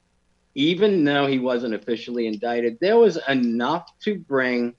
[0.54, 4.74] even though he wasn't officially indicted, there was enough to bring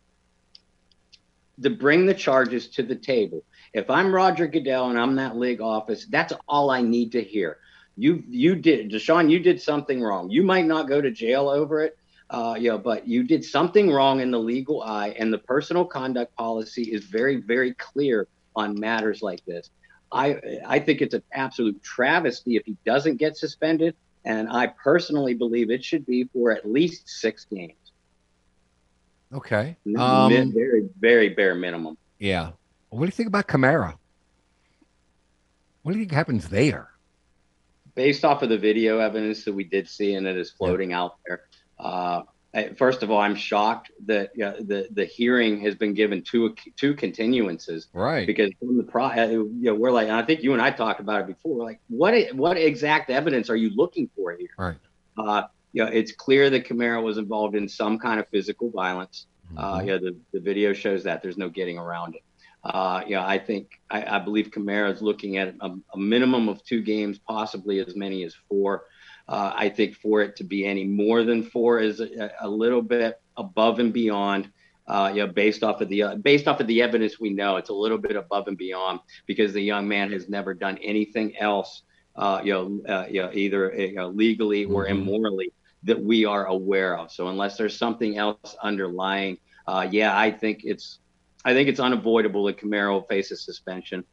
[1.61, 3.43] to bring the charges to the table.
[3.73, 7.57] If I'm Roger Goodell and I'm that league office, that's all I need to hear.
[7.97, 10.29] You you did Deshaun, you did something wrong.
[10.29, 11.97] You might not go to jail over it,
[12.29, 16.83] uh, but you did something wrong in the legal eye, and the personal conduct policy
[16.83, 19.69] is very very clear on matters like this.
[20.11, 23.95] I I think it's an absolute travesty if he doesn't get suspended
[24.29, 27.73] and I personally believe it should be for at least six games.
[29.33, 29.75] Okay.
[29.97, 31.97] Um, very, very bare minimum.
[32.19, 32.51] Yeah.
[32.89, 33.95] What do you think about Kamara?
[35.81, 36.89] What do you think happens there?
[37.95, 41.01] Based off of the video evidence that we did see and that is floating yeah.
[41.01, 41.41] out there,
[41.79, 42.21] uh,
[42.77, 46.95] first of all, I'm shocked that uh, the the hearing has been given two two
[46.95, 47.87] continuances.
[47.93, 48.25] Right.
[48.25, 50.99] Because from the pro, uh, you know, we're like, I think you and I talked
[50.99, 51.63] about it before.
[51.63, 54.49] Like, what what exact evidence are you looking for here?
[54.57, 54.77] Right.
[55.17, 55.43] Uh,
[55.73, 59.27] you know, it's clear that Kamara was involved in some kind of physical violence.
[59.55, 59.79] Uh, mm-hmm.
[59.79, 62.21] Uh, yeah, the, the video shows that there's no getting around it.
[62.63, 66.49] Uh, you know, I think I, I believe Kamara is looking at a, a, minimum
[66.49, 68.83] of two games, possibly as many as four.
[69.29, 72.81] Uh, I think for it to be any more than four is a, a little
[72.81, 74.51] bit above and beyond.
[74.87, 77.57] Uh, you know, based off of the uh, based off of the evidence we know,
[77.57, 81.37] it's a little bit above and beyond because the young man has never done anything
[81.37, 81.83] else,
[82.15, 84.99] uh, you know, uh, you know, either you know, legally or mm-hmm.
[84.99, 85.53] immorally
[85.83, 87.11] that we are aware of.
[87.11, 89.37] So unless there's something else underlying,
[89.67, 90.97] uh, yeah, I think it's
[91.45, 94.03] I think it's unavoidable that Kamara faces suspension.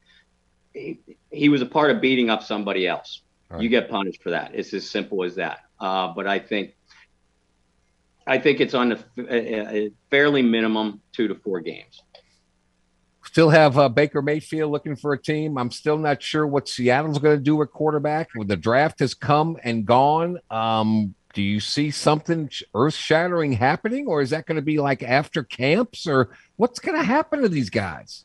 [0.74, 3.22] He, he was a part of beating up somebody else.
[3.48, 3.62] Right.
[3.62, 4.52] You get punished for that.
[4.54, 5.60] It's as simple as that.
[5.78, 6.74] Uh, but I think
[8.26, 12.02] I think it's on a, a, fairly minimum two to four games.
[13.24, 15.58] Still have uh, Baker Mayfield looking for a team.
[15.58, 18.28] I'm still not sure what Seattle's going to do at quarterback.
[18.34, 20.38] The draft has come and gone.
[20.50, 25.02] Um, do you see something earth shattering happening, or is that going to be like
[25.02, 28.24] after camps, or what's going to happen to these guys?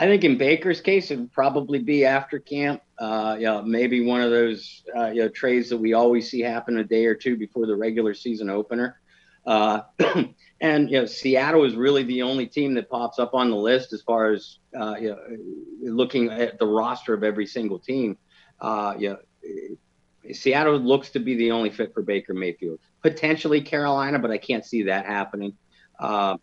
[0.00, 2.80] I think in Baker's case, it would probably be after camp.
[2.98, 6.40] Uh, you know, maybe one of those uh, you know trades that we always see
[6.40, 8.98] happen a day or two before the regular season opener.
[9.44, 9.82] Uh,
[10.62, 13.92] and you know, Seattle is really the only team that pops up on the list
[13.92, 15.18] as far as uh, you know,
[15.92, 18.16] looking at the roster of every single team.
[18.58, 19.18] Uh, you know,
[20.32, 22.78] Seattle looks to be the only fit for Baker Mayfield.
[23.02, 25.58] Potentially Carolina, but I can't see that happening.
[25.98, 26.38] Uh,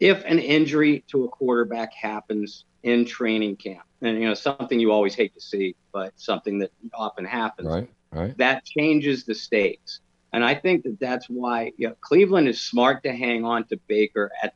[0.00, 4.90] if an injury to a quarterback happens in training camp, and you know something you
[4.90, 8.36] always hate to see, but something that often happens, right, right.
[8.38, 10.00] that changes the stakes.
[10.32, 13.76] And I think that that's why you know, Cleveland is smart to hang on to
[13.86, 14.54] Baker at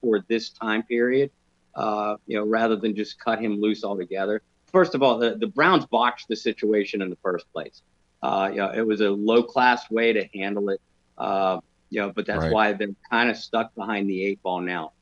[0.00, 1.30] for this time period,
[1.74, 4.42] uh, you know, rather than just cut him loose altogether
[4.74, 7.80] first of all, the, the Browns botched the situation in the first place.
[8.20, 10.80] Uh, you know, it was a low class way to handle it.
[11.16, 11.60] Uh,
[11.94, 12.52] you know, but that's right.
[12.52, 14.92] why they're kind of stuck behind the eight ball now.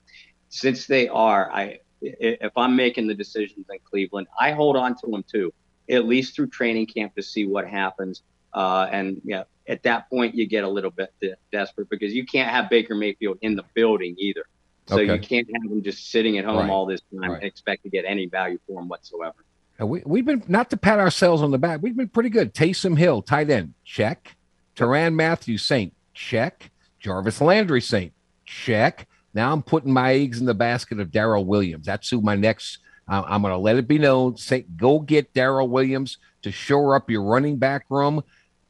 [0.50, 5.10] Since they are, I if I'm making the decisions in Cleveland, I hold on to
[5.10, 5.52] them too,
[5.88, 8.22] at least through training camp to see what happens.
[8.52, 11.12] Uh, and yeah, at that point, you get a little bit
[11.50, 14.44] desperate because you can't have Baker Mayfield in the building either.
[14.86, 15.14] So okay.
[15.14, 16.70] you can't have him just sitting at home right.
[16.70, 17.36] all this time right.
[17.36, 19.44] and expect to get any value for him whatsoever.
[19.78, 22.52] We, we've been, not to pat ourselves on the back, we've been pretty good.
[22.52, 24.36] Taysom Hill, tight end, check.
[24.76, 26.70] Tyrann Mathieu, Saint, check.
[27.02, 28.12] Jarvis Landry, Saint,
[28.46, 29.08] check.
[29.34, 31.86] Now I'm putting my eggs in the basket of Darrel Williams.
[31.86, 34.36] That's who my next, I'm going to let it be known.
[34.36, 38.22] Say, go get Darrel Williams to shore up your running back room.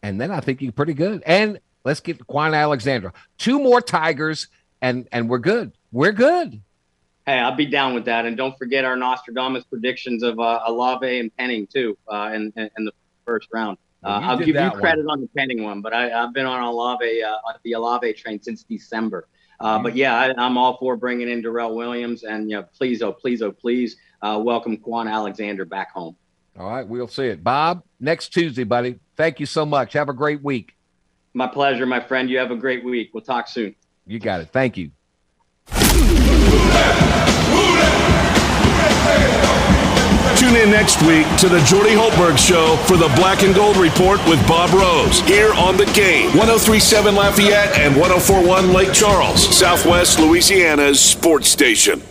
[0.02, 1.22] And then I think you're pretty good.
[1.26, 3.12] And let's get Kwon Alexander.
[3.38, 4.48] Two more Tigers,
[4.80, 5.72] and and we're good.
[5.92, 6.60] We're good.
[7.26, 8.24] Hey, I'll be down with that.
[8.24, 12.84] And don't forget our Nostradamus predictions of uh, Olave and Penning, too, uh, in, in
[12.84, 12.92] the
[13.24, 13.78] first round.
[14.04, 15.18] Uh, I'll give you credit one.
[15.18, 18.64] on the Penning one, but I, have been on Olave, uh, the Olave train since
[18.64, 19.28] December.
[19.60, 23.00] Uh, but yeah, I, am all for bringing in Darrel Williams, and you know, please,
[23.00, 26.16] oh, please, oh, please, uh, welcome Kwon Alexander back home.
[26.58, 27.82] All right, we'll see it, Bob.
[28.00, 28.98] Next Tuesday, buddy.
[29.16, 29.92] Thank you so much.
[29.92, 30.74] Have a great week.
[31.32, 32.28] My pleasure, my friend.
[32.28, 33.10] You have a great week.
[33.14, 33.74] We'll talk soon.
[34.06, 34.48] You got it.
[34.52, 34.90] Thank you.
[40.82, 44.68] Next week to the Jordy Hultberg Show for the Black and Gold Report with Bob
[44.72, 46.26] Rose here on the game.
[46.36, 52.02] 1037 Lafayette and 1041 Lake Charles, Southwest Louisiana's sports station.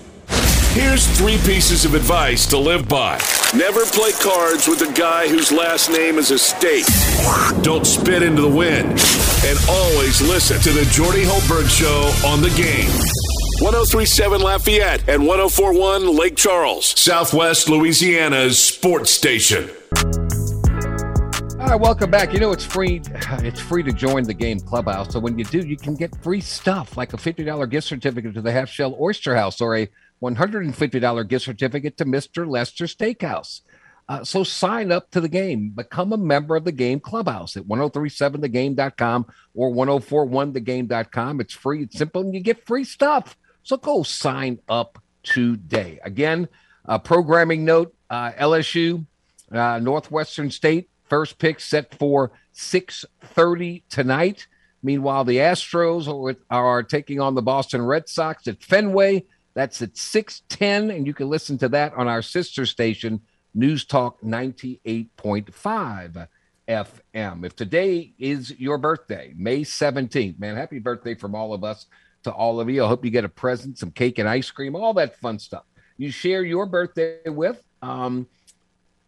[0.72, 3.19] Here's three pieces of advice to live by.
[3.53, 6.88] Never play cards with a guy whose last name is a state.
[7.64, 8.88] Don't spit into the wind.
[9.43, 12.89] And always listen to the Jordy Hultberg Show on the game.
[13.61, 19.69] 1037 Lafayette and 1041 Lake Charles, Southwest Louisiana's sports station.
[21.59, 22.33] All right, welcome back.
[22.33, 23.03] You know it's free.
[23.43, 25.13] It's free to join the game clubhouse.
[25.13, 28.33] So when you do, you can get free stuff like a fifty dollar gift certificate
[28.33, 31.97] to the Half Shell Oyster House or a one hundred and fifty dollar gift certificate
[31.97, 33.61] to Mister Lester Steakhouse.
[34.09, 35.69] Uh, so sign up to the game.
[35.69, 41.39] Become a member of the game clubhouse at 1037thegame.com or 1041thegame.com.
[41.39, 41.83] It's free.
[41.83, 43.38] It's simple, and you get free stuff.
[43.63, 45.99] So go sign up today.
[46.03, 46.49] Again,
[46.85, 49.05] a programming note uh, LSU,
[49.51, 54.47] uh, Northwestern State, first pick set for 6:30 tonight.
[54.83, 59.25] Meanwhile, the Astros are, are taking on the Boston Red Sox at Fenway.
[59.53, 63.21] That's at 6:10, and you can listen to that on our sister station,
[63.53, 66.27] News Talk 98.5
[66.67, 67.45] FM.
[67.45, 71.85] If today is your birthday, May 17th, man, happy birthday from all of us
[72.23, 72.84] to all of you.
[72.84, 75.64] I hope you get a present, some cake and ice cream, all that fun stuff.
[75.98, 78.27] You share your birthday with um,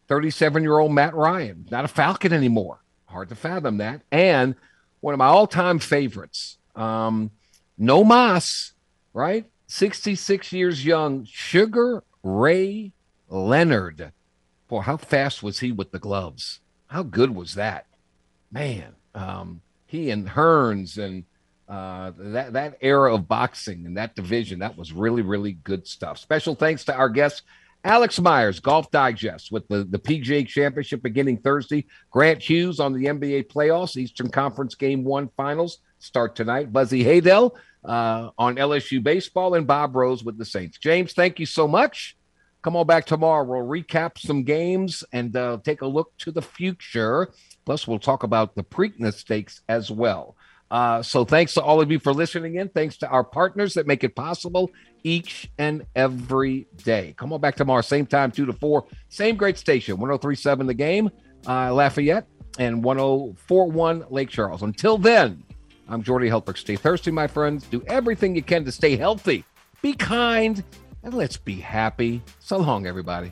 [0.08, 2.80] 37 year old Matt Ryan, not a Falcon anymore.
[3.06, 4.02] Hard to fathom that.
[4.12, 4.56] And
[5.00, 7.32] one of my all time favorites, um,
[7.78, 8.74] No Mas,
[9.14, 9.46] right?
[9.68, 12.92] 66 years young, Sugar Ray
[13.30, 14.12] Leonard.
[14.68, 16.60] Boy, how fast was he with the gloves?
[16.88, 17.86] How good was that?
[18.52, 21.26] Man, um, he and Hearns and
[21.74, 26.20] uh, that that era of boxing and that division that was really really good stuff.
[26.20, 27.42] Special thanks to our guest
[27.84, 31.86] Alex Myers, Golf Digest, with the the PGA Championship beginning Thursday.
[32.12, 36.72] Grant Hughes on the NBA playoffs, Eastern Conference Game One Finals start tonight.
[36.72, 40.78] Buzzy Haydel uh, on LSU baseball, and Bob Rose with the Saints.
[40.78, 42.16] James, thank you so much.
[42.62, 43.44] Come on back tomorrow.
[43.44, 47.34] We'll recap some games and uh, take a look to the future.
[47.66, 50.36] Plus, we'll talk about the Preakness Stakes as well.
[50.74, 52.68] Uh, so thanks to all of you for listening in.
[52.68, 54.72] Thanks to our partners that make it possible
[55.04, 57.14] each and every day.
[57.16, 58.84] Come on back tomorrow, same time, 2 to 4.
[59.08, 61.12] Same great station, 1037 The Game,
[61.48, 62.26] uh, Lafayette,
[62.58, 64.64] and 1041 Lake Charles.
[64.64, 65.44] Until then,
[65.88, 66.58] I'm Jordy Hultberg.
[66.58, 67.68] Stay thirsty, my friends.
[67.68, 69.46] Do everything you can to stay healthy.
[69.84, 70.64] Be kind,
[71.04, 72.24] and let's be happy.
[72.40, 73.32] So long, everybody.